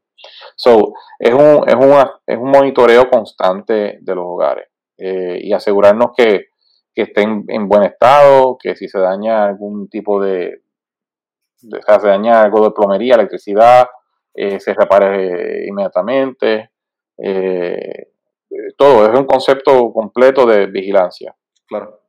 So, 0.55 0.93
es 1.17 1.33
un, 1.33 1.63
es, 1.67 1.75
es 2.27 2.37
un 2.37 2.51
monitoreo 2.51 3.09
constante 3.09 3.99
de 4.01 4.15
los 4.15 4.25
hogares 4.25 4.67
eh, 4.97 5.39
y 5.41 5.53
asegurarnos 5.53 6.11
que, 6.15 6.47
estén 6.95 7.45
en 7.47 7.67
buen 7.67 7.83
estado, 7.83 8.57
que 8.61 8.75
si 8.75 8.87
se 8.87 8.99
daña 8.99 9.45
algún 9.45 9.89
tipo 9.89 10.21
de, 10.21 10.63
se 11.55 12.07
daña 12.07 12.41
algo 12.41 12.65
de 12.65 12.71
plomería, 12.71 13.15
electricidad, 13.15 13.87
eh, 14.33 14.59
se 14.59 14.73
repare 14.73 15.65
inmediatamente. 15.67 16.71
todo, 18.77 19.05
es 19.05 19.19
un 19.19 19.25
concepto 19.25 19.91
completo 19.93 20.45
de 20.45 20.65
vigilancia. 20.67 21.35
Claro. 21.67 22.01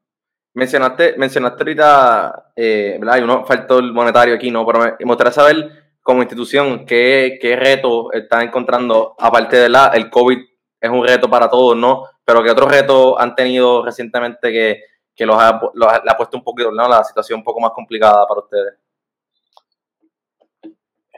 Mencionaste, 0.55 1.15
mencionaste 1.17 1.63
ahorita, 1.63 2.53
eh, 2.57 2.97
¿verdad? 2.99 3.15
Hay 3.15 3.23
uno 3.23 3.45
faltó 3.47 3.79
el 3.79 3.93
monetario 3.93 4.35
aquí, 4.35 4.51
¿no? 4.51 4.67
Pero 4.67 4.81
me, 4.81 4.93
gustaría 5.01 5.33
saber, 5.33 5.97
como 6.03 6.21
institución, 6.21 6.85
qué, 6.85 7.39
qué 7.41 7.57
retos 7.57 8.09
están 8.13 8.43
encontrando, 8.43 9.15
aparte 9.19 9.57
de 9.57 9.69
la, 9.71 9.93
el 9.95 10.11
COVID 10.11 10.39
es 10.81 10.91
un 10.91 11.07
reto 11.07 11.31
para 11.31 11.49
todos, 11.49 11.77
¿no? 11.77 12.05
Pero 12.25 12.43
qué 12.43 12.51
otros 12.51 12.71
retos 12.71 13.15
han 13.19 13.35
tenido 13.35 13.85
recientemente 13.85 14.51
que, 14.51 14.83
que 15.15 15.27
los, 15.27 15.37
ha, 15.37 15.61
le 15.75 16.11
ha 16.11 16.17
puesto 16.17 16.37
un 16.37 16.45
poquito, 16.45 16.71
¿no? 16.71 16.89
La 16.89 17.05
situación 17.05 17.41
un 17.41 17.45
poco 17.45 17.61
más 17.61 17.73
complicada 17.73 18.27
para 18.27 18.41
ustedes. 18.41 18.75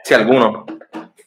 Si 0.03 0.13
alguno. 0.13 0.65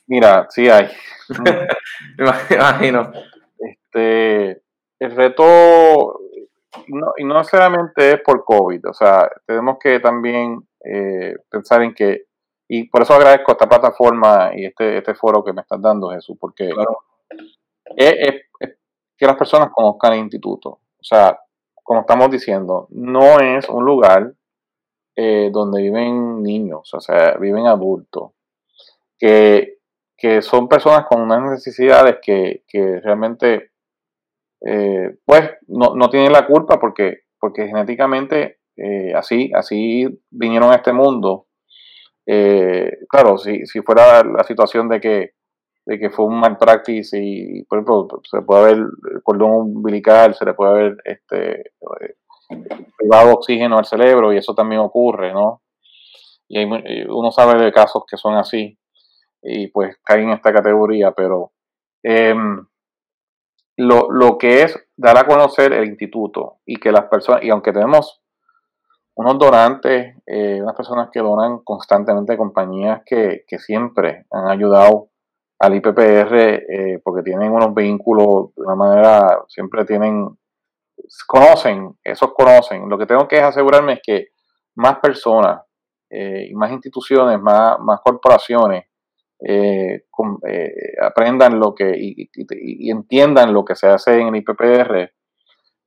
Mira, 0.07 0.47
sí 0.51 0.69
hay. 0.69 0.89
me 2.19 2.57
imagino. 2.57 3.13
Este, 3.59 4.63
el 4.99 5.17
reto 5.17 6.21
no, 6.89 7.13
y 7.17 7.25
no 7.25 7.35
necesariamente 7.35 8.13
es 8.13 8.21
por 8.23 8.45
COVID, 8.45 8.89
o 8.89 8.95
sea, 8.95 9.31
tenemos 9.47 9.79
que 9.79 10.01
también 10.01 10.67
eh, 10.85 11.37
pensar 11.51 11.83
en 11.83 11.95
que, 11.95 12.27
y 12.69 12.89
por 12.89 13.03
eso 13.03 13.15
agradezco 13.15 13.53
esta 13.53 13.69
plataforma 13.69 14.51
y 14.55 14.67
este, 14.67 14.99
este 14.99 15.15
foro 15.15 15.43
que 15.45 15.53
me 15.53 15.63
estás 15.63 15.81
dando, 15.81 16.11
Jesús, 16.11 16.37
porque 16.39 16.71
es, 17.97 18.43
que 19.19 19.27
las 19.27 19.37
personas 19.37 19.71
conozcan 19.75 20.13
el 20.15 20.21
instituto. 20.21 20.71
O 20.71 21.03
sea, 21.03 21.39
como 21.83 22.01
estamos 22.01 22.31
diciendo, 22.31 22.87
no 22.91 23.41
es 23.41 23.69
un 23.69 23.85
lugar 23.85 24.33
eh, 25.17 25.51
donde 25.53 25.83
viven 25.83 26.43
niños, 26.43 26.95
o 26.95 27.01
sea, 27.01 27.37
viven 27.41 27.67
adultos, 27.67 28.33
que, 29.19 29.79
que 30.17 30.41
son 30.41 30.69
personas 30.69 31.07
con 31.07 31.23
unas 31.23 31.51
necesidades 31.51 32.19
que, 32.23 32.63
que 32.69 33.01
realmente 33.01 33.73
eh, 34.65 35.17
pues 35.25 35.51
no, 35.67 35.95
no, 35.97 36.09
tienen 36.09 36.33
la 36.33 36.47
culpa 36.47 36.79
porque, 36.79 37.23
porque 37.41 37.67
genéticamente 37.67 38.59
eh, 38.77 39.13
así, 39.15 39.51
así 39.55 40.07
vinieron 40.31 40.71
a 40.71 40.77
este 40.77 40.93
mundo. 40.93 41.47
Claro, 43.09 43.39
si, 43.39 43.65
si 43.65 43.81
fuera 43.81 44.23
la 44.23 44.45
situación 44.45 44.89
de 44.91 45.01
que, 45.01 45.31
de 45.89 45.99
que 45.99 46.11
fue 46.11 46.27
un 46.27 46.39
mal 46.39 46.59
practice 46.59 47.19
y, 47.19 47.63
por 47.63 47.79
ejemplo, 47.79 48.09
se 48.31 48.43
puede 48.43 48.61
haber 48.61 48.77
el 48.77 49.23
cordón 49.23 49.53
umbilical, 49.53 50.35
se 50.35 50.45
le 50.45 50.53
puede 50.53 50.71
haber 50.71 50.97
este, 51.03 51.73
privado 52.99 53.33
oxígeno 53.33 53.79
al 53.79 53.87
cerebro 53.87 54.31
y 54.31 54.37
eso 54.37 54.55
también 54.55 54.83
ocurre, 54.83 55.33
¿no? 55.33 55.63
Y 56.47 56.63
uno 57.09 57.31
sabe 57.31 57.59
de 57.59 57.73
casos 57.73 58.03
que 58.07 58.19
son 58.19 58.35
así 58.35 58.79
y 59.43 59.69
pues 59.69 59.97
caen 60.05 60.25
en 60.25 60.35
esta 60.35 60.53
categoría, 60.53 61.13
pero 61.13 61.53
em, 62.03 62.67
lo, 63.79 64.11
lo, 64.11 64.37
que 64.37 64.65
es 64.65 64.79
dar 64.95 65.17
a 65.17 65.27
conocer 65.27 65.73
el 65.73 65.87
instituto 65.87 66.59
y 66.67 66.77
que 66.77 66.93
las 66.93 67.05
personas, 67.05 67.43
y 67.45 67.49
aunque 67.49 67.73
tenemos 67.73 68.21
unos 69.15 69.39
donantes, 69.39 70.17
eh, 70.27 70.61
unas 70.61 70.77
personas 70.77 71.09
que 71.11 71.21
donan 71.21 71.61
constantemente, 71.61 72.37
compañías 72.37 73.01
que, 73.07 73.45
que 73.49 73.59
siempre 73.59 74.27
han 74.31 74.49
ayudado 74.49 75.08
al 75.61 75.75
IPPR 75.75 76.35
eh, 76.35 77.01
porque 77.03 77.23
tienen 77.23 77.53
unos 77.53 77.75
vínculos 77.75 78.55
de 78.55 78.63
una 78.63 78.75
manera, 78.75 79.45
siempre 79.49 79.85
tienen, 79.85 80.29
conocen, 81.27 81.97
esos 82.05 82.33
conocen. 82.33 82.89
Lo 82.89 82.97
que 82.97 83.07
tengo 83.07 83.27
que 83.27 83.41
asegurarme 83.41 83.95
es 83.95 84.01
que 84.03 84.27
más 84.77 84.99
personas 85.01 85.61
eh, 86.11 86.47
y 86.51 86.55
más 86.55 86.73
instituciones, 86.73 87.39
más, 87.41 87.79
más 87.81 88.01
corporaciones 88.01 88.85
eh, 89.47 90.05
eh, 90.49 90.73
aprendan 91.03 91.61
lo 91.61 91.75
que 91.75 91.93
y, 91.97 92.91
entiendan 92.91 93.53
lo 93.53 93.65
que 93.65 93.75
se 93.75 93.89
hace 93.89 94.19
en 94.19 94.29
el 94.29 94.37
IPPR, 94.37 95.13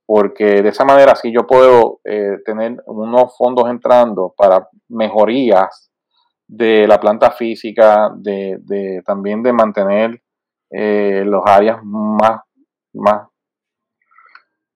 porque 0.06 0.62
de 0.62 0.68
esa 0.68 0.84
manera 0.84 1.16
sí 1.16 1.32
yo 1.32 1.46
puedo 1.46 2.00
tener 2.44 2.76
unos 2.86 3.36
fondos 3.36 3.68
entrando 3.68 4.32
para 4.36 4.68
mejorías 4.88 5.91
de 6.52 6.86
la 6.86 7.00
planta 7.00 7.30
física, 7.30 8.10
de, 8.14 9.02
también 9.06 9.42
de 9.42 9.52
mantener 9.52 10.22
los 10.70 11.42
áreas 11.46 11.82
más, 11.82 12.40
más 12.92 13.28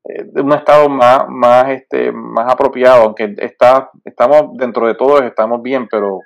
de 0.05 0.41
un 0.41 0.53
estado 0.53 0.89
más, 0.89 1.25
más, 1.29 1.69
este, 1.71 2.13
más 2.13 2.51
apropiado, 2.51 3.03
aunque 3.03 3.35
está, 3.39 3.91
estamos 4.05 4.57
dentro 4.57 4.87
de 4.87 4.95
todo, 4.95 5.21
estamos 5.23 5.61
bien, 5.63 5.89
pero 5.91 6.21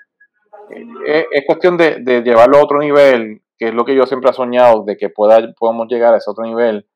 es, 1.06 1.44
cuestión 1.46 1.76
de, 1.76 2.22
llevarlo 2.22 2.58
a 2.58 2.62
otro 2.62 2.78
nivel, 2.78 3.42
que 3.58 3.68
es 3.68 3.74
lo 3.74 3.84
que 3.84 3.96
yo 3.96 4.04
siempre 4.04 4.30
he 4.30 4.34
soñado, 4.34 4.84
de 4.84 4.96
que 4.96 5.08
pueda, 5.08 5.52
podamos 5.58 5.88
llegar 5.88 6.14
a 6.14 6.18
ese 6.18 6.30
otro 6.30 6.44
nivel. 6.44 6.86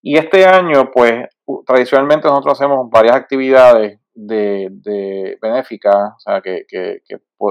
Y 0.00 0.16
este 0.16 0.46
año, 0.46 0.90
pues, 0.92 1.28
tradicionalmente 1.66 2.28
nosotros 2.28 2.54
hacemos 2.54 2.88
varias 2.88 3.16
actividades 3.16 3.98
de, 4.16 5.38
benéficas, 5.40 6.14
o 6.16 6.18
sea, 6.18 6.40
que, 6.40 6.66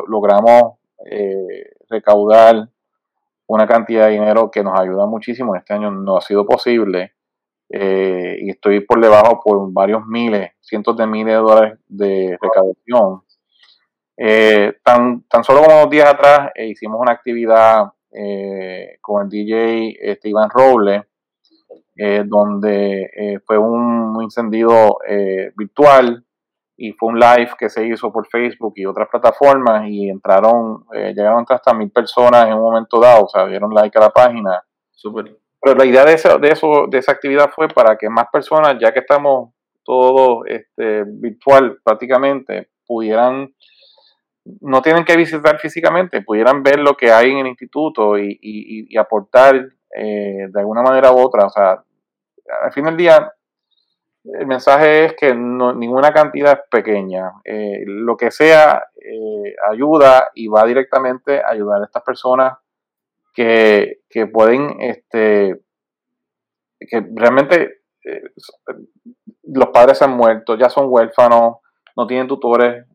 logramos 0.08 0.80
eh, 1.10 1.70
recaudar 1.90 2.70
una 3.48 3.68
cantidad 3.68 4.08
de 4.08 4.14
dinero 4.14 4.50
que 4.50 4.64
nos 4.64 4.78
ayuda 4.80 5.06
muchísimo. 5.06 5.56
Este 5.56 5.74
año 5.74 5.92
no 5.92 6.18
ha 6.18 6.22
sido 6.22 6.46
posible 6.46 7.14
eh, 7.70 8.38
y 8.42 8.50
estoy 8.50 8.82
por 8.82 9.00
debajo 9.00 9.40
por 9.44 9.72
varios 9.72 10.06
miles, 10.08 10.52
cientos 10.62 10.98
de 10.98 11.08
miles 11.08 11.36
de 11.36 11.42
dólares 11.42 11.80
de 11.88 12.38
recaudación. 12.42 13.22
Eh, 14.18 14.74
tan, 14.84 15.24
tan 15.24 15.44
solo 15.44 15.62
unos 15.62 15.90
días 15.90 16.10
atrás 16.10 16.52
hicimos 16.56 17.00
una 17.00 17.12
actividad 17.12 17.92
con 19.02 19.24
el 19.24 19.30
DJ 19.30 19.98
este, 20.00 20.30
Iván 20.30 20.50
Roble, 20.50 21.04
donde 22.26 23.42
fue 23.46 23.58
un, 23.58 24.24
encendido 24.24 25.00
virtual 25.58 26.25
y 26.78 26.92
fue 26.94 27.10
un 27.10 27.20
live 27.20 27.52
que 27.58 27.70
se 27.70 27.86
hizo 27.86 28.12
por 28.12 28.28
Facebook 28.28 28.74
y 28.76 28.86
otras 28.86 29.08
plataformas 29.10 29.88
y 29.88 30.10
entraron, 30.10 30.86
llegaron 30.92 31.46
hasta 31.48 31.74
mil 31.74 31.90
personas 31.90 32.48
en 32.48 32.54
un 32.54 32.62
momento 32.62 33.00
dado, 33.00 33.26
o 33.26 33.30
sea, 33.30 33.46
dieron 33.46 33.74
like 33.74 33.98
a 33.98 34.02
la 34.02 34.10
página. 34.10 34.64
Super. 34.92 35.38
Pero 35.62 35.76
la 35.78 35.86
idea 35.86 36.06
de, 36.06 36.14
eso, 36.14 36.38
de, 36.38 36.50
eso, 36.50 36.88
de 36.90 36.98
esa 36.98 37.14
actividad 37.14 37.50
fue 37.50 37.68
para 37.68 37.98
que 37.98 38.10
más 38.10 38.28
personas, 38.32 38.76
ya 38.80 38.94
que 38.94 39.00
estamos 39.00 39.52
todos 39.84 40.44
este, 40.48 41.04
virtual 41.06 41.80
prácticamente, 41.84 42.70
pudieran 42.86 43.54
no 44.62 44.82
tienen 44.82 45.06
que 45.06 45.18
visitar 45.18 45.58
físicamente, 45.60 46.22
pudieran 46.22 46.62
ver 46.62 46.80
lo 46.80 46.96
que 46.96 47.12
hay 47.12 47.32
en 47.32 47.40
el 47.40 47.48
instituto 47.48 48.18
y, 48.18 48.96
aportar 48.98 49.56
eh, 49.96 50.48
de 50.50 50.60
alguna 50.60 50.84
manera 50.84 51.12
u 51.12 51.18
otra. 51.18 51.48
O 51.48 51.50
sea, 51.50 51.84
al 52.64 52.72
fin 52.72 52.86
del 52.86 52.98
día, 52.98 53.32
el 54.34 54.48
mensaje 54.48 55.06
es 55.06 55.14
que 55.14 55.34
ninguna 55.34 56.12
cantidad 56.12 56.54
es 56.54 56.70
pequeña. 56.70 57.32
Eh, 57.44 57.84
lo 57.86 58.18
que 58.18 58.32
sea 58.32 58.84
eh, 58.96 59.56
ayuda 59.72 60.30
y 60.34 60.48
va 60.48 60.66
directamente 60.66 61.42
a 61.42 61.50
ayudar 61.50 61.82
a 61.82 61.86
estas 61.86 62.04
personas 62.04 62.58
que, 63.34 64.00
que 64.10 64.28
pueden, 64.28 64.82
este, 64.82 65.62
que 66.80 67.06
realmente 67.14 67.82
los 69.44 69.70
padres 69.70 69.98
se 69.98 70.06
han 70.06 70.16
muerto, 70.16 70.56
ya 70.56 70.70
son 70.70 70.86
huérfanos, 70.90 71.58
no 71.96 72.08
tienen 72.08 72.28
tutores, 72.28 72.86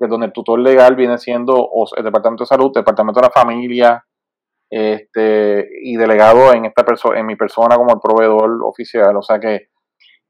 donde 0.00 0.26
el 0.26 0.32
tutor 0.32 0.58
legal 0.58 0.96
viene 0.96 1.18
siendo 1.18 1.68
el 1.96 2.04
Departamento 2.04 2.44
de 2.44 2.48
Salud, 2.48 2.72
el 2.74 2.82
Departamento 2.82 3.20
de 3.20 3.26
la 3.26 3.32
Familia, 3.32 4.04
este, 4.68 5.68
y 5.82 5.96
delegado 5.96 6.52
en 6.52 6.64
esta 6.64 6.84
persona, 6.84 7.20
en 7.20 7.26
mi 7.26 7.36
persona 7.36 7.76
como 7.76 7.94
el 7.94 8.00
proveedor 8.00 8.58
oficial. 8.64 9.16
O 9.16 9.22
sea 9.22 9.38
que 9.38 9.68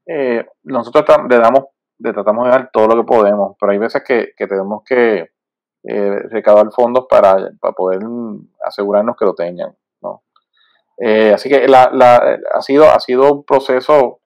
eh, 0.06 0.46
nosotros 0.64 1.04
le 1.28 1.38
damos 1.38 1.64
le 1.98 2.12
tratamos 2.12 2.44
de 2.44 2.50
dar 2.50 2.70
todo 2.72 2.88
lo 2.88 2.96
que 2.96 3.06
podemos, 3.06 3.56
pero 3.58 3.72
hay 3.72 3.78
veces 3.78 4.02
que, 4.04 4.32
tenemos 4.36 4.82
que 4.84 5.30
eh, 5.84 6.18
recaudar 6.30 6.70
fondos 6.72 7.06
para, 7.08 7.36
poder 7.76 8.00
asegurarnos 8.64 9.16
que 9.16 9.24
lo 9.24 9.34
tengan. 9.34 9.74
¿no? 10.02 10.22
Eh, 10.98 11.32
así 11.32 11.48
que 11.48 11.68
la, 11.68 11.90
ha, 12.54 12.62
sido, 12.62 12.90
ha 12.90 13.00
sido 13.00 13.32
un 13.32 13.44
proceso 13.44 14.20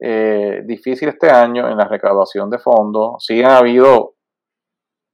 eh, 0.00 0.62
difícil 0.64 1.08
este 1.08 1.30
año 1.30 1.68
en 1.68 1.76
la 1.76 1.86
recaudación 1.86 2.50
de 2.50 2.58
fondos. 2.58 3.24
Sí 3.24 3.42
ha 3.42 3.58
habido, 3.58 4.14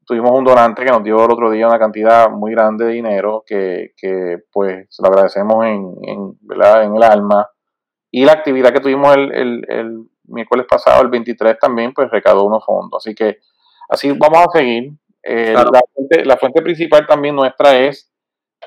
tuvimos 0.07 0.33
un 0.33 0.45
donante 0.45 0.85
que 0.85 0.91
nos 0.91 1.03
dio 1.03 1.25
el 1.25 1.31
otro 1.31 1.51
día 1.51 1.69
una 1.69 1.79
cantidad 1.79 2.31
muy 2.31 2.53
grande 2.53 2.87
de 2.87 2.93
dinero 2.93 3.45
que, 3.47 3.93
pues 4.51 4.87
se 4.89 5.03
lo 5.03 5.09
agradecemos 5.09 5.65
en, 5.67 5.95
en, 6.03 6.39
en 6.51 6.97
el 6.97 7.03
alma. 7.03 7.49
Y 8.15 8.27
la 8.27 8.33
actividad 8.33 8.73
que 8.73 8.81
tuvimos 8.81 9.17
el, 9.17 9.65
el, 9.69 10.07
miércoles 10.25 10.67
pasado, 10.69 11.03
el 11.03 11.09
23 11.09 11.59
también, 11.59 11.93
pues 11.95 12.11
recaudó 12.11 12.45
unos 12.45 12.65
fondos. 12.65 13.05
Así 13.05 13.15
que 13.15 13.39
así 13.89 14.13
vamos 14.13 14.47
a 14.47 14.59
seguir. 14.59 14.93
Eh, 15.23 15.55
la, 16.25 16.37
fuente, 16.37 16.63
principal 16.63 17.07
también 17.07 17.35
nuestra 17.35 17.79
es 17.79 18.13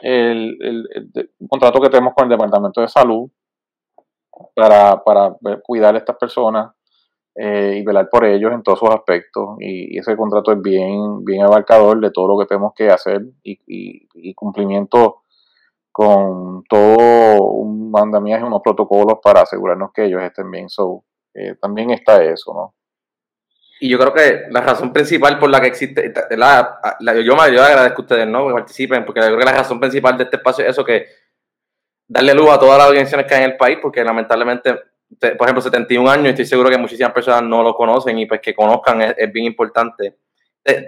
el, 0.02 0.58
el, 0.62 1.30
contrato 1.48 1.80
que 1.80 1.90
tenemos 1.90 2.14
con 2.16 2.26
el 2.26 2.32
Departamento 2.32 2.82
de 2.82 2.88
Salud 2.88 3.30
para, 4.56 5.04
para 5.04 5.36
cuidar 5.64 5.96
a 5.96 6.00
estas 6.00 6.18
personas 6.18 6.72
eh, 7.36 7.78
y 7.78 7.84
velar 7.84 8.10
por 8.10 8.26
ellos 8.26 8.52
en 8.52 8.64
todos 8.64 8.80
sus 8.80 8.90
aspectos. 8.90 9.58
Y, 9.60 10.00
ese 10.00 10.18
contrato 10.18 10.54
es 10.54 10.62
bien, 10.62 11.24
bien 11.24 11.44
abarcador 11.44 12.00
de 12.00 12.10
todo 12.10 12.30
lo 12.30 12.40
que 12.40 12.48
tenemos 12.48 12.74
que 12.76 12.90
hacer 12.90 13.22
y, 13.44 13.60
y 13.68 14.34
cumplimiento 14.34 15.22
con 15.96 16.66
todo 16.66 17.42
un 17.42 17.90
mandamiento, 17.90 18.46
unos 18.46 18.62
protocolos 18.62 19.20
para 19.24 19.44
asegurarnos 19.44 19.94
que 19.94 20.04
ellos 20.04 20.22
estén 20.24 20.52
bien. 20.52 20.68
So, 20.68 21.06
eh, 21.34 21.56
también 21.56 21.92
está 21.92 22.22
eso, 22.22 22.54
¿no? 22.54 22.76
Y 23.80 23.88
yo 23.88 23.98
creo 23.98 24.14
que 24.14 24.42
la 24.50 24.60
razón 24.60 24.92
principal 24.92 25.40
por 25.40 25.50
la 25.50 25.62
que 25.62 25.68
existe, 25.68 26.14
la, 26.32 26.98
yo, 27.24 27.38
me, 27.38 27.44
agradezco 27.44 28.02
a 28.02 28.04
ustedes, 28.04 28.28
¿no? 28.28 28.46
Que 28.46 28.54
participen, 28.56 29.06
porque 29.06 29.22
yo 29.22 29.28
creo 29.28 29.40
que 29.40 29.46
la 29.46 29.54
razón 29.54 29.80
principal 29.80 30.18
de 30.18 30.26
este 30.26 30.36
espacio 30.36 30.66
es 30.66 30.72
eso, 30.72 30.84
que 30.84 31.06
darle 32.10 32.34
luz 32.34 32.50
a 32.50 32.60
todas 32.60 32.78
las 32.78 32.88
organizaciones 32.88 33.26
que 33.26 33.36
hay 33.36 33.46
en 33.46 33.52
el 33.52 33.58
país, 33.58 33.78
porque 33.82 34.04
lamentablemente, 34.04 34.74
por 35.38 35.48
ejemplo, 35.48 35.62
71 35.62 36.10
años, 36.10 36.28
estoy 36.28 36.46
seguro 36.46 36.70
que 36.70 36.78
muchísimas 36.78 37.14
personas 37.14 37.44
no 37.44 37.64
lo 37.64 37.74
conocen 37.74 38.20
y 38.20 38.26
pues 38.26 38.42
que 38.42 38.54
conozcan 38.54 39.02
es 39.02 39.32
bien 39.32 39.46
importante 39.46 40.18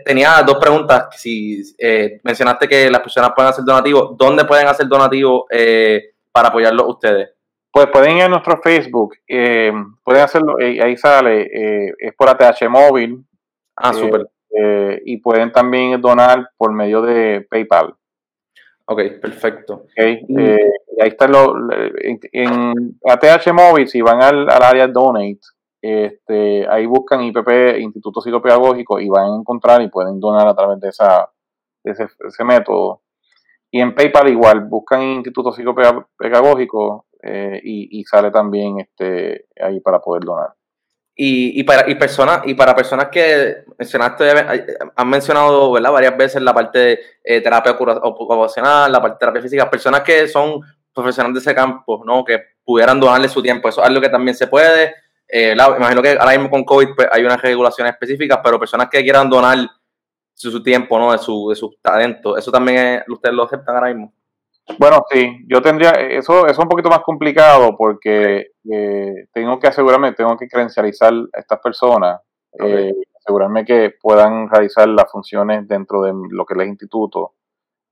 tenía 0.03 0.41
dos 0.45 0.57
preguntas. 0.57 1.07
Si 1.15 1.61
eh, 1.77 2.19
mencionaste 2.23 2.67
que 2.67 2.89
las 2.89 3.01
personas 3.01 3.31
pueden 3.35 3.49
hacer 3.49 3.63
donativos, 3.63 4.17
¿dónde 4.17 4.45
pueden 4.45 4.67
hacer 4.67 4.87
donativos 4.87 5.45
eh, 5.51 6.13
para 6.31 6.49
apoyarlo 6.49 6.87
ustedes? 6.87 7.29
Pues 7.71 7.87
pueden 7.87 8.17
ir 8.17 8.23
a 8.23 8.29
nuestro 8.29 8.57
Facebook, 8.57 9.15
eh, 9.27 9.71
pueden 10.03 10.23
hacerlo, 10.23 10.55
ahí 10.57 10.97
sale, 10.97 11.93
es 11.99 12.13
por 12.15 12.29
ATH 12.29 12.67
móvil. 12.69 13.23
Ah, 13.75 13.93
súper. 13.93 14.25
y 15.05 15.17
pueden 15.17 15.51
también 15.51 16.01
donar 16.01 16.49
por 16.57 16.73
medio 16.73 17.03
de 17.03 17.45
PayPal. 17.47 17.93
Ok, 18.85 19.01
perfecto. 19.21 19.85
Okay, 19.91 20.25
ahí 20.99 21.09
está 21.09 21.27
lo, 21.27 21.53
en, 22.31 22.97
ATH 23.05 23.53
móvil, 23.53 23.87
si 23.87 24.01
van 24.01 24.23
al, 24.23 24.49
al 24.49 24.63
área 24.63 24.87
Donate, 24.87 25.41
este, 25.81 26.67
ahí 26.67 26.85
buscan 26.85 27.23
IPP, 27.23 27.79
Instituto 27.79 28.21
Psicopedagógico, 28.21 28.99
y 28.99 29.09
van 29.09 29.31
a 29.31 29.35
encontrar 29.35 29.81
y 29.81 29.89
pueden 29.89 30.19
donar 30.19 30.47
a 30.47 30.55
través 30.55 30.79
de, 30.79 30.89
esa, 30.89 31.29
ese, 31.83 32.43
método. 32.43 33.01
Y 33.71 33.81
en 33.81 33.93
PayPal 33.93 34.29
igual, 34.29 34.61
buscan 34.61 35.01
Instituto 35.01 35.51
Psicopedagógico 35.51 37.05
eh, 37.21 37.59
y, 37.63 38.03
sale 38.05 38.31
también 38.31 38.79
este, 38.79 39.45
ahí 39.61 39.79
para 39.79 39.99
poder 39.99 40.23
donar. 40.23 40.53
Y, 41.19 41.59
y, 41.59 41.63
para, 41.63 41.89
y, 41.89 41.95
personas, 41.95 42.41
y 42.45 42.53
para 42.53 42.75
personas 42.75 43.07
que 43.09 43.63
mencionaste, 43.77 44.29
han 44.95 45.09
mencionado 45.09 45.71
¿verdad? 45.71 45.91
varias 45.91 46.15
veces 46.15 46.41
la 46.43 46.53
parte 46.53 46.77
de 46.77 46.99
eh, 47.23 47.41
terapia 47.41 47.71
ocupacional, 47.71 48.91
la 48.91 49.01
parte 49.01 49.15
de 49.15 49.19
terapia 49.19 49.41
física, 49.41 49.69
personas 49.69 50.01
que 50.01 50.27
son 50.27 50.61
profesionales 50.93 51.33
de 51.33 51.39
ese 51.39 51.55
campo, 51.55 52.03
¿no? 52.05 52.23
que 52.23 52.39
pudieran 52.63 52.99
donarle 52.99 53.29
su 53.29 53.41
tiempo, 53.41 53.67
eso 53.67 53.81
es 53.81 53.87
algo 53.87 53.99
que 53.99 54.09
también 54.09 54.35
se 54.35 54.45
puede, 54.45 54.93
eh, 55.27 55.53
imagino 55.53 56.01
que 56.01 56.11
ahora 56.11 56.31
mismo 56.31 56.49
con 56.49 56.63
COVID 56.63 56.89
pues, 56.95 57.07
hay 57.11 57.23
unas 57.23 57.41
regulaciones 57.41 57.93
específicas, 57.93 58.39
pero 58.43 58.59
personas 58.59 58.89
que 58.89 59.03
quieran 59.03 59.29
donar 59.29 59.57
su, 60.33 60.63
tiempo, 60.63 60.97
¿no? 60.97 61.11
De 61.11 61.17
su, 61.17 61.49
de 61.49 61.55
su 61.55 61.75
talento, 61.81 62.37
¿eso 62.37 62.51
también 62.51 63.03
ustedes 63.09 63.35
lo 63.35 63.43
aceptan 63.43 63.75
ahora 63.75 63.93
mismo? 63.93 64.13
Bueno, 64.77 65.03
sí, 65.09 65.45
yo 65.47 65.61
tendría, 65.61 65.91
eso, 65.91 66.45
es 66.45 66.57
un 66.57 66.67
poquito 66.67 66.89
más 66.89 66.99
complicado 66.99 67.75
porque 67.77 68.51
eh, 68.69 69.27
tengo 69.31 69.59
que 69.59 69.67
asegurarme, 69.67 70.11
tengo 70.11 70.35
que 70.37 70.47
credencializar 70.47 71.13
a 71.13 71.39
estas 71.39 71.59
personas, 71.59 72.21
eh, 72.59 72.93
asegurarme 73.17 73.65
que 73.65 73.93
puedan 74.01 74.49
realizar 74.49 74.87
las 74.89 75.09
funciones 75.09 75.67
dentro 75.67 76.01
de 76.01 76.13
lo 76.29 76.45
que 76.45 76.53
es 76.53 76.59
el 76.59 76.67
instituto. 76.67 77.33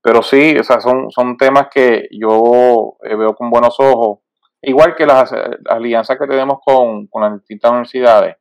Pero 0.02 0.22
sí, 0.22 0.56
o 0.58 0.62
sea, 0.62 0.80
son, 0.80 1.10
son 1.10 1.36
temas 1.36 1.68
que 1.72 2.08
yo 2.12 2.96
veo 3.02 3.34
con 3.34 3.50
buenos 3.50 3.76
ojos 3.80 4.18
igual 4.66 4.96
que 4.96 5.06
las 5.06 5.32
alianzas 5.68 6.18
que 6.18 6.26
tenemos 6.26 6.58
con, 6.64 7.08
las 7.14 7.34
distintas 7.34 7.70
universidades, 7.70 8.36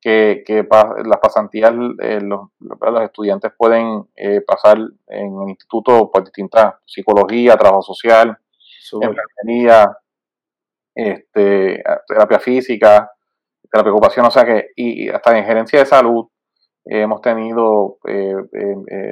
que, 0.00 0.44
las 1.04 1.18
pasantías, 1.20 1.72
eh, 2.00 2.20
los, 2.20 2.48
estudiantes 3.02 3.52
pueden 3.56 4.08
eh, 4.14 4.42
pasar 4.42 4.78
en 5.08 5.42
el 5.42 5.48
instituto 5.48 6.10
por 6.10 6.24
distintas 6.24 6.74
psicología, 6.84 7.56
trabajo 7.56 7.82
social, 7.82 8.36
enfermería, 9.00 9.96
este, 10.94 11.82
terapia 12.06 12.38
física, 12.38 13.10
terapia 13.70 13.92
ocupación, 13.92 14.26
o 14.26 14.30
sea 14.30 14.44
que, 14.44 14.68
y, 14.76 15.08
hasta 15.08 15.38
en 15.38 15.46
gerencia 15.46 15.78
de 15.78 15.86
salud 15.86 16.26
hemos 16.84 17.22
tenido 17.22 17.98
eh, 18.06 18.34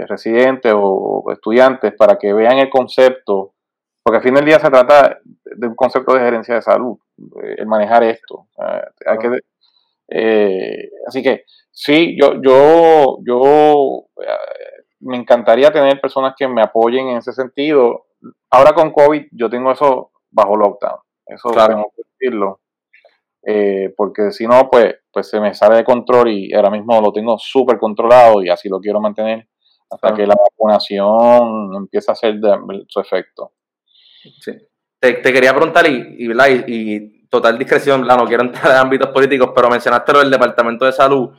residentes 0.07 0.75
o 0.77 1.25
estudiantes 1.33 1.95
para 1.97 2.19
que 2.19 2.35
vean 2.35 2.59
el 2.59 2.69
concepto 2.69 3.55
porque 4.03 4.19
al 4.19 4.23
fin 4.23 4.35
del 4.35 4.45
día 4.45 4.59
se 4.59 4.71
trata 4.71 5.19
de 5.25 5.67
un 5.67 5.75
concepto 5.75 6.15
de 6.15 6.21
gerencia 6.21 6.55
de 6.55 6.63
salud, 6.63 6.97
eh, 7.43 7.57
el 7.59 7.67
manejar 7.67 8.03
esto. 8.05 8.49
hay 8.57 9.19
que, 9.19 9.41
eh, 10.09 10.91
así 11.07 11.23
que 11.23 11.45
sí, 11.71 12.17
yo, 12.21 12.41
yo, 12.43 13.19
yo 13.27 14.07
eh, 14.23 14.85
me 15.01 15.17
encantaría 15.17 15.71
tener 15.71 16.01
personas 16.01 16.35
que 16.37 16.49
me 16.49 16.63
apoyen 16.63 17.09
en 17.09 17.19
ese 17.19 17.33
sentido. 17.33 18.07
Ahora 18.51 18.73
con 18.73 18.93
COVID 18.93 19.27
yo 19.33 19.51
tengo 19.51 19.73
eso 19.73 20.13
bajo 20.31 20.57
lockdown, 20.57 21.01
eso 21.27 21.51
tengo 21.51 21.93
que 21.95 22.03
decirlo. 22.13 22.61
porque 23.97 24.31
si 24.31 24.47
no, 24.47 24.69
pues, 24.71 24.97
pues 25.13 25.29
se 25.29 25.41
me 25.41 25.55
sale 25.55 25.77
de 25.77 25.85
control 25.85 26.29
y 26.31 26.53
ahora 26.55 26.71
mismo 26.71 27.01
lo 27.01 27.13
tengo 27.13 27.39
súper 27.39 27.79
controlado 27.79 28.43
y 28.43 28.49
así 28.49 28.69
lo 28.69 28.81
quiero 28.81 29.01
mantener 29.01 29.49
hasta 29.91 30.15
que 30.15 30.27
la 30.27 30.37
vacunación 30.37 31.75
empiece 31.75 32.11
a 32.11 32.15
hacer 32.15 32.39
su 32.87 33.01
efecto. 33.01 33.53
Sí. 34.41 34.53
Te, 35.01 35.23
quería 35.23 35.55
preguntar, 35.55 35.87
y, 35.87 36.17
y, 36.19 37.29
total 37.29 37.59
discreción, 37.59 38.07
no 38.07 38.27
quiero 38.27 38.43
entrar 38.43 38.73
en 38.73 38.79
ámbitos 38.79 39.09
políticos, 39.11 39.53
pero 39.55 39.71
mencionaste 39.71 40.13
lo 40.13 40.19
del 40.19 40.31
Departamento 40.31 40.85
de 40.85 40.93
Salud. 40.93 41.31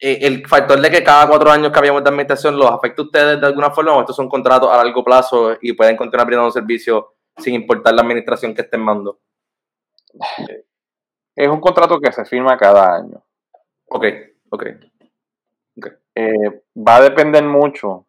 Eh, 0.00 0.18
el 0.22 0.46
factor 0.46 0.80
de 0.80 0.90
que 0.90 1.04
cada 1.04 1.28
cuatro 1.28 1.50
años 1.50 1.72
cambiamos 1.72 2.02
de 2.02 2.08
administración, 2.08 2.56
¿los 2.56 2.70
afecta 2.70 3.02
a 3.02 3.04
ustedes 3.04 3.40
de 3.40 3.46
alguna 3.46 3.70
forma 3.70 3.92
o 3.92 4.00
estos 4.00 4.16
son 4.16 4.28
contratos 4.28 4.70
a 4.70 4.82
largo 4.82 5.04
plazo 5.04 5.58
y 5.60 5.74
pueden 5.74 5.96
continuar 5.96 6.26
brindando 6.26 6.50
servicios 6.50 7.04
sin 7.36 7.54
importar 7.54 7.94
la 7.94 8.02
administración 8.02 8.54
que 8.54 8.62
estén 8.62 8.80
mando? 8.80 9.20
Es 11.36 11.48
un 11.48 11.60
contrato 11.60 12.00
que 12.00 12.12
se 12.12 12.24
firma 12.24 12.56
cada 12.56 12.96
año. 12.96 13.22
Ok, 13.88 14.04
ok. 14.50 14.64
okay. 15.76 15.92
Eh, 16.14 16.62
va 16.76 16.96
a 16.96 17.02
depender 17.02 17.44
mucho 17.44 18.06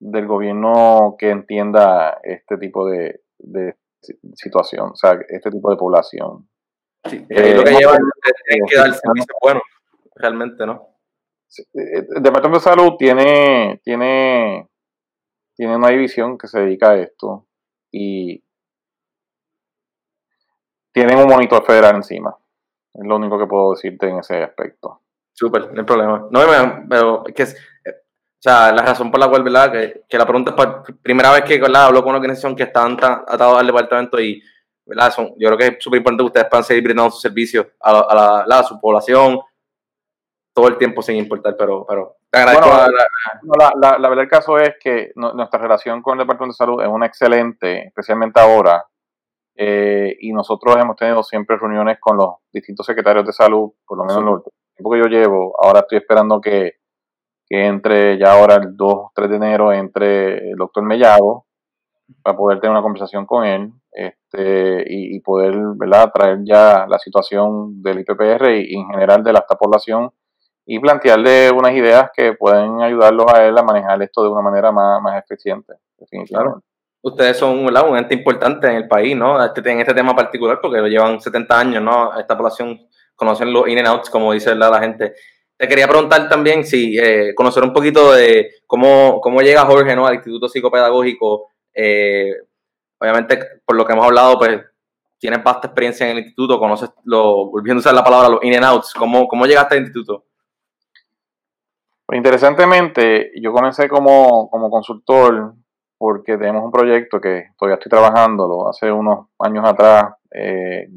del 0.00 0.26
gobierno 0.26 1.16
que 1.18 1.30
entienda 1.30 2.18
este 2.22 2.56
tipo 2.58 2.88
de, 2.88 3.22
de 3.38 3.76
situación, 4.34 4.90
o 4.92 4.96
sea, 4.96 5.18
este 5.28 5.50
tipo 5.50 5.70
de 5.70 5.76
población. 5.76 6.48
Sí, 7.04 7.24
eh, 7.28 7.54
lo 7.54 7.64
que 7.64 7.72
lleva 7.72 7.92
es 7.92 8.60
que 8.68 8.76
dar 8.76 8.92
servicio 8.94 9.34
bueno, 9.40 9.60
realmente, 10.14 10.66
¿no? 10.66 10.98
Eh, 11.74 12.06
el 12.14 12.22
Departamento 12.22 12.58
de 12.58 12.64
Salud 12.64 12.96
tiene, 12.98 13.80
tiene, 13.82 14.68
tiene 15.54 15.76
una 15.76 15.88
división 15.88 16.36
que 16.36 16.48
se 16.48 16.60
dedica 16.60 16.90
a 16.90 16.98
esto 16.98 17.46
y 17.90 18.44
tienen 20.92 21.18
un 21.18 21.28
monitor 21.28 21.64
federal 21.64 21.96
encima. 21.96 22.36
Es 22.92 23.06
lo 23.06 23.16
único 23.16 23.38
que 23.38 23.46
puedo 23.46 23.72
decirte 23.72 24.08
en 24.08 24.18
ese 24.18 24.42
aspecto. 24.42 25.02
Súper, 25.32 25.72
no 25.72 25.80
hay 25.80 25.86
problema. 25.86 26.26
No, 26.30 26.40
pero 26.88 27.24
es 27.26 27.34
que 27.34 27.42
es, 27.44 27.56
o 28.38 28.40
sea, 28.40 28.70
la 28.72 28.82
razón 28.82 29.10
por 29.10 29.18
la 29.18 29.28
cual, 29.28 29.42
¿verdad? 29.42 29.72
Que, 29.72 30.02
que 30.08 30.16
la 30.16 30.24
pregunta 30.24 30.54
es 30.56 30.94
primera 31.02 31.32
vez 31.32 31.42
que 31.42 31.60
¿verdad? 31.60 31.86
hablo 31.86 32.02
con 32.02 32.10
una 32.10 32.18
organización 32.18 32.54
que 32.54 32.62
están 32.62 32.96
atados 33.02 33.58
al 33.58 33.66
departamento 33.66 34.20
y, 34.20 34.40
¿verdad? 34.86 35.12
Son, 35.12 35.34
yo 35.38 35.48
creo 35.48 35.58
que 35.58 35.66
es 35.66 35.76
súper 35.80 35.98
importante 35.98 36.22
que 36.22 36.26
ustedes 36.26 36.46
puedan 36.48 36.62
seguir 36.62 36.84
brindando 36.84 37.10
sus 37.10 37.20
servicios 37.20 37.66
a, 37.80 37.92
la, 38.46 38.58
a, 38.58 38.62
su 38.62 38.80
población 38.80 39.40
todo 40.54 40.68
el 40.68 40.78
tiempo 40.78 41.02
sin 41.02 41.16
importar, 41.16 41.56
pero, 41.56 41.84
pero 41.84 42.16
te 42.30 42.38
agradezco. 42.38 42.68
la, 42.68 43.72
la, 43.76 43.98
la, 43.98 44.08
verdad 44.08 44.24
el 44.24 44.30
caso 44.30 44.56
es 44.56 44.74
que 44.80 45.12
nuestra 45.16 45.58
relación 45.58 46.00
con 46.00 46.14
el 46.14 46.24
Departamento 46.24 46.52
de 46.52 46.56
Salud 46.56 46.82
es 46.82 46.88
una 46.88 47.06
excelente, 47.06 47.86
especialmente 47.88 48.40
ahora, 48.40 48.84
eh, 49.56 50.16
y 50.20 50.32
nosotros 50.32 50.76
hemos 50.76 50.94
tenido 50.94 51.24
siempre 51.24 51.56
reuniones 51.56 51.98
con 51.98 52.16
los 52.16 52.36
distintos 52.52 52.86
secretarios 52.86 53.26
de 53.26 53.32
salud, 53.32 53.72
por 53.84 53.98
lo 53.98 54.04
menos 54.04 54.22
los 54.22 54.42
tiempo 54.76 54.92
que 54.92 54.98
yo 54.98 55.06
llevo, 55.06 55.56
ahora 55.60 55.80
estoy 55.80 55.98
esperando 55.98 56.40
que, 56.40 56.74
entre 57.48 58.18
ya 58.18 58.32
ahora 58.32 58.56
el 58.56 58.76
2, 58.76 59.10
3 59.14 59.30
de 59.30 59.36
enero, 59.36 59.72
entre 59.72 60.50
el 60.50 60.56
doctor 60.56 60.82
Mellado 60.84 61.44
para 62.22 62.36
poder 62.36 62.60
tener 62.60 62.72
una 62.72 62.82
conversación 62.82 63.26
con 63.26 63.44
él 63.44 63.70
este, 63.92 64.84
y, 64.86 65.20
poder 65.20 65.54
¿verdad? 65.76 66.10
traer 66.12 66.38
ya 66.44 66.86
la 66.88 66.98
situación 66.98 67.82
del 67.82 68.00
IPPR 68.00 68.50
y, 68.50 68.74
en 68.74 68.88
general 68.88 69.22
de 69.22 69.32
la 69.32 69.40
esta 69.40 69.56
población 69.56 70.10
y 70.64 70.78
plantearle 70.78 71.50
unas 71.50 71.72
ideas 71.72 72.10
que 72.14 72.34
pueden 72.34 72.82
ayudarlos 72.82 73.26
a 73.32 73.44
él 73.46 73.56
a 73.56 73.62
manejar 73.62 74.02
esto 74.02 74.22
de 74.22 74.28
una 74.28 74.42
manera 74.42 74.70
más, 74.70 75.00
más 75.00 75.22
eficiente, 75.22 75.74
definitivamente. 75.98 76.66
Ustedes 77.00 77.38
son 77.38 77.60
un 77.60 77.96
ente 77.96 78.14
importante 78.14 78.66
en 78.66 78.74
el 78.74 78.88
país, 78.88 79.16
¿no? 79.16 79.42
Este, 79.42 79.60
en 79.70 79.80
este 79.80 79.94
tema 79.94 80.14
particular, 80.14 80.58
porque 80.60 80.78
lo 80.78 80.88
llevan 80.88 81.20
70 81.20 81.58
años, 81.58 81.82
¿no? 81.82 82.18
Esta 82.18 82.36
población 82.36 82.86
conocen 83.14 83.52
los 83.52 83.66
in 83.68 83.78
and 83.78 83.88
outs, 83.88 84.10
como 84.10 84.32
dice 84.32 84.54
la, 84.54 84.78
gente. 84.80 85.14
Te 85.58 85.66
quería 85.66 85.88
preguntar 85.88 86.28
también 86.28 86.64
si 86.64 86.96
eh, 86.96 87.34
conocer 87.34 87.64
un 87.64 87.72
poquito 87.72 88.12
de 88.12 88.52
cómo, 88.66 89.20
cómo 89.20 89.40
llega 89.42 89.66
Jorge 89.66 89.96
¿no? 89.96 90.06
al 90.06 90.14
Instituto 90.14 90.48
Psicopedagógico. 90.48 91.48
Eh, 91.74 92.32
obviamente, 92.98 93.40
por 93.64 93.76
lo 93.76 93.84
que 93.84 93.92
hemos 93.92 94.06
hablado, 94.06 94.38
pues 94.38 94.60
tienes 95.18 95.42
vasta 95.42 95.66
experiencia 95.66 96.06
en 96.06 96.12
el 96.12 96.18
instituto, 96.18 96.60
conoces, 96.60 96.90
lo, 97.04 97.50
volviendo 97.50 97.80
a 97.80 97.82
usar 97.82 97.94
la 97.94 98.04
palabra, 98.04 98.28
los 98.28 98.44
in 98.44 98.54
and 98.54 98.64
outs. 98.64 98.94
¿Cómo, 98.94 99.26
cómo 99.26 99.46
llegaste 99.46 99.74
al 99.74 99.80
instituto? 99.80 100.24
Pues 102.08 102.16
interesantemente, 102.16 103.32
yo 103.38 103.52
comencé 103.52 103.86
como, 103.86 104.48
consultor 104.70 105.54
porque 105.98 106.38
tenemos 106.38 106.64
un 106.64 106.70
proyecto 106.70 107.20
que 107.20 107.48
todavía 107.58 107.74
estoy 107.74 107.90
trabajando 107.90 108.66
hace 108.66 108.90
unos 108.90 109.26
años 109.38 109.68
atrás, 109.68 110.14
eh, 110.30 110.88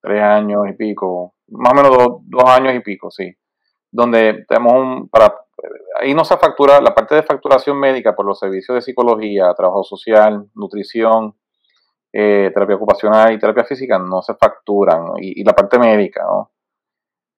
tres 0.00 0.22
años 0.22 0.68
y 0.68 0.74
pico, 0.74 1.34
más 1.48 1.72
o 1.72 1.74
menos 1.74 2.20
dos, 2.22 2.44
años 2.44 2.74
y 2.74 2.80
pico, 2.80 3.10
sí, 3.10 3.34
donde 3.90 4.44
tenemos 4.48 4.74
un, 4.74 5.08
para, 5.08 5.34
ahí 6.00 6.14
no 6.14 6.24
se 6.24 6.36
factura, 6.36 6.80
la 6.80 6.94
parte 6.94 7.14
de 7.14 7.22
facturación 7.22 7.78
médica 7.78 8.14
por 8.14 8.26
los 8.26 8.38
servicios 8.38 8.74
de 8.74 8.82
psicología, 8.82 9.52
trabajo 9.54 9.82
social, 9.82 10.48
nutrición, 10.54 11.34
eh, 12.12 12.50
terapia 12.52 12.76
ocupacional 12.76 13.32
y 13.32 13.38
terapia 13.38 13.64
física 13.64 13.98
no 13.98 14.22
se 14.22 14.34
facturan, 14.34 15.12
y, 15.18 15.44
la 15.44 15.52
parte 15.52 15.78
médica, 15.78 16.24
¿no? 16.24 16.50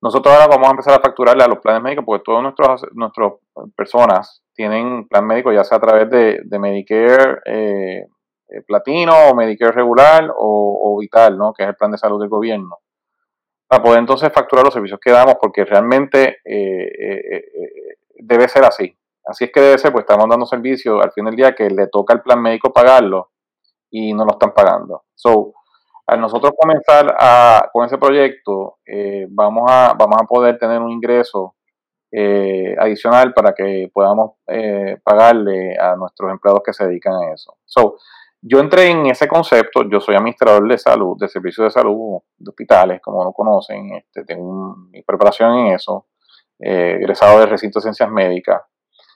Nosotros 0.01 0.33
ahora 0.33 0.47
vamos 0.47 0.67
a 0.67 0.71
empezar 0.71 0.93
a 0.95 1.01
facturarle 1.01 1.45
a 1.45 1.47
los 1.47 1.59
planes 1.59 1.81
médicos 1.81 2.03
porque 2.05 2.23
todas 2.25 2.43
nuestras 2.43 3.33
personas 3.73 4.43
tienen 4.53 5.07
plan 5.07 5.25
médico 5.25 5.53
ya 5.53 5.63
sea 5.63 5.77
a 5.77 5.81
través 5.81 6.09
de, 6.09 6.59
Medicare 6.59 7.39
eh, 7.45 8.07
eh, 8.49 8.61
Platino 8.67 9.13
o 9.29 9.35
Medicare 9.35 9.71
regular 9.71 10.29
o, 10.35 10.97
Vital, 10.99 11.37
¿no? 11.37 11.53
que 11.53 11.63
es 11.63 11.69
el 11.69 11.75
plan 11.75 11.91
de 11.91 11.97
salud 11.97 12.19
del 12.19 12.27
gobierno. 12.27 12.79
Para 13.73 13.85
poder 13.85 13.99
entonces 14.01 14.31
facturar 14.31 14.63
los 14.63 14.73
servicios 14.75 14.99
que 14.99 15.09
damos 15.09 15.33
porque 15.41 15.65
realmente 15.65 16.37
eh, 16.45 17.43
debe 18.19 18.47
ser 18.47 18.65
así. 18.65 18.95
Así 19.25 19.45
es 19.45 19.51
que 19.51 19.61
debe 19.61 19.79
ser, 19.79 19.91
pues 19.91 20.03
estamos 20.03 20.29
dando 20.29 20.45
servicios 20.45 21.03
al 21.03 21.11
fin 21.11 21.25
del 21.25 21.35
día 21.35 21.55
que 21.55 21.67
le 21.71 21.87
toca 21.87 22.13
al 22.13 22.21
plan 22.21 22.39
médico 22.39 22.71
pagarlo 22.71 23.31
y 23.89 24.13
no 24.13 24.25
lo 24.25 24.33
están 24.33 24.53
pagando. 24.53 25.05
So, 25.15 25.53
al 26.05 26.21
nosotros 26.21 26.53
comenzar 26.55 27.17
a, 27.19 27.67
con 27.73 27.83
ese 27.83 27.97
proyecto, 27.97 28.77
eh, 28.85 29.25
vamos, 29.27 29.63
a, 29.71 29.95
vamos 29.97 30.17
a 30.21 30.25
poder 30.25 30.59
tener 30.59 30.79
un 30.79 30.91
ingreso 30.91 31.55
eh, 32.11 32.75
adicional 32.77 33.33
para 33.33 33.55
que 33.55 33.89
podamos 33.91 34.33
eh, 34.49 34.99
pagarle 35.03 35.75
a 35.79 35.95
nuestros 35.95 36.29
empleados 36.29 36.61
que 36.63 36.73
se 36.73 36.85
dedican 36.85 37.15
a 37.15 37.33
eso. 37.33 37.57
So, 37.65 37.97
yo 38.45 38.59
entré 38.59 38.89
en 38.89 39.05
ese 39.07 39.27
concepto, 39.27 39.87
yo 39.89 39.99
soy 39.99 40.15
administrador 40.15 40.67
de 40.67 40.77
salud, 40.77 41.17
de 41.17 41.27
servicios 41.27 41.65
de 41.65 41.71
salud, 41.71 42.19
de 42.37 42.49
hospitales, 42.49 43.01
como 43.01 43.23
lo 43.23 43.31
conocen, 43.31 43.93
este, 43.95 44.25
tengo 44.25 44.75
mi 44.91 45.01
preparación 45.01 45.59
en 45.59 45.73
eso, 45.73 46.07
egresado 46.59 47.39
del 47.39 47.49
recinto 47.49 47.79
de 47.79 47.83
ciencias 47.83 48.09
médicas, 48.09 48.61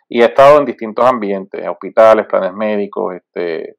y 0.10 0.22
he 0.22 0.26
estado 0.26 0.60
en 0.60 0.66
distintos 0.66 1.06
ambientes, 1.06 1.68
hospitales, 1.68 2.26
planes 2.26 2.54
médicos, 2.54 3.16
este, 3.16 3.78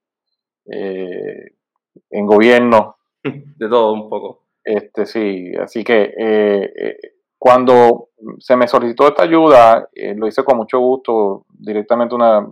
en 0.67 2.27
gobierno, 2.27 2.97
de 3.25 3.69
todo 3.69 3.93
un 3.93 4.09
poco. 4.09 4.49
Este, 4.65 5.07
sí, 5.07 5.53
así 5.59 5.83
que 5.83 6.15
eh, 6.17 6.73
eh, 6.77 6.97
cuando 7.39 8.11
se 8.39 8.57
me 8.57 8.69
solicitó 8.69 9.09
esta 9.09 9.23
ayuda, 9.23 9.89
eh, 9.95 10.15
lo 10.15 10.27
hice 10.27 10.45
con 10.45 10.59
mucho 10.59 10.79
gusto, 10.79 11.47
directamente 11.49 12.15
una, 12.15 12.47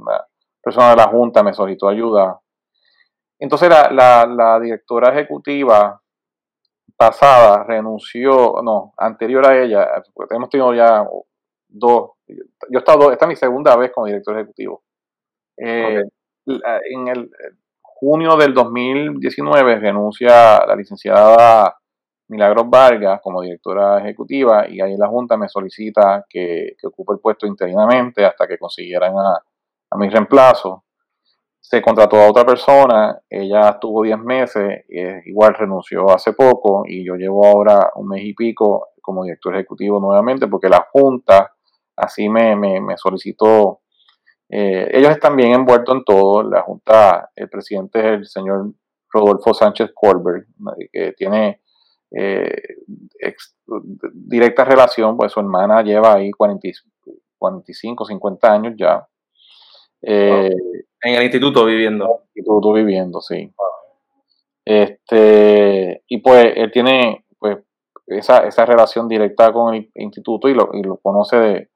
persona 0.63 0.91
de 0.91 0.97
la 0.97 1.09
Junta 1.09 1.43
me 1.43 1.53
solicitó 1.53 1.89
ayuda. 1.89 2.41
Entonces 3.39 3.69
la, 3.69 4.27
la, 4.27 4.61
directora 4.61 5.13
ejecutiva 5.13 6.01
pasada 6.97 7.65
renunció, 7.65 8.55
no, 8.63 8.95
anterior 8.97 9.47
a 9.47 9.63
ella, 9.63 9.87
hemos 10.31 10.49
tenido 10.49 10.75
ya 10.75 11.07
dos, 11.69 12.13
yo 12.27 12.79
he 12.79 12.79
estado, 12.79 13.13
esta 13.13 13.27
es 13.27 13.29
mi 13.29 13.37
segunda 13.37 13.77
vez 13.77 13.93
como 13.93 14.07
director 14.07 14.37
ejecutivo. 14.37 14.83
En 15.57 17.09
el, 17.09 17.31
junio 17.99 18.37
del 18.37 18.53
2019 18.53 19.79
renuncia 19.79 20.67
la 20.67 20.77
licenciada 20.77 21.79
Milagros 22.29 22.69
Vargas 22.69 23.21
como 23.23 23.41
directora 23.41 24.01
ejecutiva 24.01 24.69
y 24.69 24.81
ahí 24.81 24.97
la 24.97 25.09
Junta 25.09 25.37
me 25.37 25.49
solicita 25.49 26.27
que, 26.29 26.77
ocupe 26.85 27.15
el 27.15 27.21
puesto 27.21 27.47
interinamente 27.47 28.25
hasta 28.25 28.47
que 28.47 28.59
consiguieran 28.59 29.15
a, 29.17 29.41
mi 29.97 30.11
reemplazo. 30.11 30.85
Se 31.69 31.83
contrató 31.83 32.17
a 32.17 32.31
otra 32.31 32.45
persona, 32.45 33.21
ella 33.29 33.71
estuvo 33.71 34.03
10 34.03 34.19
meses, 34.19 34.85
igual 35.25 35.55
renunció 35.55 36.09
hace 36.11 36.33
poco 36.33 36.85
y 36.87 37.05
yo 37.05 37.17
llevo 37.17 37.45
ahora 37.45 37.91
un 37.97 38.09
mes 38.09 38.25
y 38.25 38.35
pico 38.35 38.91
como 39.03 39.25
director 39.25 39.55
ejecutivo 39.55 39.99
nuevamente 39.99 40.47
porque 40.47 40.69
la 40.69 40.87
Junta 40.93 41.53
así 41.97 42.29
me, 42.29 42.55
me, 42.55 42.81
me 42.81 42.97
solicitó 42.97 43.81
eh, 44.49 44.89
ellos 44.93 45.11
están 45.11 45.37
bien 45.37 45.53
envueltos 45.53 45.95
en 45.95 46.05
todo. 46.05 46.43
La 46.43 46.63
Junta, 46.63 47.31
el 47.35 47.49
presidente 47.49 47.99
es 47.99 48.07
el 48.07 48.27
señor 48.27 48.73
Rodolfo 49.11 49.55
Sánchez 49.55 49.91
Colbert, 49.95 50.47
que 50.93 51.13
tiene 51.13 51.63
eh, 52.11 52.77
directa 54.13 54.65
relación, 54.65 55.17
pues 55.17 55.33
su 55.33 55.41
hermana 55.41 55.83
lleva 55.83 56.15
ahí 56.15 56.31
45, 56.31 58.05
50 58.05 58.53
años 58.53 58.75
ya. 58.77 59.07
Eh, 60.03 60.51
en 61.07 61.17
el 61.17 61.23
instituto 61.23 61.65
viviendo. 61.65 62.05
En 62.05 62.11
el 62.11 62.29
instituto 62.35 62.73
viviendo, 62.73 63.21
sí. 63.21 63.53
Este, 64.65 66.03
y 66.09 66.19
pues 66.19 66.53
él 66.57 66.71
tiene 66.73 67.25
pues 67.39 67.59
esa, 68.07 68.47
esa 68.47 68.67
relación 68.67 69.09
directa 69.09 69.53
con 69.53 69.75
el 69.75 69.91
instituto 69.95 70.49
y 70.49 70.55
lo, 70.55 70.71
y 70.73 70.83
lo 70.83 70.97
conoce 70.97 71.37
de, 71.37 71.71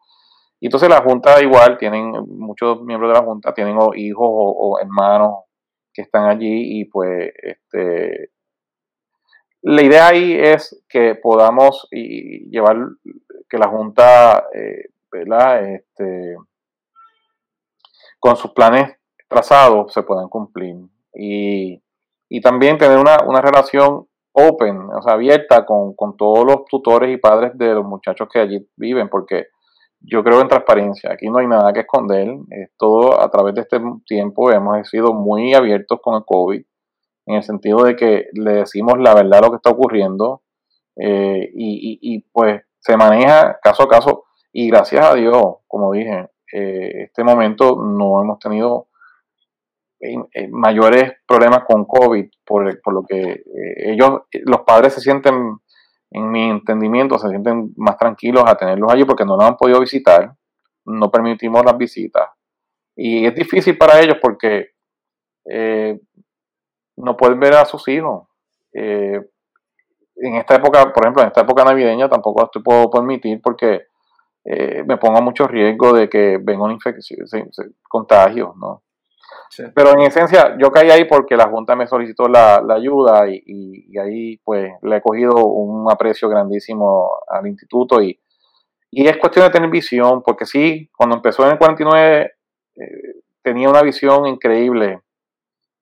y 0.61 0.67
entonces 0.67 0.91
la 0.91 1.01
Junta 1.03 1.43
igual, 1.43 1.79
tienen 1.79 2.13
muchos 2.29 2.83
miembros 2.83 3.11
de 3.11 3.19
la 3.19 3.25
Junta, 3.25 3.55
tienen 3.55 3.79
hijos 3.97 4.29
o, 4.29 4.79
hermanos 4.79 5.45
que 5.93 6.03
están 6.03 6.29
allí 6.29 6.81
y 6.81 6.85
pues 6.85 7.33
este, 7.43 8.31
la 9.63 9.83
idea 9.83 10.09
ahí 10.09 10.35
es 10.39 10.85
que 10.89 11.15
podamos 11.15 11.89
y 11.91 12.51
llevar 12.51 12.77
que 13.49 13.59
la 13.59 13.69
Junta, 13.69 14.47
eh, 14.55 14.91
Este, 15.13 16.37
con 18.21 18.37
sus 18.37 18.53
planes 18.53 19.00
trazados 19.31 19.93
se 19.93 20.03
puedan 20.03 20.29
cumplir. 20.29 20.77
Y, 21.15 21.83
también 22.43 22.79
tener 22.79 22.99
una, 22.99 23.41
relación 23.41 24.07
open, 24.33 24.91
o 24.91 25.03
sea, 25.03 25.15
abierta 25.15 25.65
con, 25.65 25.95
con, 25.95 26.17
todos 26.17 26.45
los 26.45 26.65
tutores 26.67 27.13
y 27.13 27.17
padres 27.17 27.53
de 27.55 27.75
los 27.75 27.85
muchachos 27.85 28.29
que 28.33 28.41
allí 28.41 28.69
viven, 28.77 29.09
porque 29.09 29.47
yo 30.01 30.23
creo 30.25 30.41
en 30.41 30.49
transparencia. 30.49 31.13
Aquí 31.13 31.29
no 31.29 31.39
hay 31.39 31.47
nada 31.47 31.73
que 31.73 31.81
esconder. 31.81 32.29
Es 32.51 32.71
todo 32.77 33.21
a 33.21 33.31
través 33.31 33.55
de 33.55 33.63
este 33.63 33.81
tiempo 34.07 34.51
hemos 34.51 34.89
sido 34.89 35.13
muy 35.13 35.55
abiertos 35.55 36.01
con 36.03 36.17
el 36.17 36.25
COVID, 36.25 36.63
en 37.27 37.35
el 37.35 37.43
sentido 37.43 37.85
de 37.85 37.97
que 37.97 38.27
le 38.33 38.53
decimos 38.53 38.95
la 38.99 39.15
verdad 39.15 39.43
lo 39.43 39.51
que 39.51 39.57
está 39.57 39.71
ocurriendo 39.71 40.43
eh, 40.97 41.51
y, 41.55 42.21
pues 42.33 42.63
se 42.79 42.97
maneja 42.97 43.59
caso 43.63 43.85
a 43.85 43.89
caso. 43.89 44.25
Y 44.53 44.69
gracias 44.69 45.05
a 45.05 45.15
Dios, 45.15 45.43
como 45.69 45.93
dije, 45.93 46.29
eh, 46.53 47.05
este 47.05 47.23
momento 47.23 47.77
no 47.77 48.23
hemos 48.23 48.39
tenido 48.39 48.89
mayores 50.51 51.13
problemas 51.27 51.65
con 51.65 51.85
COVID, 51.85 52.27
por, 52.47 52.81
por 52.81 52.95
lo 52.95 53.03
que 53.03 53.43
ellos, 53.77 54.23
los 54.47 54.63
padres 54.63 54.95
se 54.95 55.01
sienten 55.01 55.59
en 56.11 56.31
mi 56.31 56.51
entendimiento, 56.51 57.19
se 57.19 57.29
sienten 57.29 57.73
más 57.77 57.97
tranquilos 57.97 58.45
a 58.47 58.57
tenerlos 58.57 58.93
allí 58.93 59.05
porque 59.05 59.25
no 59.25 59.37
los 59.37 59.45
han 59.45 59.57
podido 59.57 59.81
visitar, 59.81 60.35
no 60.85 61.11
permitimos 61.11 61.65
las 61.65 61.77
visitas. 61.77 62.29
Y 62.97 63.27
es 63.27 63.35
difícil 63.35 63.79
para 63.79 64.01
ellos 64.01 64.17
porque 64.21 64.71
eh, 65.49 65.99
no 66.97 67.17
pueden 67.17 67.39
ver 67.39 67.55
a 67.55 67.65
sus 67.65 67.87
hijos. 67.89 68.29
Eh, 68.73 69.21
en 70.17 70.35
esta 70.35 70.57
época, 70.57 70.93
por 70.93 71.05
ejemplo, 71.05 71.23
en 71.23 71.29
esta 71.29 71.43
época 71.43 71.65
navideña 71.65 72.09
tampoco 72.09 72.45
esto 72.45 72.63
puedo 72.63 72.91
permitir 72.91 73.41
porque 73.41 73.87
eh, 74.45 74.83
me 74.87 74.97
pongo 74.97 75.23
mucho 75.23 75.47
riesgo 75.47 75.93
de 75.93 76.09
que 76.09 76.39
venga 76.43 76.65
una 76.65 76.75
infección, 76.75 77.27
contagios, 77.89 78.57
¿no? 78.57 78.83
Pero 79.75 79.91
en 79.93 80.01
esencia, 80.01 80.57
yo 80.59 80.71
caí 80.71 80.91
ahí 80.91 81.05
porque 81.05 81.37
la 81.37 81.49
Junta 81.49 81.75
me 81.75 81.87
solicitó 81.87 82.29
la, 82.29 82.63
ayuda 82.75 83.29
y, 83.29 83.99
ahí 83.99 84.37
pues 84.39 84.73
le 84.83 84.97
he 84.97 85.03
cogido 85.03 85.47
un 85.47 85.91
aprecio 85.91 86.29
grandísimo 86.29 87.11
al 87.29 87.47
instituto 87.47 88.01
y, 88.01 88.19
Y 88.91 89.07
es 89.07 89.17
cuestión 89.19 89.47
de 89.47 89.51
tener 89.51 89.71
visión, 89.71 90.23
porque 90.23 90.47
sí, 90.47 90.89
cuando 90.97 91.17
empezó 91.17 91.45
en 91.45 91.53
el 91.53 91.59
49 91.59 92.33
eh, 92.77 92.83
tenía 93.43 93.69
una 93.69 93.83
visión 93.83 94.27
increíble 94.27 95.01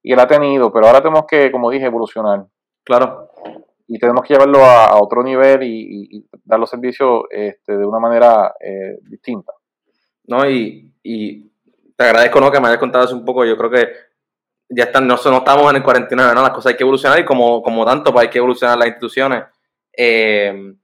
y 0.03 0.13
él 0.13 0.21
ha 0.21 0.27
tenido, 0.27 0.73
pero 0.73 0.87
ahora 0.87 1.03
tenemos 1.03 1.25
que, 1.29 1.51
como 1.51 1.71
dije, 1.71 1.87
evolucionar. 1.87 2.47
Claro. 2.85 3.29
Y 3.87 3.99
tenemos 3.99 4.23
que 4.23 4.35
llevarlo 4.35 4.65
a, 4.65 4.99
otro 5.01 5.23
nivel 5.23 5.63
y, 5.63 6.27
dar 6.45 6.59
los 6.59 6.71
servicios 6.71 7.25
este, 7.31 7.77
de 7.77 7.85
una 7.85 7.99
manera 7.99 8.55
eh, 8.61 8.99
distinta. 9.03 9.53
No, 10.27 10.49
y, 10.49 10.93
te 11.99 12.05
agradezco 12.05 12.41
¿no? 12.41 12.53
que 12.53 12.61
me 12.61 12.69
hayas 12.69 12.79
contado 12.79 13.05
eso 13.05 13.17
un 13.17 13.25
poco. 13.25 13.45
Yo 13.45 13.57
creo 13.57 13.71
que 13.71 13.89
ya 14.69 14.85
están, 14.85 15.07
no, 15.07 15.17
no 15.17 15.39
estamos 15.39 15.69
en 15.71 15.77
el 15.77 15.83
49, 15.83 16.33
¿no? 16.33 16.43
Las 16.43 16.53
cosas 16.53 16.71
hay 16.71 16.77
que 16.77 16.85
evolucionar 16.85 17.19
y 17.19 17.25
como, 17.25 17.61
como 17.61 17.85
tanto, 17.85 18.13
pues 18.13 18.27
hay 18.27 18.31
que 18.31 18.39
evolucionar 18.39 18.79
las 18.79 18.87
instituciones. 18.87 19.43
Eh, 19.93 20.75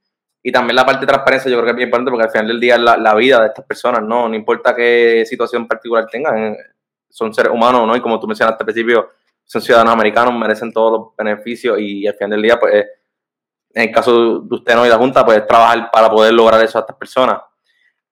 y 0.43 0.51
también 0.51 0.75
la 0.75 0.85
parte 0.85 1.03
de 1.03 1.07
transparencia 1.07 1.49
yo 1.51 1.57
creo 1.59 1.67
que 1.67 1.71
es 1.71 1.77
bien 1.77 1.89
importante 1.89 2.11
porque 2.11 2.25
al 2.25 2.33
final 2.33 2.49
del 2.49 2.61
día 2.61 2.75
es 2.75 2.81
la, 2.81 3.15
vida 3.15 3.41
de 3.41 3.47
estas 3.47 3.65
personas, 3.65 4.03
¿no? 4.03 4.29
No 4.29 4.35
importa 4.35 4.75
qué 4.75 5.25
situación 5.25 5.69
particular 5.69 6.07
tengan, 6.11 6.57
son 7.09 7.33
seres 7.33 7.53
humanos, 7.53 7.87
¿no? 7.87 7.95
Y 7.95 8.01
como 8.01 8.19
tú 8.19 8.27
mencionaste 8.27 8.62
al 8.62 8.67
principio, 8.67 9.11
son 9.45 9.62
ciudadanos 9.62 9.93
americanos, 9.93 10.35
merecen 10.35 10.73
todos 10.73 10.93
los 10.99 11.17
beneficios 11.17 11.79
y 11.79 12.09
al 12.09 12.15
final 12.15 12.31
del 12.31 12.43
día, 12.43 12.59
pues, 12.59 12.75
en 13.73 13.83
el 13.83 13.95
caso 13.95 14.41
de 14.41 14.55
usted 14.55 14.75
¿no? 14.75 14.85
y 14.85 14.89
la 14.89 14.99
Junta, 14.99 15.25
pues 15.25 15.47
trabajar 15.47 15.91
para 15.93 16.11
poder 16.11 16.33
lograr 16.35 16.62
eso 16.62 16.79
a 16.79 16.81
estas 16.81 16.97
personas. 16.97 17.41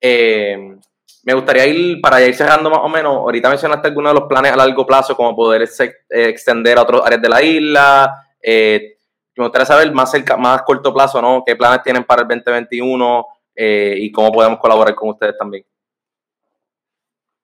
Eh, 0.00 0.76
me 1.24 1.34
gustaría 1.34 1.66
ir, 1.66 2.00
para 2.00 2.20
ir 2.20 2.34
cerrando 2.34 2.68
más 2.68 2.80
o 2.82 2.88
menos, 2.88 3.14
ahorita 3.14 3.48
mencionaste 3.48 3.88
algunos 3.88 4.12
de 4.12 4.20
los 4.20 4.28
planes 4.28 4.52
a 4.52 4.56
largo 4.56 4.84
plazo, 4.84 5.16
como 5.16 5.36
poder 5.36 5.62
eh, 5.62 6.28
extender 6.28 6.78
a 6.78 6.82
otras 6.82 7.02
áreas 7.04 7.22
de 7.22 7.28
la 7.28 7.42
isla. 7.42 8.26
Eh, 8.40 8.96
me 9.36 9.44
gustaría 9.44 9.66
saber 9.66 9.92
más 9.92 10.10
cerca, 10.10 10.36
más 10.36 10.62
corto 10.62 10.92
plazo, 10.92 11.22
¿no? 11.22 11.44
¿Qué 11.46 11.54
planes 11.54 11.82
tienen 11.82 12.04
para 12.04 12.22
el 12.22 12.28
2021 12.28 13.26
eh, 13.54 13.94
y 13.98 14.10
cómo 14.10 14.32
podemos 14.32 14.58
colaborar 14.58 14.94
con 14.96 15.10
ustedes 15.10 15.38
también? 15.38 15.64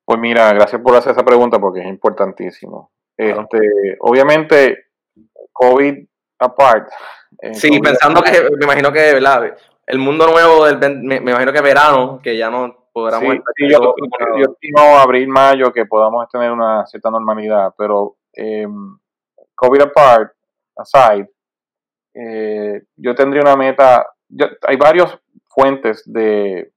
Pues 0.05 0.19
mira, 0.19 0.53
gracias 0.53 0.83
por 0.83 0.97
hacer 0.97 1.13
esa 1.13 1.25
pregunta 1.25 1.59
porque 1.61 1.81
es 1.81 1.87
importantísimo. 1.87 2.91
Este, 3.17 3.97
obviamente, 4.01 4.87
COVID 5.53 6.05
apart. 6.41 6.89
sí, 7.53 7.79
pensando 7.79 8.23
que, 8.23 8.43
me 8.57 8.65
imagino 8.65 8.93
que, 8.93 9.15
¿verdad? 9.15 9.57
El 9.87 9.99
mundo 9.99 10.27
nuevo, 10.27 10.67
del, 10.67 11.01
me, 11.03 11.21
me 11.21 11.31
imagino 11.31 11.53
que 11.53 11.61
verano, 11.61 12.21
que 12.23 12.37
ya 12.37 12.51
no 12.51 12.88
Sí, 13.57 13.69
yo, 13.69 13.95
estimo 14.53 14.97
abril, 14.97 15.29
mayo 15.29 15.73
que 15.73 15.87
podamos 15.87 16.29
tener 16.29 16.51
una 16.51 16.87
cierta 16.87 17.11
normalidad, 17.11 17.75
pero 17.77 18.17
eh, 18.33 18.67
COVID 19.55 19.83
apart, 19.83 20.33
aside, 20.77 21.31
eh, 22.15 22.83
yo 22.97 23.15
tendría 23.15 23.43
una 23.43 23.57
meta, 23.57 24.07
hay 24.67 24.77
varias 24.77 25.19
fuentes 25.49 26.03
de, 26.07 26.73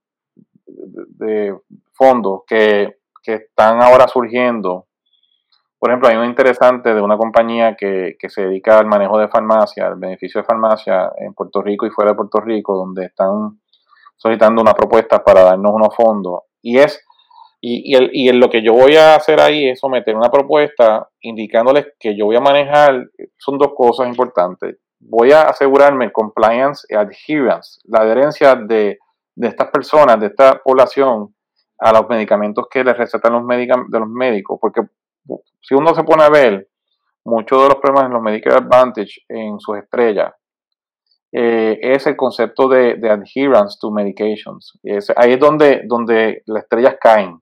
de, 0.66 1.56
fondos 1.92 2.42
que, 2.46 2.98
que, 3.22 3.34
están 3.34 3.82
ahora 3.82 4.08
surgiendo. 4.08 4.86
Por 5.78 5.90
ejemplo, 5.90 6.08
hay 6.08 6.16
una 6.16 6.26
interesante 6.26 6.94
de 6.94 7.00
una 7.00 7.16
compañía 7.16 7.76
que, 7.76 8.16
que 8.18 8.28
se 8.28 8.42
dedica 8.42 8.78
al 8.78 8.86
manejo 8.86 9.18
de 9.18 9.28
farmacia, 9.28 9.86
al 9.86 9.96
beneficio 9.96 10.40
de 10.40 10.46
farmacia 10.46 11.10
en 11.16 11.34
Puerto 11.34 11.60
Rico 11.60 11.86
y 11.86 11.90
fuera 11.90 12.12
de 12.12 12.16
Puerto 12.16 12.40
Rico, 12.40 12.76
donde 12.76 13.06
están 13.06 13.60
solicitando 14.22 14.62
una 14.62 14.72
propuesta 14.72 15.24
para 15.24 15.42
darnos 15.42 15.72
unos 15.74 15.94
fondos. 15.96 16.42
Y 16.62 16.78
es, 16.78 17.04
y, 17.60 17.96
y, 17.96 18.28
y 18.28 18.32
lo 18.32 18.48
que 18.48 18.62
yo 18.62 18.72
voy 18.72 18.94
a 18.94 19.16
hacer 19.16 19.40
ahí 19.40 19.68
es 19.68 19.80
someter 19.80 20.14
una 20.14 20.30
propuesta 20.30 21.08
indicándoles 21.20 21.88
que 21.98 22.16
yo 22.16 22.26
voy 22.26 22.36
a 22.36 22.40
manejar, 22.40 23.04
son 23.36 23.58
dos 23.58 23.72
cosas 23.76 24.06
importantes. 24.06 24.76
Voy 25.00 25.32
a 25.32 25.42
asegurarme 25.42 26.04
el 26.04 26.12
compliance 26.12 26.86
y 26.88 26.94
adherence, 26.94 27.80
la 27.84 28.02
adherencia 28.02 28.54
de, 28.54 28.98
de 29.34 29.48
estas 29.48 29.68
personas, 29.70 30.20
de 30.20 30.26
esta 30.26 30.62
población, 30.62 31.34
a 31.80 31.92
los 31.92 32.08
medicamentos 32.08 32.66
que 32.70 32.84
les 32.84 32.96
recetan 32.96 33.32
los, 33.32 33.42
de 33.48 33.98
los 33.98 34.08
médicos, 34.08 34.56
porque 34.60 34.82
si 35.60 35.74
uno 35.74 35.92
se 35.96 36.04
pone 36.04 36.22
a 36.22 36.28
ver, 36.28 36.68
muchos 37.24 37.60
de 37.60 37.68
los 37.70 37.76
problemas 37.78 38.06
en 38.06 38.12
los 38.12 38.22
Medicare 38.22 38.56
Advantage 38.56 39.22
en 39.28 39.58
sus 39.58 39.78
estrellas 39.78 40.32
eh, 41.32 41.78
es 41.80 42.06
el 42.06 42.16
concepto 42.16 42.68
de, 42.68 42.98
adherence 43.10 43.78
to 43.80 43.90
medications. 43.90 44.78
ahí 45.16 45.32
es 45.32 45.40
donde, 45.40 45.82
donde 45.86 46.42
las 46.46 46.64
estrellas 46.64 46.96
caen. 47.00 47.40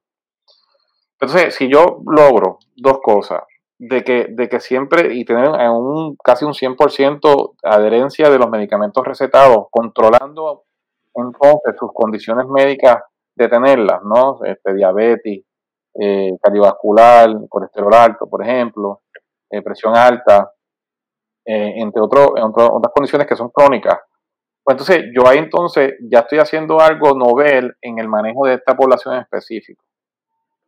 Entonces, 1.18 1.54
si 1.54 1.68
yo 1.70 2.00
logro 2.06 2.58
dos 2.76 3.00
cosas, 3.02 3.42
de 3.78 4.04
que, 4.04 4.26
de 4.28 4.48
que 4.48 4.60
siempre, 4.60 5.14
y 5.14 5.24
tener 5.24 5.48
un, 5.48 6.16
casi 6.22 6.44
un 6.44 6.52
100% 6.52 7.54
adherencia 7.62 8.28
de 8.28 8.38
los 8.38 8.50
medicamentos 8.50 9.04
recetados, 9.06 9.66
controlando 9.70 10.64
entonces 11.14 11.74
sus 11.78 11.90
condiciones 11.94 12.46
médicas 12.46 13.02
de 13.34 13.48
tenerlas, 13.48 14.02
¿no? 14.04 14.44
Este, 14.44 14.74
diabetes, 14.74 15.44
eh, 15.98 16.30
cardiovascular, 16.42 17.30
colesterol 17.48 17.94
alto, 17.94 18.28
por 18.28 18.44
ejemplo, 18.44 19.00
eh, 19.50 19.62
presión 19.62 19.96
alta, 19.96 20.52
eh, 21.44 21.74
entre, 21.76 22.02
otras 22.02 22.92
condiciones 22.94 23.26
que 23.26 23.36
son 23.36 23.50
crónicas. 23.50 23.98
Pues 24.62 24.74
entonces 24.74 25.04
yo 25.14 25.26
ahí 25.26 25.38
entonces 25.38 25.94
ya 26.10 26.20
estoy 26.20 26.38
haciendo 26.38 26.80
algo 26.80 27.14
novel 27.14 27.74
en 27.80 27.98
el 27.98 28.08
manejo 28.08 28.46
de 28.46 28.54
esta 28.54 28.76
población 28.76 29.14
en 29.14 29.20
específico. 29.22 29.82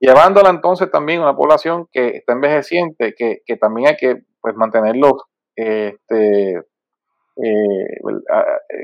Llevándola 0.01 0.51
entonces 0.51 0.91
también 0.91 1.21
a 1.21 1.25
una 1.25 1.37
población 1.37 1.87
que 1.93 2.09
está 2.17 2.33
envejeciente, 2.33 3.15
que, 3.17 3.43
que 3.47 3.57
también 3.57 3.89
hay 3.89 3.97
que 3.97 4.23
pues, 4.41 4.57
mantenerlos 4.57 5.13
este, 5.55 6.57
eh, 6.57 8.01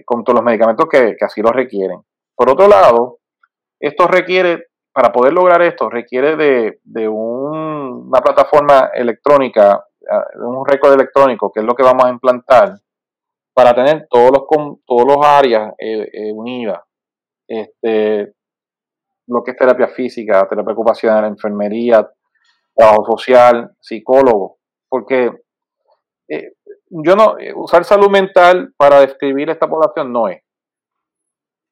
con 0.04 0.22
todos 0.22 0.36
los 0.36 0.44
medicamentos 0.44 0.86
que, 0.88 1.16
que 1.16 1.24
así 1.24 1.42
lo 1.42 1.50
requieren. 1.50 2.00
Por 2.36 2.50
otro 2.50 2.68
lado, 2.68 3.18
esto 3.80 4.06
requiere, 4.06 4.66
para 4.92 5.10
poder 5.10 5.32
lograr 5.32 5.62
esto, 5.62 5.90
requiere 5.90 6.36
de, 6.36 6.80
de 6.84 7.08
un, 7.08 8.08
una 8.08 8.20
plataforma 8.20 8.90
electrónica 8.94 9.84
un 10.36 10.66
récord 10.66 10.92
electrónico, 10.92 11.52
que 11.52 11.60
es 11.60 11.66
lo 11.66 11.74
que 11.74 11.82
vamos 11.82 12.04
a 12.04 12.10
implantar, 12.10 12.80
para 13.58 13.74
tener 13.74 14.06
todos 14.08 14.30
los, 14.30 14.42
todos 14.86 15.04
los 15.04 15.18
áreas 15.26 15.74
eh, 15.78 16.08
eh, 16.12 16.32
unidas. 16.32 16.80
Este, 17.48 18.32
lo 19.26 19.42
que 19.42 19.50
es 19.50 19.56
terapia 19.56 19.88
física, 19.88 20.46
terapia 20.48 20.74
ocupacional, 20.74 21.24
enfermería, 21.24 22.08
trabajo 22.72 23.04
social, 23.16 23.72
psicólogo, 23.80 24.58
porque 24.88 25.32
eh, 26.28 26.52
yo 26.88 27.16
no, 27.16 27.34
usar 27.56 27.84
salud 27.84 28.08
mental 28.08 28.72
para 28.76 29.00
describir 29.00 29.50
esta 29.50 29.68
población 29.68 30.12
no 30.12 30.28
es. 30.28 30.40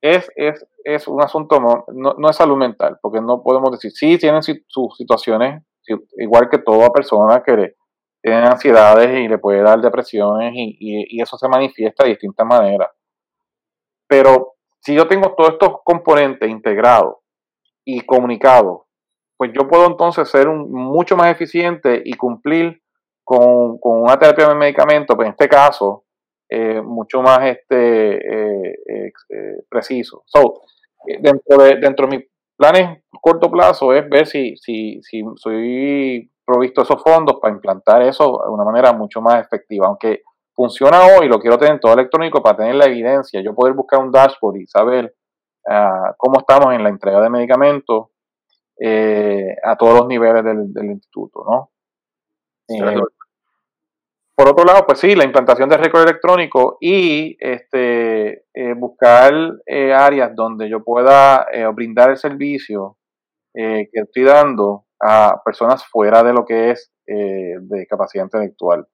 Es, 0.03 0.29
es, 0.35 0.67
es 0.83 1.07
un 1.07 1.23
asunto, 1.23 1.61
no, 1.61 2.15
no, 2.19 2.29
es 2.29 2.37
salud 2.37 2.57
mental, 2.57 2.99
porque 3.01 3.21
no 3.21 3.45
podemos 3.45 3.71
decir, 3.71 3.93
sí, 3.93 4.19
tienen 4.19 4.43
sus 4.43 4.97
situaciones, 4.97 5.63
igual 6.19 6.49
que 6.51 6.59
toda 6.59 6.91
persona 6.91 7.45
que 7.45 7.77
tienen 8.27 8.45
ansiedades 8.45 9.21
y 9.21 9.29
le 9.29 9.39
puede 9.39 9.63
dar 9.63 9.81
depresiones 9.81 10.53
y, 10.57 11.23
eso 11.23 11.39
se 11.39 11.47
manifiesta 11.47 12.03
de 12.03 12.11
distintas 12.11 12.45
maneras. 12.45 12.91
Pero 14.09 14.55
si 14.81 14.97
yo 14.97 15.07
tengo 15.07 15.33
todos 15.37 15.51
estos 15.53 15.77
componentes 15.85 16.51
integrados 16.51 17.19
y 17.85 18.01
comunicados, 18.01 18.81
pues 19.37 19.53
yo 19.55 19.69
puedo 19.69 19.87
entonces 19.87 20.29
ser 20.29 20.49
un, 20.49 20.73
mucho 20.73 21.17
más 21.17 21.31
eficiente 21.31 22.03
y 22.05 22.15
cumplir 22.15 22.83
con, 23.23 23.79
una 23.81 24.19
terapia 24.19 24.49
de 24.49 24.57
medicamento, 24.57 25.15
pues 25.15 25.27
en 25.27 25.31
este 25.31 25.49
caso, 25.49 26.05
eh, 26.49 26.81
mucho 26.81 27.23
más 27.23 27.39
este, 27.45 28.17
eh, 28.17 29.13
eh, 29.29 29.63
preciso. 29.69 30.25
So, 30.27 30.63
dentro 31.21 31.63
de, 31.63 31.77
dentro 31.77 32.09
de 32.09 32.17
mis 32.17 32.27
planes 32.57 33.05
corto 33.21 33.53
plazo 33.53 33.95
es 33.95 34.09
ver 34.09 34.27
si, 34.27 34.57
si, 34.57 35.01
si 35.05 35.23
soy 35.37 36.29
provisto 36.47 36.83
esos 36.83 37.03
fondos 37.03 37.39
para 37.41 37.53
implantar 37.53 38.03
eso 38.03 38.41
de 38.45 38.51
una 38.51 38.65
manera 38.65 38.93
mucho 38.93 39.21
más 39.21 39.45
efectiva. 39.45 39.89
Aunque 39.89 40.23
funciona 40.55 41.01
hoy, 41.05 41.29
lo 41.29 41.41
quiero 41.41 41.59
tener 41.59 41.81
todo 41.81 41.93
electrónico 41.93 42.43
para 42.43 42.59
tener 42.59 42.77
la 42.77 42.87
evidencia, 42.87 43.43
yo 43.43 43.55
poder 43.55 43.75
buscar 43.75 44.01
un 44.01 44.13
dashboard 44.13 44.57
y 44.57 44.67
saber 44.67 45.15
ah, 45.69 46.15
cómo 46.17 46.39
estamos 46.39 46.73
en 46.75 46.85
la 46.85 46.89
entrega 46.89 47.21
de 47.21 47.31
medicamentos 47.31 48.07
eh, 48.79 49.57
a 49.65 49.77
todos 49.77 50.01
los 50.01 50.07
niveles 50.07 50.45
del, 50.45 50.91
instituto, 50.91 51.45
¿no? 51.49 51.71
Eh, 52.69 53.01
por 54.35 54.51
otro 54.51 54.67
lado, 54.67 54.85
pues 54.87 54.99
sí, 54.99 55.15
la 55.15 55.25
implantación 55.25 55.69
de 55.69 55.79
récord 55.79 56.03
electrónico 56.03 56.77
y 56.79 57.37
este, 57.41 58.45
eh, 58.53 58.75
buscar 58.77 59.33
áreas 59.67 60.37
donde 60.37 60.69
yo 60.69 60.85
pueda 60.85 61.47
brindar 61.73 62.11
el 62.11 62.19
servicio 62.19 62.99
que 63.55 63.89
estoy 63.95 64.25
dando 64.25 64.86
a 65.01 65.41
personas 65.45 65.85
fuera 65.85 66.23
de 66.23 66.33
lo 66.33 66.45
que 66.45 66.71
es 66.71 66.93
eh, 67.07 67.55
de 67.61 67.87
capacidad 67.87 68.25
intelectual. 68.25 68.87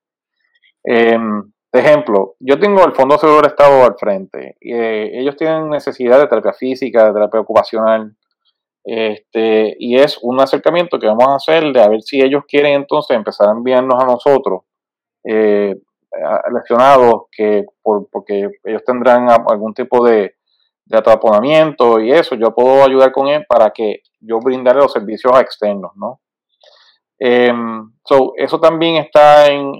Em, 0.84 1.52
de 1.72 1.80
ejemplo, 1.80 2.34
yo 2.40 2.58
tengo 2.58 2.84
el 2.84 2.92
Fondo 2.92 3.16
Seguro 3.18 3.42
del 3.42 3.50
Estado 3.50 3.84
al 3.84 3.96
frente. 3.96 4.56
Eh, 4.60 5.10
ellos 5.14 5.36
tienen 5.36 5.70
necesidad 5.70 6.18
de 6.18 6.26
terapia 6.26 6.52
física, 6.52 7.06
de 7.06 7.12
terapia 7.14 7.40
ocupacional. 7.40 8.14
Este, 8.84 9.76
y 9.78 9.96
es 9.96 10.18
un 10.22 10.40
acercamiento 10.40 10.98
que 10.98 11.06
vamos 11.06 11.28
a 11.28 11.36
hacer 11.36 11.72
de 11.72 11.80
a 11.80 11.88
ver 11.88 12.02
si 12.02 12.20
ellos 12.20 12.44
quieren 12.48 12.74
entonces 12.74 13.16
empezar 13.16 13.48
a 13.48 13.52
enviarnos 13.52 14.02
a 14.02 14.06
nosotros 14.06 14.62
eh, 15.24 15.76
leccionados 16.52 17.26
que 17.30 17.64
por, 17.80 18.08
porque 18.10 18.50
ellos 18.64 18.82
tendrán 18.84 19.28
algún 19.30 19.72
tipo 19.72 20.04
de, 20.04 20.34
de 20.84 20.98
ataponamiento 20.98 22.00
y 22.00 22.12
eso, 22.12 22.34
yo 22.34 22.54
puedo 22.54 22.84
ayudar 22.84 23.12
con 23.12 23.28
él 23.28 23.46
para 23.48 23.70
que 23.70 24.02
yo 24.22 24.40
brindarle 24.40 24.82
los 24.82 24.92
servicios 24.92 25.38
externos, 25.40 25.92
¿no? 25.96 26.20
Em, 27.18 27.92
so, 28.04 28.32
eso 28.36 28.60
también 28.60 28.96
está 28.96 29.46
en, 29.46 29.74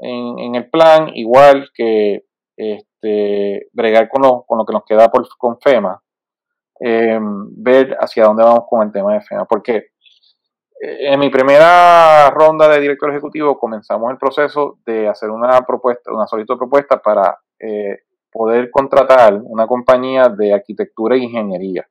en, 0.00 0.54
el 0.54 0.70
plan, 0.70 1.10
igual 1.14 1.70
que 1.74 2.24
este, 2.56 3.68
bregar 3.72 4.08
con 4.08 4.22
lo, 4.22 4.42
con 4.42 4.58
lo 4.58 4.64
que 4.64 4.72
nos 4.72 4.84
queda 4.84 5.08
por, 5.10 5.26
con 5.36 5.60
FEMA, 5.60 6.02
em, 6.80 7.48
ver 7.62 7.96
hacia 8.00 8.24
dónde 8.24 8.42
vamos 8.44 8.64
con 8.68 8.82
el 8.82 8.92
tema 8.92 9.14
de 9.14 9.20
FEMA, 9.20 9.44
porque 9.44 9.76
eh, 10.80 11.12
en 11.12 11.20
mi 11.20 11.30
primera 11.30 12.30
ronda 12.30 12.68
de 12.68 12.80
director 12.80 13.10
ejecutivo 13.10 13.58
comenzamos 13.58 14.10
el 14.10 14.18
proceso 14.18 14.78
de 14.86 15.08
hacer 15.08 15.30
una 15.30 15.60
propuesta, 15.62 16.12
una 16.12 16.26
solicitud 16.26 16.54
de 16.54 16.58
propuesta 16.58 17.00
para 17.00 17.38
eh, 17.58 18.00
poder 18.30 18.70
contratar 18.70 19.40
una 19.42 19.66
compañía 19.66 20.28
de 20.28 20.54
arquitectura 20.54 21.16
e 21.16 21.20
ingeniería. 21.20 21.86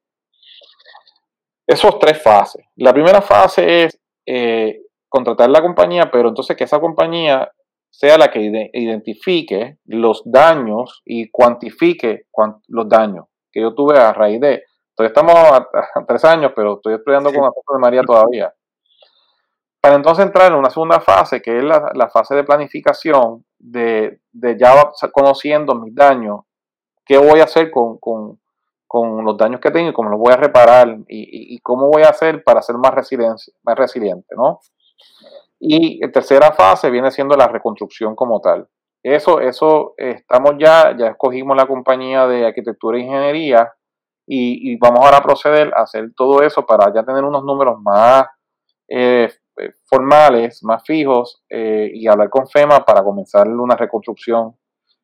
Esos 1.68 2.00
tres 2.00 2.22
fases. 2.22 2.66
La 2.78 2.94
primera 2.94 3.22
fase 3.22 3.84
es 3.84 4.00
eh, 4.26 4.82
contratar 5.10 5.50
la 5.50 5.62
compañía, 5.62 6.10
pero 6.10 6.30
entonces 6.30 6.56
que 6.56 6.64
esa 6.64 6.80
compañía 6.80 7.52
sea 7.92 8.18
la 8.18 8.30
que 8.30 8.70
identifique 8.74 9.78
los 9.86 10.22
daños 10.26 11.02
y 11.06 11.30
cuantifique 11.30 12.24
los 12.68 12.90
daños 12.90 13.26
que 13.52 13.62
yo 13.62 13.74
tuve 13.74 13.98
a 13.98 14.14
raíz 14.14 14.40
de. 14.40 14.64
Todavía 14.96 15.14
estamos 15.16 15.36
a, 15.36 16.06
tres 16.08 16.24
años, 16.26 16.52
pero 16.56 16.76
estoy 16.76 16.96
estudiando 16.96 17.32
con 17.32 17.44
la 17.44 17.50
de 17.50 17.80
María 17.80 18.02
todavía. 18.04 18.54
Para 19.80 19.96
entonces 19.96 20.26
entrar 20.26 20.52
en 20.52 20.58
una 20.58 20.70
segunda 20.70 21.00
fase, 21.00 21.42
que 21.42 21.58
es 21.58 21.64
la, 21.64 22.10
fase 22.12 22.36
de 22.36 22.44
planificación, 22.44 23.46
de, 23.58 24.20
ya 24.34 24.92
conociendo 25.12 25.76
mis 25.76 25.94
daños, 25.94 26.42
qué 27.06 27.18
voy 27.18 27.40
a 27.40 27.46
hacer 27.46 27.72
con, 27.72 28.40
los 28.92 29.38
daños 29.38 29.60
que 29.60 29.72
tengo 29.72 29.90
y 29.90 29.94
cómo 29.94 30.10
los 30.10 30.20
voy 30.20 30.34
a 30.34 30.38
reparar 30.38 30.98
y, 31.08 31.60
cómo 31.60 31.90
voy 31.90 32.04
a 32.04 32.10
hacer 32.10 32.44
para 32.44 32.62
ser 32.62 32.78
más, 32.78 32.94
más 33.64 33.78
resiliente, 33.78 34.36
¿no? 34.36 34.60
Y 35.60 36.04
en 36.04 36.12
tercera 36.12 36.52
fase 36.52 36.90
viene 36.90 37.12
siendo 37.12 37.36
la 37.36 37.48
reconstrucción 37.48 38.16
como 38.16 38.40
tal. 38.40 38.68
Eso, 39.04 39.40
eso 39.40 39.94
estamos 39.98 40.56
ya, 40.60 40.96
ya 40.98 41.08
escogimos 41.08 41.56
la 41.56 41.66
compañía 41.66 42.28
de 42.28 42.46
arquitectura 42.46 42.98
e 42.98 43.02
ingeniería 43.02 43.74
y, 44.28 44.78
vamos 44.78 45.00
ahora 45.06 45.18
a 45.18 45.24
proceder 45.24 45.72
a 45.76 45.84
hacer 45.84 46.14
todo 46.16 46.42
eso 46.42 46.66
para 46.66 46.94
ya 46.94 47.04
tener 47.04 47.24
unos 47.24 47.44
números 47.44 47.80
más 47.82 48.26
eh, 48.90 49.30
formales, 49.86 50.64
más 50.64 50.84
fijos 50.84 51.44
eh, 51.50 51.90
y 51.94 52.08
hablar 52.08 52.30
con 52.30 52.48
FEMA 52.48 52.84
para 52.84 53.04
comenzar 53.04 53.48
una 53.48 53.76
reconstrucción, 53.76 54.56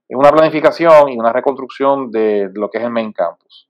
una 0.10 0.32
planificación 0.32 1.10
y 1.10 1.18
una 1.18 1.32
reconstrucción 1.32 2.12
de 2.12 2.50
lo 2.54 2.70
que 2.70 2.80
es 2.80 2.84
el 2.84 2.92
main 2.92 3.14
campus. 3.14 3.70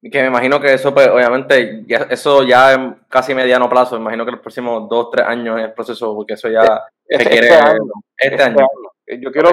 Que 0.00 0.22
me 0.22 0.28
imagino 0.28 0.60
que 0.60 0.74
eso, 0.74 0.94
pues, 0.94 1.08
obviamente, 1.08 1.82
ya, 1.88 2.06
eso 2.10 2.44
ya 2.44 2.72
en 2.72 2.96
casi 3.08 3.34
mediano 3.34 3.68
plazo, 3.68 3.96
me 3.96 4.02
imagino 4.02 4.24
que 4.24 4.30
los 4.30 4.40
próximos 4.40 4.88
dos, 4.88 5.10
tres 5.10 5.26
años 5.26 5.58
es 5.58 5.64
el 5.64 5.72
proceso, 5.72 6.14
porque 6.14 6.34
eso 6.34 6.48
ya 6.48 6.84
este, 7.04 7.28
quiere, 7.28 7.48
este, 7.48 7.58
año, 7.58 7.82
este, 8.16 8.42
año. 8.42 8.66
Eh, 9.06 9.18
yo 9.20 9.32
quiero 9.32 9.50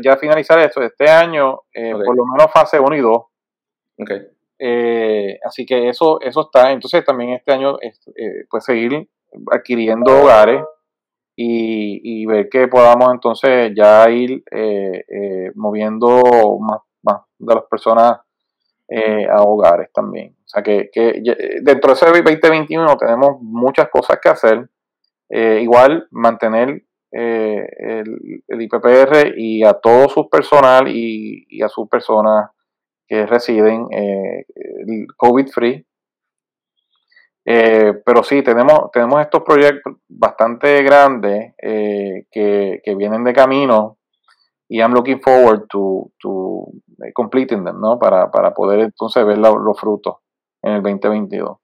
ya 0.00 0.16
finalizar 0.16 0.60
esto, 0.60 0.80
este 0.80 1.10
año, 1.10 1.62
eh, 1.72 1.92
por 1.92 2.16
lo 2.16 2.24
menos 2.24 2.52
fase 2.52 2.78
1 2.78 2.96
y 2.96 3.00
2. 3.00 3.22
Okay. 3.98 4.20
Eh, 4.60 5.38
así 5.44 5.66
que 5.66 5.88
eso, 5.88 6.20
eso 6.20 6.42
está. 6.42 6.70
Entonces 6.70 7.04
también 7.04 7.30
este 7.30 7.52
año, 7.52 7.76
pues 8.48 8.64
seguir 8.64 9.08
adquiriendo 9.50 10.22
hogares 10.22 10.62
y, 11.34 12.26
ver 12.26 12.48
que 12.48 12.68
podamos 12.68 13.08
entonces 13.12 13.72
ya 13.74 14.08
ir 14.08 14.44
moviendo 15.56 16.58
más, 16.60 16.80
más 17.02 17.22
de 17.38 17.54
las 17.54 17.64
personas 17.64 18.20
eh, 18.92 19.24
a 19.30 19.42
hogares 19.44 19.88
también. 19.92 20.34
O 20.44 20.48
sea 20.48 20.64
que, 20.64 20.90
dentro 21.62 21.90
de 21.90 21.92
ese 21.92 22.06
2021 22.06 22.96
tenemos 22.96 23.40
muchas 23.40 23.88
cosas 23.88 24.18
que 24.20 24.28
hacer. 24.28 24.68
Eh, 25.28 25.60
igual 25.62 26.08
mantener 26.10 26.82
eh, 27.12 27.68
el, 27.78 28.60
IPPR 28.60 29.34
y 29.36 29.62
a 29.62 29.74
todo 29.74 30.08
su 30.08 30.28
personal 30.28 30.88
y, 30.88 31.62
a 31.62 31.68
sus 31.68 31.88
personas 31.88 32.50
que 33.06 33.26
residen 33.26 33.86
COVID 35.16 35.48
free. 35.50 35.86
pero 37.44 38.24
sí, 38.24 38.42
tenemos, 38.42 38.90
tenemos 38.92 39.20
estos 39.20 39.42
proyectos 39.42 39.98
bastante 40.08 40.82
grandes 40.82 41.54
que, 41.60 42.94
vienen 42.96 43.22
de 43.22 43.32
camino 43.32 43.98
y 44.68 44.80
I'm 44.80 44.92
looking 44.92 45.20
forward 45.20 45.68
to 45.68 46.10
completing 47.14 47.64
them, 47.64 47.80
¿no? 47.80 47.98
Para, 47.98 48.30
para 48.30 48.52
poder 48.52 48.80
entonces 48.80 49.24
ver 49.24 49.38
los 49.38 49.78
frutos 49.78 50.16
en 50.62 50.72
el 50.74 50.82
2022. 50.82 51.58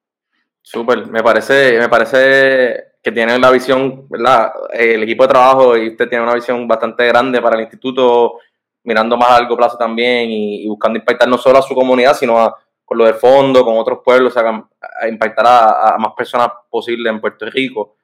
Súper, 0.62 1.06
me 1.06 1.22
parece, 1.22 1.78
me 1.78 1.88
parece 1.88 2.96
que 3.02 3.12
tiene 3.12 3.38
la 3.38 3.52
visión, 3.52 4.08
¿verdad? 4.08 4.52
El 4.72 5.04
equipo 5.04 5.22
de 5.22 5.28
trabajo 5.28 5.76
y 5.76 5.90
usted 5.90 6.08
tiene 6.08 6.24
una 6.24 6.34
visión 6.34 6.66
bastante 6.66 7.06
grande 7.06 7.40
para 7.40 7.54
el 7.54 7.62
instituto, 7.62 8.40
mirando 8.82 9.16
más 9.16 9.30
a 9.30 9.40
largo 9.40 9.56
plazo 9.56 9.76
también 9.76 10.28
y, 10.28 10.66
buscando 10.66 10.98
impactar 10.98 11.28
no 11.28 11.38
solo 11.38 11.58
a 11.58 11.62
su 11.62 11.72
comunidad, 11.72 12.14
sino 12.14 12.36
a, 12.36 12.56
con 12.84 12.98
lo 12.98 13.04
del 13.04 13.14
fondo, 13.14 13.64
con 13.64 13.78
otros 13.78 14.00
pueblos, 14.04 14.36
a, 14.36 15.08
impactar 15.08 15.46
a, 15.46 15.96
más 15.98 16.14
personas 16.16 16.48
posibles 16.68 17.12
en 17.12 17.20
Puerto 17.20 17.46
Rico. 17.46 17.94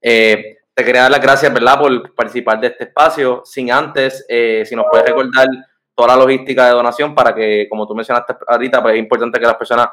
Eh, 0.00 0.56
te 0.72 0.84
quería 0.84 1.02
dar 1.02 1.10
las 1.10 1.20
gracias, 1.20 1.52
¿verdad?, 1.52 1.78
por 1.78 2.14
participar 2.14 2.58
de 2.58 2.68
este 2.68 2.84
espacio. 2.84 3.42
Sin 3.44 3.70
antes, 3.70 4.24
eh, 4.26 4.62
si 4.64 4.74
nos 4.74 4.86
puedes 4.90 5.06
recordar 5.06 5.48
toda 5.96 6.14
la 6.14 6.22
logística 6.22 6.66
de 6.66 6.72
donación 6.72 7.14
para 7.14 7.34
que, 7.34 7.66
como 7.68 7.86
tú 7.86 7.94
mencionaste 7.94 8.34
ahorita, 8.46 8.82
pues 8.82 8.94
es 8.94 9.00
importante 9.00 9.40
que 9.40 9.46
las 9.46 9.56
personas 9.56 9.88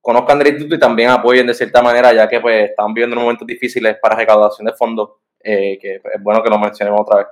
conozcan 0.00 0.38
del 0.38 0.48
instituto 0.48 0.74
y 0.74 0.78
también 0.78 1.10
apoyen 1.10 1.46
de 1.46 1.54
cierta 1.54 1.82
manera, 1.82 2.12
ya 2.12 2.28
que 2.28 2.40
pues 2.40 2.70
están 2.70 2.92
viviendo 2.92 3.16
momentos 3.16 3.46
difíciles 3.46 3.96
para 4.00 4.16
recaudación 4.16 4.66
de 4.66 4.72
fondos, 4.72 5.10
eh, 5.42 5.78
que 5.80 5.96
es 5.96 6.22
bueno 6.22 6.42
que 6.42 6.50
lo 6.50 6.58
mencionemos 6.58 7.02
otra 7.02 7.18
vez. 7.18 7.26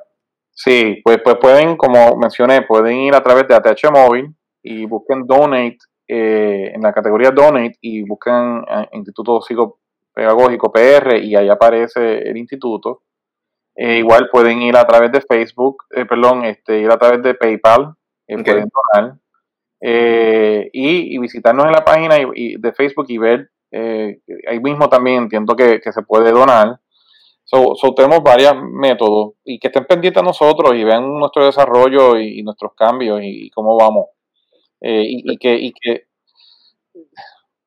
Sí, 0.51 1.01
pues, 1.03 1.19
pues 1.25 1.37
pueden, 1.41 1.77
como 1.77 2.17
mencioné, 2.17 2.63
pueden 2.63 2.99
ir 2.99 3.15
a 3.15 3.23
través 3.23 3.49
de 3.49 3.55
ATH 3.55 3.91
Móvil 3.91 4.35
y 4.63 4.85
busquen 4.85 5.27
Donate 5.27 5.79
eh, 6.07 6.73
en 6.75 6.83
la 6.83 6.93
categoría 6.93 7.31
Donate 7.31 7.79
y 7.81 8.03
busquen 8.03 8.63
Instituto 8.93 9.41
Psico 9.41 9.81
Pedagógico 10.13 10.71
PR 10.71 11.17
y 11.17 11.35
ahí 11.35 11.49
aparece 11.49 12.19
el 12.19 12.37
instituto. 12.37 13.03
Eh, 13.75 13.99
igual 13.99 14.29
pueden 14.31 14.61
ir 14.61 14.77
a 14.77 14.87
través 14.87 15.11
de 15.13 15.23
Facebook, 15.23 15.85
eh, 15.91 16.05
perdón, 16.05 16.45
este, 16.45 16.81
ir 16.81 16.91
a 16.91 16.99
través 16.99 17.23
de 17.23 17.35
PayPal, 17.35 17.95
eh, 18.41 18.45
pueden 18.45 18.70
donar. 18.95 19.18
y, 20.72 21.18
visitarnos 21.18 21.66
en 21.66 21.72
la 21.72 21.85
página 21.85 22.16
de 22.16 22.72
Facebook 22.76 23.07
y 23.09 23.18
ver, 23.18 23.51
ahí 23.72 24.61
mismo 24.61 24.89
también 24.89 25.24
entiendo 25.24 25.57
que, 25.57 25.80
se 25.83 26.03
puede 26.03 26.30
donar. 26.33 26.80
So, 27.45 27.76
tenemos 27.95 28.22
varios 28.22 28.55
métodos 28.62 29.35
y 29.45 29.59
que 29.59 29.68
estén 29.68 29.85
pendientes 29.85 30.22
a 30.22 30.24
nosotros 30.24 30.74
y 30.74 30.85
vean 30.85 31.18
nuestro 31.18 31.45
desarrollo 31.45 32.18
y, 32.18 32.43
nuestros 32.43 32.72
cambios 32.74 33.20
y, 33.22 33.51
cómo 33.51 33.76
vamos. 33.76 34.07
y, 34.80 35.37
que, 35.39 35.55
y 35.55 35.72
que 35.72 36.07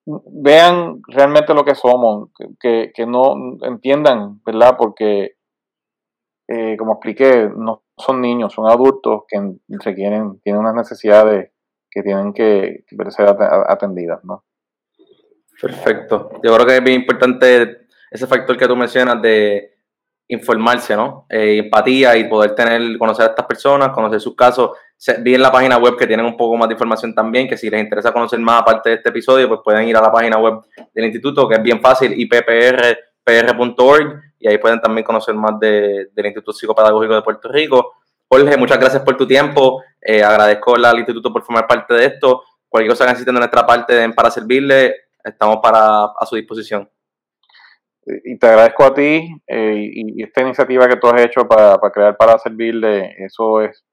vean 0.06 1.02
realmente 1.08 1.54
lo 1.54 1.66
que 1.66 1.76
somos, 1.76 2.30
que, 2.60 2.92
no 3.08 3.58
entiendan, 3.62 4.42
¿verdad? 4.46 4.76
Porque, 4.78 5.36
eh, 6.48 6.78
como 6.78 6.94
expliqué, 6.94 7.50
no 7.56 7.84
son 7.98 8.22
niños, 8.22 8.54
son 8.54 8.70
adultos 8.70 9.24
que 9.28 9.40
requieren, 9.68 10.40
tienen 10.42 10.62
unas 10.62 10.76
necesidades 10.76 11.52
que 11.90 12.04
tienen 12.04 12.34
que 12.34 12.84
ser 13.10 13.28
atendidas, 13.68 14.24
¿no? 14.24 14.44
Perfecto. 15.62 16.32
Yo 16.44 16.54
creo 16.54 16.66
que 16.66 16.76
es 16.78 16.84
bien 16.84 17.02
importante 17.02 17.88
ese 18.12 18.28
factor 18.28 18.58
que 18.58 18.68
tú 18.68 18.76
mencionas 18.76 19.22
de 19.22 19.76
informarse, 20.28 20.96
¿no? 20.96 21.26
Eh, 21.30 21.58
empatía 21.60 22.18
y 22.18 22.26
poder 22.26 22.56
tener, 22.56 22.98
conocer 22.98 23.26
a 23.26 23.30
estas 23.30 23.46
personas, 23.46 23.90
conocer 23.90 24.20
sus 24.20 24.36
casos. 24.36 24.72
Vi 25.22 25.36
en 25.36 25.42
la 25.42 25.52
página 25.52 25.78
web 25.78 25.96
que 25.98 26.08
tienen 26.08 26.26
un 26.26 26.36
poco 26.36 26.58
más 26.58 26.68
de 26.68 26.74
información 26.74 27.14
también, 27.14 27.48
que 27.48 27.58
si 27.58 27.70
les 27.70 27.82
interesa 27.82 28.12
conocer 28.12 28.40
más 28.40 28.62
aparte 28.62 28.90
de 28.90 28.96
este 28.96 29.10
episodio, 29.10 29.48
pues 29.48 29.62
pueden 29.64 29.88
ir 29.88 29.96
a 29.96 30.02
la 30.02 30.12
página 30.12 30.38
web 30.38 30.62
del 30.94 31.06
instituto, 31.06 31.48
que 31.48 31.56
es 31.56 31.64
bien 31.64 31.80
fácil, 31.80 32.14
ipprpr.org, 32.20 33.04
y 34.40 34.48
ahí 34.48 34.58
pueden 34.58 34.82
también 34.82 35.06
conocer 35.06 35.36
más 35.36 35.60
del 35.60 36.10
Instituto 36.16 36.54
Psicopedagógico 36.54 37.16
de 37.16 37.22
Puerto 37.22 37.50
Rico. 37.50 37.94
Jorge, 38.28 38.58
muchas 38.58 38.80
gracias 38.80 39.04
por 39.04 39.16
tu 39.16 39.28
tiempo. 39.28 39.84
Eh, 40.02 40.24
agradezco 40.24 40.76
al 40.76 40.98
instituto 40.98 41.32
por 41.32 41.44
formar 41.44 41.68
parte 41.68 41.94
de 41.94 42.06
esto. 42.06 42.44
Cualquier 42.68 42.92
cosa 42.92 43.06
que 43.06 43.12
necesiten 43.12 43.36
de 43.36 43.40
nuestra 43.40 43.66
parte 43.66 44.10
para 44.14 44.32
servirle, 44.32 44.96
estamos 45.24 45.60
para, 45.62 46.06
a 46.06 46.26
su 46.26 46.36
disposición 46.36 46.90
y 48.06 48.38
te 48.38 48.48
agradezco 48.48 48.84
a 48.84 48.94
ti 48.94 49.42
eh, 49.48 49.90
y, 49.94 50.24
esta 50.24 50.42
iniciativa 50.42 50.88
que 50.88 50.98
tú 50.98 51.08
has 51.08 51.22
hecho 51.22 51.48
para, 51.48 51.78
crear 51.92 52.16
para 52.16 52.38
servirle, 52.38 53.16
eso 53.24 53.62
es 53.62 53.84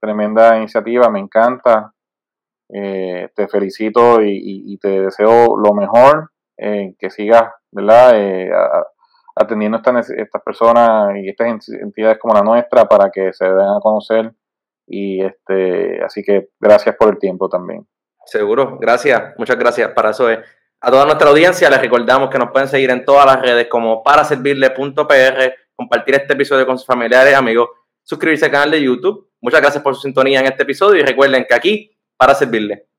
tremenda 0.00 0.58
iniciativa, 0.58 1.10
me 1.10 1.20
encanta. 1.20 1.92
Eh, 2.74 3.28
te 3.34 3.48
felicito 3.48 4.22
y, 4.22 4.78
te 4.78 5.02
deseo 5.02 5.56
lo 5.58 5.74
mejor, 5.74 6.30
eh, 6.56 6.94
que 6.98 7.10
sigas, 7.10 7.52
¿verdad? 7.70 8.14
Atendiendo 9.34 9.78
estas, 9.78 10.10
estas 10.10 10.42
personas 10.42 11.16
y 11.16 11.28
estas 11.28 11.68
entidades 11.68 12.18
como 12.18 12.34
la 12.34 12.42
nuestra 12.42 12.84
para 12.86 13.10
que 13.10 13.32
se 13.32 13.44
den 13.44 13.58
a 13.58 13.80
conocer 13.80 14.32
y 14.86 15.22
este 15.22 16.02
así 16.04 16.22
que 16.22 16.50
gracias 16.60 16.96
por 16.96 17.10
el 17.10 17.18
tiempo 17.18 17.48
también. 17.48 17.86
Seguro, 18.24 18.78
gracias, 18.78 19.34
muchas 19.36 19.58
gracias. 19.58 19.90
Para 19.92 20.10
eso 20.10 20.30
es. 20.30 20.38
A 20.80 20.90
toda 20.90 21.04
nuestra 21.04 21.28
audiencia 21.28 21.70
les 21.70 21.80
recordamos 21.80 22.28
que 22.28 22.38
nos 22.38 22.50
pueden 22.50 22.68
seguir 22.68 22.90
en 22.90 23.04
todas 23.04 23.24
las 23.24 23.40
redes 23.40 23.68
como 23.68 24.02
para 24.02 24.24
servirle.pr, 24.24 25.54
compartir 25.76 26.14
este 26.16 26.32
episodio 26.32 26.66
con 26.66 26.76
sus 26.76 26.86
familiares 26.86 27.34
amigos, 27.34 27.70
suscribirse 28.02 28.46
al 28.46 28.50
canal 28.50 28.70
de 28.72 28.82
YouTube. 28.82 29.30
Muchas 29.40 29.60
gracias 29.60 29.82
por 29.82 29.94
su 29.94 30.02
sintonía 30.02 30.40
en 30.40 30.46
este 30.46 30.64
episodio 30.64 31.00
y 31.00 31.04
recuerden 31.04 31.46
que 31.48 31.54
aquí 31.54 31.96
para 32.16 32.34
servirle. 32.34 32.91